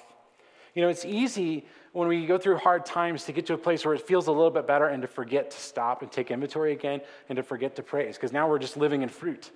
You 0.74 0.83
know, 0.83 0.89
it's 0.89 1.07
easy 1.07 1.64
when 1.93 2.07
we 2.07 2.27
go 2.27 2.37
through 2.37 2.59
hard 2.59 2.85
times 2.85 3.24
to 3.24 3.33
get 3.33 3.47
to 3.47 3.55
a 3.55 3.59
place 3.59 3.85
where 3.85 3.95
it 3.95 4.03
feels 4.03 4.27
a 4.27 4.33
little 4.33 4.51
bit 4.51 4.66
better 4.66 4.89
and 4.89 5.01
to 5.01 5.09
forget 5.09 5.51
to 5.51 5.57
stop 5.59 6.03
and 6.03 6.12
take 6.12 6.31
inventory 6.31 6.72
again 6.72 7.01
and 7.31 7.37
to 7.37 7.43
forget 7.43 7.74
to 7.77 7.83
praise 7.83 8.16
because 8.16 8.31
now 8.31 8.47
we're 8.47 8.59
just 8.59 8.77
living 8.77 9.01
in 9.01 9.09
fruit. 9.09 9.51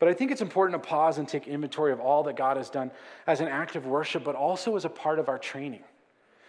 But 0.00 0.08
I 0.08 0.14
think 0.14 0.32
it's 0.32 0.40
important 0.42 0.82
to 0.82 0.88
pause 0.88 1.18
and 1.18 1.28
take 1.28 1.46
inventory 1.46 1.92
of 1.92 2.00
all 2.00 2.24
that 2.24 2.34
God 2.34 2.56
has 2.56 2.70
done 2.70 2.90
as 3.28 3.40
an 3.40 3.46
act 3.46 3.76
of 3.76 3.86
worship, 3.86 4.24
but 4.24 4.34
also 4.34 4.74
as 4.74 4.84
a 4.84 4.88
part 4.88 5.20
of 5.20 5.28
our 5.28 5.38
training. 5.38 5.84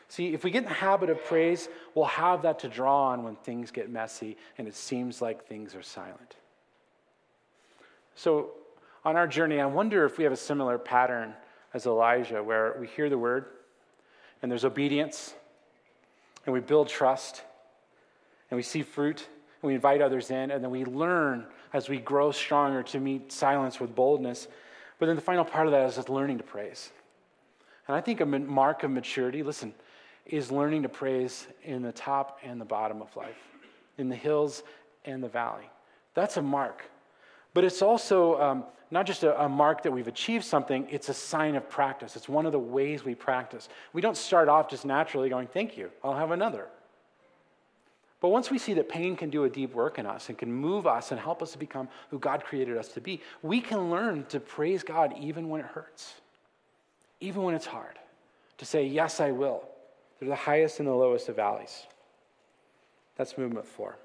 See, 0.09 0.33
if 0.33 0.43
we 0.43 0.49
get 0.49 0.63
in 0.63 0.69
the 0.69 0.75
habit 0.75 1.11
of 1.11 1.23
praise, 1.23 1.69
we'll 1.93 2.05
have 2.05 2.41
that 2.41 2.59
to 2.59 2.67
draw 2.67 3.09
on 3.09 3.23
when 3.23 3.35
things 3.35 3.69
get 3.69 3.91
messy 3.91 4.37
and 4.57 4.67
it 4.67 4.75
seems 4.75 5.21
like 5.21 5.47
things 5.47 5.75
are 5.75 5.83
silent. 5.83 6.35
So, 8.15 8.49
on 9.05 9.15
our 9.15 9.27
journey, 9.27 9.61
I 9.61 9.65
wonder 9.67 10.05
if 10.05 10.17
we 10.17 10.23
have 10.25 10.33
a 10.33 10.37
similar 10.37 10.77
pattern 10.77 11.33
as 11.73 11.85
Elijah, 11.85 12.43
where 12.43 12.75
we 12.79 12.87
hear 12.87 13.09
the 13.09 13.17
word 13.17 13.45
and 14.41 14.51
there's 14.51 14.65
obedience 14.65 15.35
and 16.45 16.53
we 16.53 16.59
build 16.59 16.89
trust 16.89 17.43
and 18.49 18.57
we 18.57 18.63
see 18.63 18.81
fruit 18.81 19.27
and 19.61 19.67
we 19.67 19.75
invite 19.75 20.01
others 20.01 20.31
in 20.31 20.49
and 20.49 20.63
then 20.63 20.71
we 20.71 20.85
learn 20.85 21.45
as 21.71 21.87
we 21.87 21.99
grow 21.99 22.31
stronger 22.31 22.81
to 22.81 22.99
meet 22.99 23.31
silence 23.31 23.79
with 23.79 23.93
boldness. 23.93 24.47
But 24.97 25.05
then 25.05 25.15
the 25.15 25.21
final 25.21 25.45
part 25.45 25.67
of 25.67 25.71
that 25.71 25.87
is 25.87 25.95
just 25.95 26.09
learning 26.09 26.39
to 26.39 26.43
praise. 26.43 26.89
And 27.87 27.95
I 27.95 28.01
think 28.01 28.21
a 28.21 28.25
mark 28.25 28.83
of 28.83 28.91
maturity, 28.91 29.43
listen, 29.43 29.73
is 30.25 30.51
learning 30.51 30.83
to 30.83 30.89
praise 30.89 31.47
in 31.63 31.81
the 31.81 31.91
top 31.91 32.39
and 32.43 32.59
the 32.59 32.65
bottom 32.65 33.01
of 33.01 33.15
life, 33.15 33.37
in 33.97 34.09
the 34.09 34.15
hills 34.15 34.63
and 35.05 35.23
the 35.23 35.27
valley. 35.27 35.69
That's 36.13 36.37
a 36.37 36.41
mark. 36.41 36.83
But 37.53 37.63
it's 37.63 37.81
also 37.81 38.39
um, 38.39 38.63
not 38.91 39.05
just 39.05 39.23
a, 39.23 39.43
a, 39.43 39.49
mark 39.49 39.83
that 39.83 39.91
we've 39.91 40.07
achieved 40.07 40.45
something, 40.45 40.87
it's 40.89 41.09
a 41.09 41.13
sign 41.13 41.55
of 41.55 41.69
practice. 41.69 42.15
It's 42.15 42.29
one 42.29 42.45
of 42.45 42.51
the 42.51 42.59
ways 42.59 43.03
we 43.03 43.15
practice. 43.15 43.69
We 43.93 44.01
don't 44.01 44.17
start 44.17 44.49
off 44.49 44.69
just 44.69 44.85
naturally 44.85 45.29
going, 45.29 45.47
Thank 45.47 45.77
you, 45.77 45.91
I'll 46.03 46.15
have 46.15 46.31
another. 46.31 46.67
But 48.21 48.29
once 48.29 48.51
we 48.51 48.57
see 48.57 48.73
that 48.73 48.89
pain 48.89 49.15
can 49.15 49.29
do 49.29 49.45
a 49.45 49.49
deep 49.49 49.73
work 49.73 49.97
in 49.97 50.05
us 50.05 50.27
and 50.27 50.37
can 50.37 50.51
move 50.51 50.85
us 50.85 51.11
and 51.11 51.19
help 51.19 51.41
us 51.41 51.53
to 51.53 51.57
become 51.57 51.87
who 52.09 52.19
God 52.19 52.43
created 52.43 52.77
us 52.77 52.89
to 52.89 53.01
be, 53.01 53.21
we 53.41 53.61
can 53.61 53.89
learn 53.89 54.25
to 54.25 54.41
praise 54.41 54.83
God 54.83 55.13
even 55.17 55.47
when 55.47 55.61
it 55.61 55.67
hurts, 55.67 56.15
even 57.21 57.43
when 57.43 57.55
it's 57.55 57.65
hard, 57.65 57.97
to 58.57 58.65
say, 58.65 58.85
Yes, 58.85 59.19
I 59.19 59.31
will. 59.31 59.63
They're 60.19 60.29
the 60.29 60.35
highest 60.35 60.79
and 60.79 60.87
the 60.87 60.93
lowest 60.93 61.29
of 61.29 61.35
valleys. 61.35 61.85
That's 63.15 63.37
movement 63.37 63.65
four. 63.67 63.97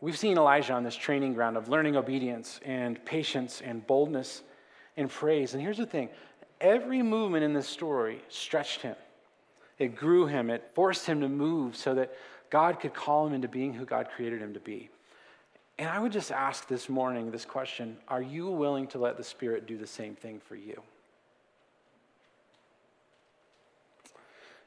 We've 0.00 0.18
seen 0.18 0.36
Elijah 0.36 0.74
on 0.74 0.84
this 0.84 0.96
training 0.96 1.32
ground 1.32 1.56
of 1.56 1.68
learning 1.68 1.96
obedience 1.96 2.60
and 2.64 3.02
patience 3.06 3.62
and 3.64 3.86
boldness 3.86 4.42
and 4.96 5.08
praise. 5.08 5.54
And 5.54 5.62
here's 5.62 5.78
the 5.78 5.86
thing 5.86 6.10
every 6.60 7.02
movement 7.02 7.44
in 7.44 7.54
this 7.54 7.68
story 7.68 8.20
stretched 8.28 8.82
him, 8.82 8.96
it 9.78 9.96
grew 9.96 10.26
him, 10.26 10.50
it 10.50 10.70
forced 10.74 11.06
him 11.06 11.20
to 11.20 11.28
move 11.28 11.76
so 11.76 11.94
that 11.94 12.14
God 12.50 12.80
could 12.80 12.94
call 12.94 13.26
him 13.26 13.32
into 13.32 13.48
being 13.48 13.72
who 13.72 13.84
God 13.84 14.08
created 14.14 14.40
him 14.40 14.54
to 14.54 14.60
be. 14.60 14.90
And 15.78 15.88
I 15.88 15.98
would 15.98 16.12
just 16.12 16.30
ask 16.30 16.68
this 16.68 16.88
morning 16.88 17.30
this 17.30 17.44
question 17.44 17.96
Are 18.08 18.22
you 18.22 18.48
willing 18.48 18.86
to 18.88 18.98
let 18.98 19.16
the 19.16 19.24
Spirit 19.24 19.66
do 19.66 19.76
the 19.76 19.86
same 19.86 20.14
thing 20.14 20.38
for 20.38 20.54
you? 20.54 20.82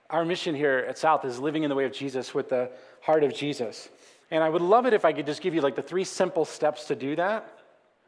Our 0.10 0.24
mission 0.24 0.56
here 0.56 0.86
at 0.88 0.98
South 0.98 1.26
is 1.26 1.40
living 1.40 1.64
in 1.64 1.70
the 1.70 1.76
way 1.76 1.86
of 1.86 1.92
Jesus 1.92 2.34
with 2.34 2.50
the 2.50 2.70
heart 3.02 3.24
of 3.24 3.34
Jesus. 3.34 3.90
And 4.32 4.44
I 4.44 4.50
would 4.50 4.62
love 4.62 4.86
it 4.86 4.94
if 4.94 5.06
I 5.06 5.14
could 5.14 5.26
just 5.26 5.42
give 5.42 5.54
you 5.54 5.62
like 5.62 5.76
the 5.76 5.82
three 5.82 6.04
simple 6.04 6.46
steps 6.46 6.86
to 6.86 6.96
do 6.96 7.16
that. 7.16 7.54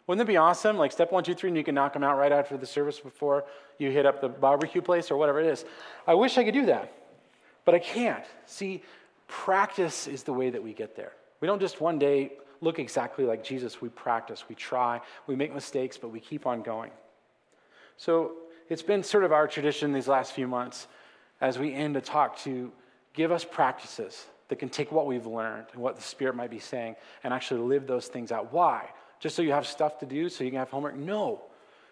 Wouldn't 0.08 0.28
it 0.28 0.32
be 0.32 0.38
awesome? 0.38 0.78
Like 0.78 0.92
step 0.92 1.12
one, 1.12 1.24
two, 1.24 1.36
three, 1.36 1.50
and 1.50 1.58
you 1.58 1.64
can 1.64 1.76
knock 1.76 1.94
them 1.94 2.04
out 2.04 2.18
right 2.18 2.32
after 2.32 2.58
the 2.58 2.66
service 2.66 3.00
before 3.00 3.46
you 3.78 3.92
hit 3.92 4.06
up 4.06 4.22
the 4.22 4.30
barbecue 4.30 4.82
place 4.82 5.12
or 5.12 5.18
whatever 5.18 5.40
it 5.40 5.46
is. 5.46 5.66
I 6.08 6.16
wish 6.16 6.38
I 6.38 6.44
could 6.44 6.54
do 6.54 6.66
that, 6.66 6.92
but 7.64 7.76
I 7.76 7.80
can't. 7.80 8.24
See, 8.46 8.82
practice 9.28 10.08
is 10.08 10.24
the 10.24 10.34
way 10.34 10.50
that 10.50 10.64
we 10.64 10.74
get 10.74 10.96
there. 10.96 11.14
We 11.42 11.48
don't 11.48 11.60
just 11.60 11.80
one 11.80 12.00
day 12.00 12.34
look 12.62 12.80
exactly 12.80 13.26
like 13.26 13.44
Jesus. 13.44 13.82
We 13.82 13.90
practice, 13.90 14.46
we 14.50 14.56
try, 14.56 15.00
we 15.28 15.36
make 15.36 15.54
mistakes, 15.54 15.98
but 15.98 16.10
we 16.10 16.20
keep 16.20 16.48
on 16.48 16.64
going. 16.64 16.92
So 17.98 18.32
it's 18.70 18.82
been 18.82 19.04
sort 19.04 19.24
of 19.24 19.32
our 19.32 19.48
tradition 19.48 19.94
these 19.94 20.08
last 20.08 20.34
few 20.34 20.48
months 20.48 20.88
as 21.42 21.58
we 21.58 21.74
end 21.74 21.96
a 21.98 22.02
talk 22.02 22.38
to 22.40 22.72
give 23.14 23.32
us 23.32 23.44
practices 23.44 24.26
that 24.50 24.58
can 24.58 24.70
take 24.70 24.92
what 24.92 25.06
we've 25.06 25.26
learned 25.26 25.66
and 25.74 25.82
what 25.82 25.96
the 25.96 26.02
Spirit 26.02 26.36
might 26.36 26.50
be 26.50 26.60
saying 26.60 26.96
and 27.24 27.34
actually 27.34 27.62
live 27.62 27.88
those 27.88 28.08
things 28.08 28.32
out. 28.32 28.52
Why? 28.52 28.90
Just 29.20 29.36
so 29.36 29.42
you 29.42 29.52
have 29.52 29.68
stuff 29.68 30.00
to 30.00 30.06
do, 30.06 30.30
so 30.30 30.44
you 30.44 30.50
can 30.50 30.60
have 30.60 30.70
homework? 30.70 30.96
No. 30.96 31.42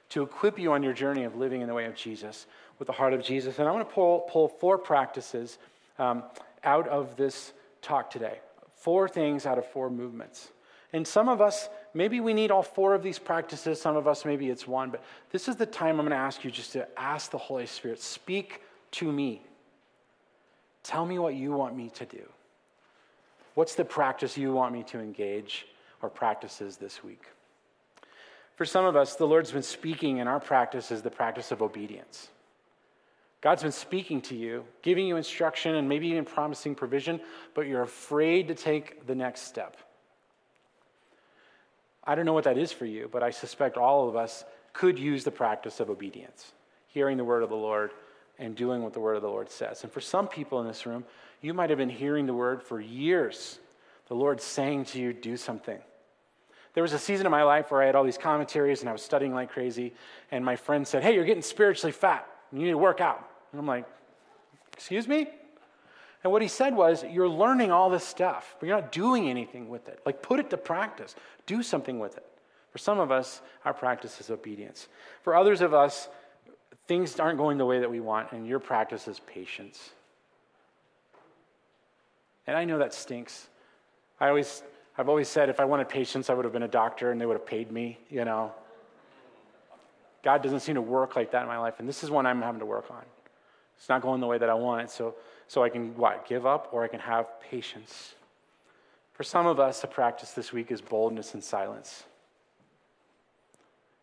To 0.10 0.24
equip 0.24 0.58
you 0.58 0.72
on 0.72 0.84
your 0.84 0.94
journey 0.94 1.24
of 1.24 1.36
living 1.36 1.62
in 1.62 1.68
the 1.68 1.74
way 1.74 1.86
of 1.86 1.96
Jesus, 1.96 2.46
with 2.80 2.88
the 2.88 2.94
heart 2.94 3.14
of 3.14 3.24
Jesus. 3.24 3.60
And 3.60 3.68
I 3.68 3.72
want 3.72 3.88
to 3.88 3.94
pull, 3.94 4.22
pull 4.22 4.48
four 4.48 4.78
practices 4.78 5.58
um, 6.00 6.24
out 6.64 6.88
of 6.88 7.16
this 7.16 7.54
talk 7.82 8.10
today. 8.10 8.40
Four 8.76 9.10
things 9.10 9.46
out 9.46 9.58
of 9.58 9.66
four 9.68 9.90
movements. 9.90 10.50
And 10.94 11.06
some 11.06 11.28
of 11.28 11.42
us, 11.42 11.68
maybe 11.94 12.20
we 12.22 12.34
need 12.34 12.52
all 12.52 12.64
four 12.64 12.94
of 12.94 13.04
these 13.04 13.20
practices. 13.20 13.82
Some 13.82 13.98
of 13.98 14.08
us, 14.08 14.24
maybe 14.24 14.50
it's 14.50 14.68
one. 14.68 14.90
But 14.90 15.04
this 15.32 15.48
is 15.48 15.58
the 15.58 15.66
time 15.66 16.00
I'm 16.00 16.06
going 16.06 16.12
to 16.12 16.16
ask 16.16 16.46
you 16.46 16.52
just 16.52 16.72
to 16.74 16.88
ask 16.98 17.32
the 17.32 17.38
Holy 17.38 17.66
Spirit, 17.66 18.02
speak 18.02 18.62
to 18.98 19.12
me. 19.12 19.42
Tell 20.84 21.06
me 21.06 21.20
what 21.20 21.36
you 21.36 21.52
want 21.52 21.76
me 21.76 21.90
to 21.96 22.06
do. 22.06 22.24
What's 23.54 23.76
the 23.76 23.86
practice 23.86 24.38
you 24.38 24.54
want 24.54 24.74
me 24.74 24.84
to 24.84 25.00
engage 25.00 25.68
or 26.02 26.10
practices 26.10 26.78
this 26.78 27.04
week? 27.04 27.26
For 28.56 28.66
some 28.66 28.86
of 28.86 28.96
us, 28.96 29.16
the 29.16 29.28
Lord's 29.28 29.52
been 29.52 29.62
speaking, 29.62 30.20
and 30.20 30.28
our 30.28 30.40
practice 30.40 30.92
is 30.92 31.02
the 31.04 31.12
practice 31.12 31.52
of 31.52 31.62
obedience. 31.62 32.30
God's 33.42 33.62
been 33.62 33.72
speaking 33.72 34.20
to 34.22 34.36
you, 34.36 34.66
giving 34.82 35.06
you 35.06 35.16
instruction, 35.16 35.76
and 35.76 35.88
maybe 35.88 36.08
even 36.08 36.26
promising 36.26 36.74
provision, 36.74 37.20
but 37.54 37.68
you're 37.68 37.84
afraid 37.84 38.48
to 38.48 38.56
take 38.56 39.06
the 39.06 39.14
next 39.14 39.42
step. 39.42 39.78
I 42.04 42.16
don't 42.16 42.26
know 42.26 42.34
what 42.34 42.46
that 42.46 42.58
is 42.58 42.72
for 42.72 42.86
you, 42.86 43.10
but 43.12 43.22
I 43.22 43.30
suspect 43.30 43.78
all 43.78 44.10
of 44.10 44.16
us 44.16 44.44
could 44.74 44.98
use 44.98 45.24
the 45.24 45.32
practice 45.32 45.80
of 45.80 45.92
obedience, 45.92 46.54
hearing 46.88 47.18
the 47.18 47.24
word 47.24 47.44
of 47.44 47.50
the 47.50 47.56
Lord 47.56 47.92
and 48.40 48.56
doing 48.56 48.84
what 48.84 48.94
the 48.94 49.00
word 49.00 49.16
of 49.16 49.22
the 49.22 49.30
Lord 49.30 49.50
says. 49.50 49.84
And 49.84 49.92
for 49.92 50.02
some 50.02 50.28
people 50.28 50.60
in 50.62 50.68
this 50.68 50.86
room, 50.86 51.04
you 51.42 51.54
might 51.54 51.70
have 51.70 51.80
been 51.80 51.90
hearing 51.90 52.26
the 52.26 52.34
word 52.34 52.62
for 52.62 52.80
years. 52.80 53.60
The 54.08 54.16
Lord 54.16 54.42
saying 54.42 54.86
to 54.86 55.00
you, 55.00 55.14
do 55.14 55.38
something. 55.38 55.80
There 56.74 56.84
was 56.84 56.94
a 56.94 57.00
season 57.00 57.26
of 57.26 57.32
my 57.32 57.44
life 57.44 57.72
where 57.72 57.82
I 57.82 57.88
had 57.88 57.96
all 57.96 58.04
these 58.04 58.20
commentaries 58.20 58.82
and 58.82 58.90
I 58.90 58.92
was 58.92 59.02
studying 59.02 59.34
like 59.34 59.52
crazy. 59.52 59.94
And 60.32 60.46
my 60.46 60.56
friend 60.56 60.88
said, 60.88 61.02
Hey, 61.02 61.16
you're 61.16 61.26
getting 61.26 61.42
spiritually 61.42 61.92
fat. 61.92 62.28
You 62.52 62.60
need 62.60 62.70
to 62.70 62.78
work 62.78 63.02
out. 63.02 63.28
And 63.52 63.60
I'm 63.60 63.66
like, 63.66 63.86
Excuse 64.74 65.08
me? 65.08 65.28
And 66.24 66.32
what 66.32 66.44
he 66.44 66.48
said 66.48 66.76
was, 66.76 67.04
You're 67.04 67.28
learning 67.28 67.72
all 67.72 67.90
this 67.90 68.04
stuff, 68.04 68.56
but 68.60 68.68
you're 68.68 68.80
not 68.80 68.92
doing 68.92 69.28
anything 69.28 69.70
with 69.70 69.88
it. 69.88 70.00
Like, 70.06 70.22
put 70.22 70.40
it 70.40 70.52
to 70.52 70.58
practice, 70.58 71.16
do 71.48 71.64
something 71.64 71.98
with 71.98 72.16
it. 72.16 72.26
For 72.72 72.78
some 72.78 73.00
of 73.00 73.12
us, 73.12 73.42
our 73.66 73.74
practice 73.74 74.22
is 74.22 74.30
obedience. 74.30 74.88
For 75.24 75.36
others 75.36 75.62
of 75.62 75.74
us, 75.74 76.10
things 76.88 77.20
aren't 77.20 77.38
going 77.38 77.58
the 77.58 77.66
way 77.66 77.80
that 77.80 77.92
we 77.92 78.00
want, 78.00 78.32
and 78.32 78.48
your 78.48 78.60
practice 78.60 79.08
is 79.08 79.20
patience. 79.20 79.92
And 82.48 82.58
I 82.58 82.64
know 82.64 82.80
that 82.80 82.94
stinks. 82.94 83.48
I 84.20 84.30
always, 84.30 84.64
I've 84.98 85.10
always 85.10 85.28
said 85.28 85.50
if 85.50 85.60
I 85.60 85.66
wanted 85.66 85.90
patience, 85.90 86.30
I 86.30 86.34
would 86.34 86.46
have 86.46 86.54
been 86.54 86.64
a 86.64 86.68
doctor 86.68 87.12
and 87.12 87.20
they 87.20 87.26
would 87.26 87.36
have 87.36 87.46
paid 87.46 87.72
me, 87.72 88.00
you 88.10 88.24
know. 88.26 88.54
God 90.24 90.42
doesn't 90.42 90.62
seem 90.62 90.76
to 90.76 90.82
work 90.82 91.16
like 91.16 91.32
that 91.32 91.42
in 91.42 91.48
my 91.48 91.58
life, 91.58 91.76
and 91.80 91.88
this 91.88 92.04
is 92.04 92.10
one 92.10 92.26
I'm 92.26 92.42
having 92.42 92.60
to 92.60 92.66
work 92.66 92.90
on. 92.90 93.04
It's 93.78 93.90
not 93.90 94.02
going 94.02 94.22
the 94.22 94.28
way 94.28 94.38
that 94.38 94.50
I 94.50 94.54
want 94.56 94.84
it, 94.84 94.90
so, 94.90 95.16
so 95.48 95.64
I 95.64 95.70
can, 95.70 95.96
what, 95.96 96.28
give 96.28 96.46
up 96.46 96.70
or 96.72 96.84
I 96.84 96.88
can 96.88 97.00
have 97.00 97.28
patience. 97.42 98.16
For 99.14 99.24
some 99.24 99.46
of 99.46 99.60
us, 99.60 99.82
the 99.82 99.88
practice 99.88 100.32
this 100.32 100.52
week 100.52 100.72
is 100.72 100.82
boldness 100.82 101.34
and 101.34 101.44
silence. 101.44 102.06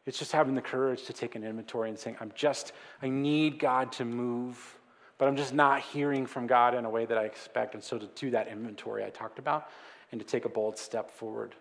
It's 0.06 0.18
just 0.18 0.32
having 0.32 0.54
the 0.54 0.62
courage 0.62 1.04
to 1.04 1.12
take 1.12 1.34
an 1.34 1.44
inventory 1.44 1.88
and 1.88 1.98
saying, 1.98 2.16
I'm 2.20 2.32
just, 2.34 2.72
I 3.02 3.08
need 3.08 3.58
God 3.58 3.92
to 3.92 4.04
move, 4.04 4.78
but 5.16 5.28
I'm 5.28 5.36
just 5.36 5.54
not 5.54 5.80
hearing 5.80 6.26
from 6.26 6.46
God 6.46 6.74
in 6.74 6.84
a 6.84 6.90
way 6.90 7.06
that 7.06 7.16
I 7.16 7.24
expect. 7.24 7.74
And 7.74 7.82
so 7.82 7.98
to 7.98 8.06
do 8.14 8.30
that 8.30 8.48
inventory 8.48 9.04
I 9.04 9.10
talked 9.10 9.38
about 9.38 9.70
and 10.12 10.20
to 10.20 10.26
take 10.26 10.44
a 10.44 10.48
bold 10.48 10.76
step 10.76 11.10
forward. 11.10 11.54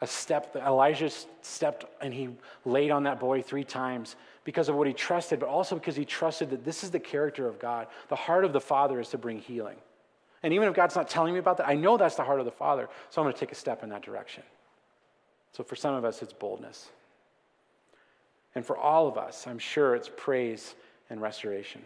A 0.00 0.06
step 0.06 0.54
that 0.54 0.66
Elijah 0.66 1.10
stepped 1.42 1.84
and 2.00 2.14
he 2.14 2.30
laid 2.64 2.90
on 2.90 3.02
that 3.02 3.20
boy 3.20 3.42
three 3.42 3.64
times 3.64 4.16
because 4.44 4.70
of 4.70 4.74
what 4.76 4.86
he 4.86 4.94
trusted, 4.94 5.38
but 5.38 5.48
also 5.50 5.74
because 5.74 5.94
he 5.94 6.06
trusted 6.06 6.48
that 6.50 6.64
this 6.64 6.82
is 6.82 6.90
the 6.90 6.98
character 6.98 7.46
of 7.46 7.58
God. 7.58 7.88
The 8.08 8.16
heart 8.16 8.46
of 8.46 8.54
the 8.54 8.60
Father 8.60 8.98
is 8.98 9.10
to 9.10 9.18
bring 9.18 9.38
healing. 9.38 9.76
And 10.42 10.54
even 10.54 10.68
if 10.68 10.74
God's 10.74 10.96
not 10.96 11.10
telling 11.10 11.34
me 11.34 11.38
about 11.38 11.58
that, 11.58 11.68
I 11.68 11.74
know 11.74 11.98
that's 11.98 12.14
the 12.14 12.24
heart 12.24 12.40
of 12.40 12.46
the 12.46 12.50
Father, 12.50 12.88
so 13.10 13.20
I'm 13.20 13.26
going 13.26 13.34
to 13.34 13.40
take 13.40 13.52
a 13.52 13.54
step 13.54 13.82
in 13.82 13.90
that 13.90 14.00
direction. 14.00 14.42
So 15.52 15.62
for 15.62 15.76
some 15.76 15.94
of 15.94 16.06
us, 16.06 16.22
it's 16.22 16.32
boldness. 16.32 16.88
And 18.54 18.66
for 18.66 18.76
all 18.76 19.06
of 19.06 19.16
us, 19.16 19.46
I'm 19.46 19.58
sure 19.58 19.94
it's 19.94 20.10
praise 20.16 20.74
and 21.08 21.20
restoration. 21.20 21.82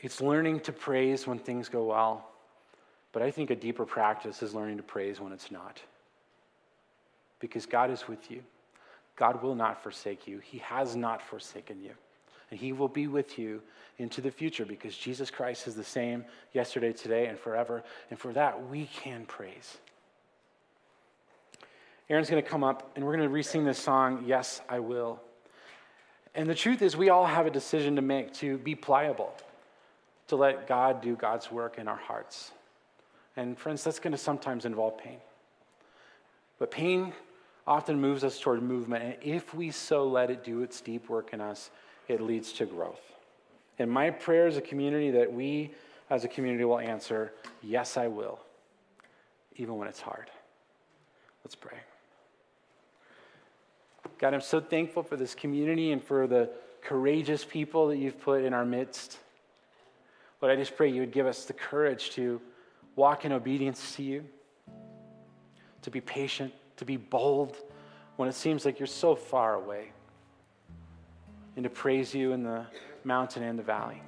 It's 0.00 0.20
learning 0.20 0.60
to 0.60 0.72
praise 0.72 1.26
when 1.26 1.38
things 1.38 1.68
go 1.68 1.84
well, 1.84 2.28
but 3.12 3.22
I 3.22 3.30
think 3.30 3.50
a 3.50 3.56
deeper 3.56 3.86
practice 3.86 4.42
is 4.42 4.54
learning 4.54 4.76
to 4.76 4.82
praise 4.82 5.20
when 5.20 5.32
it's 5.32 5.50
not. 5.50 5.80
Because 7.38 7.64
God 7.66 7.90
is 7.90 8.06
with 8.08 8.30
you. 8.30 8.42
God 9.16 9.42
will 9.42 9.54
not 9.54 9.82
forsake 9.82 10.26
you. 10.26 10.40
He 10.40 10.58
has 10.58 10.96
not 10.96 11.22
forsaken 11.22 11.82
you. 11.82 11.92
And 12.50 12.58
He 12.58 12.72
will 12.72 12.88
be 12.88 13.06
with 13.06 13.38
you 13.38 13.62
into 13.98 14.20
the 14.20 14.30
future 14.30 14.64
because 14.64 14.96
Jesus 14.96 15.30
Christ 15.30 15.66
is 15.66 15.74
the 15.74 15.84
same 15.84 16.24
yesterday, 16.52 16.92
today, 16.92 17.26
and 17.26 17.38
forever. 17.38 17.82
And 18.10 18.18
for 18.18 18.32
that, 18.32 18.68
we 18.68 18.86
can 18.86 19.24
praise. 19.24 19.78
Aaron's 22.10 22.28
going 22.28 22.42
to 22.42 22.48
come 22.48 22.62
up 22.62 22.92
and 22.94 23.04
we're 23.04 23.16
going 23.16 23.28
to 23.28 23.32
re 23.32 23.42
sing 23.42 23.64
this 23.64 23.78
song, 23.78 24.24
Yes, 24.26 24.60
I 24.68 24.78
Will. 24.78 25.20
And 26.34 26.48
the 26.48 26.54
truth 26.54 26.82
is, 26.82 26.96
we 26.96 27.10
all 27.10 27.26
have 27.26 27.46
a 27.46 27.50
decision 27.50 27.96
to 27.96 28.02
make 28.02 28.34
to 28.34 28.58
be 28.58 28.74
pliable, 28.74 29.32
to 30.28 30.36
let 30.36 30.66
God 30.66 31.00
do 31.00 31.14
God's 31.14 31.50
work 31.50 31.78
in 31.78 31.86
our 31.86 31.96
hearts. 31.96 32.50
And 33.36 33.56
friends, 33.56 33.84
that's 33.84 33.98
going 33.98 34.12
to 34.12 34.18
sometimes 34.18 34.64
involve 34.64 34.98
pain. 34.98 35.18
But 36.58 36.70
pain 36.70 37.12
often 37.66 38.00
moves 38.00 38.24
us 38.24 38.38
toward 38.38 38.62
movement. 38.62 39.04
And 39.04 39.16
if 39.22 39.54
we 39.54 39.70
so 39.70 40.06
let 40.06 40.30
it 40.30 40.44
do 40.44 40.62
its 40.62 40.80
deep 40.80 41.08
work 41.08 41.32
in 41.32 41.40
us, 41.40 41.70
it 42.08 42.20
leads 42.20 42.52
to 42.54 42.66
growth. 42.66 43.00
And 43.78 43.90
my 43.90 44.10
prayer 44.10 44.46
as 44.46 44.56
a 44.56 44.60
community 44.60 45.10
that 45.12 45.32
we 45.32 45.72
as 46.10 46.24
a 46.24 46.28
community 46.28 46.64
will 46.64 46.78
answer, 46.78 47.32
Yes, 47.62 47.96
I 47.96 48.08
will, 48.08 48.38
even 49.56 49.78
when 49.78 49.88
it's 49.88 50.00
hard. 50.00 50.30
Let's 51.44 51.54
pray. 51.54 51.78
God, 54.18 54.34
I'm 54.34 54.40
so 54.40 54.60
thankful 54.60 55.02
for 55.02 55.16
this 55.16 55.34
community 55.34 55.92
and 55.92 56.02
for 56.02 56.26
the 56.26 56.50
courageous 56.82 57.44
people 57.44 57.88
that 57.88 57.96
you've 57.96 58.20
put 58.20 58.42
in 58.42 58.54
our 58.54 58.64
midst. 58.64 59.18
Lord, 60.40 60.52
I 60.52 60.56
just 60.56 60.76
pray 60.76 60.90
you 60.90 61.00
would 61.00 61.12
give 61.12 61.26
us 61.26 61.44
the 61.44 61.52
courage 61.52 62.10
to 62.10 62.40
walk 62.96 63.24
in 63.24 63.32
obedience 63.32 63.96
to 63.96 64.02
you, 64.02 64.24
to 65.82 65.90
be 65.90 66.00
patient, 66.00 66.52
to 66.76 66.84
be 66.84 66.96
bold 66.96 67.56
when 68.16 68.28
it 68.28 68.34
seems 68.34 68.64
like 68.64 68.78
you're 68.78 68.86
so 68.86 69.16
far 69.16 69.54
away, 69.54 69.90
and 71.56 71.64
to 71.64 71.70
praise 71.70 72.14
you 72.14 72.32
in 72.32 72.42
the 72.42 72.66
mountain 73.02 73.42
and 73.42 73.58
the 73.58 73.62
valley. 73.62 74.00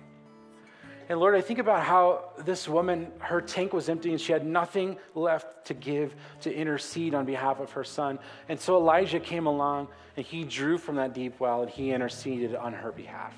And 1.09 1.21
Lord, 1.21 1.37
I 1.37 1.41
think 1.41 1.61
about 1.61 1.85
how 1.85 2.31
this 2.39 2.69
woman, 2.69 3.13
her 3.19 3.41
tank 3.41 3.73
was 3.73 3.89
empty 3.89 4.11
and 4.11 4.21
she 4.21 4.33
had 4.33 4.45
nothing 4.45 4.97
left 5.15 5.67
to 5.67 5.75
give 5.75 6.15
to 6.41 6.53
intercede 6.53 7.15
on 7.15 7.25
behalf 7.25 7.61
of 7.61 7.71
her 7.73 7.85
son. 7.85 8.19
And 8.49 8.59
so 8.59 8.77
Elijah 8.77 9.21
came 9.21 9.47
along 9.47 9.87
and 10.17 10.27
he 10.27 10.43
drew 10.43 10.79
from 10.79 10.97
that 10.97 11.15
deep 11.15 11.39
well 11.39 11.63
and 11.63 11.71
he 11.71 11.93
interceded 11.93 12.57
on 12.57 12.73
her 12.73 12.91
behalf. 12.91 13.35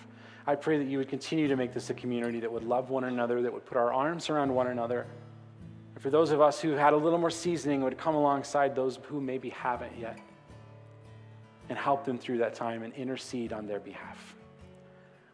I 0.47 0.55
pray 0.55 0.79
that 0.79 0.87
you 0.87 0.97
would 0.97 1.11
continue 1.11 1.47
to 1.49 1.57
make 1.57 1.75
this 1.75 1.91
a 1.91 1.95
community 1.95 2.41
that 2.41 2.51
would 2.51 2.64
love 2.64 2.89
one 2.89 3.05
another, 3.05 3.43
that 3.43 3.53
would 3.53 3.66
put 3.66 3.77
our 3.77 3.93
arms 3.93 4.31
around 4.31 4.55
one 4.55 4.69
another. 4.69 5.07
And 5.95 6.03
for 6.03 6.09
those 6.09 6.31
of 6.31 6.41
us 6.41 6.59
who 6.59 6.71
had 6.71 6.95
a 6.95 6.97
little 6.97 7.19
more 7.19 7.29
seasoning, 7.29 7.83
would 7.83 7.99
come 7.99 8.14
alongside 8.14 8.75
those 8.75 8.99
who 9.09 9.21
maybe 9.21 9.51
haven't 9.51 9.93
yet 9.99 10.19
and 11.69 11.77
help 11.77 12.07
them 12.07 12.16
through 12.16 12.39
that 12.39 12.55
time 12.55 12.83
and 12.83 12.95
intercede 12.95 13.53
on 13.53 13.66
their 13.66 13.81
behalf. 13.81 14.38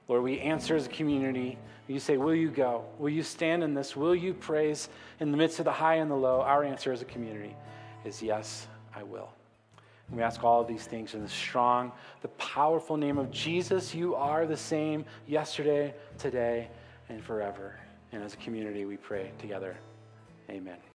Lord, 0.09 0.23
we 0.23 0.39
answer 0.41 0.77
as 0.77 0.87
a 0.87 0.91
community. 0.91 1.59
You 1.87 1.99
say, 1.99 2.17
Will 2.17 2.35
you 2.35 2.51
go? 2.51 2.85
Will 2.99 3.11
you 3.11 3.23
stand 3.23 3.63
in 3.63 3.75
this? 3.75 3.97
Will 3.97 4.15
you 4.15 4.35
praise 4.35 4.89
in 5.21 5.31
the 5.31 5.37
midst 5.37 5.59
of 5.59 5.65
the 5.65 5.73
high 5.73 5.97
and 5.97 6.11
the 6.11 6.17
low? 6.17 6.41
Our 6.41 6.65
answer 6.65 6.93
as 6.93 7.03
a 7.03 7.07
community 7.07 7.57
is 8.05 8.23
yes, 8.23 8.67
I 8.95 9.03
will. 9.03 9.31
And 10.09 10.17
we 10.17 10.23
ask 10.23 10.45
all 10.45 10.61
of 10.61 10.69
these 10.69 10.85
things 10.85 11.15
in 11.15 11.23
the 11.23 11.29
strong, 11.29 11.93
the 12.21 12.29
powerful 12.29 12.97
name 12.97 13.19
of 13.19 13.31
Jesus. 13.31 13.95
You 13.95 14.15
are 14.15 14.47
the 14.47 14.57
same 14.57 15.05
yesterday, 15.27 15.95
today, 16.19 16.69
and 17.09 17.23
forever. 17.23 17.79
And 18.13 18.23
as 18.23 18.35
a 18.35 18.39
community, 18.39 18.85
we 18.85 18.97
pray 18.97 19.33
together. 19.39 19.77
Amen. 20.51 20.85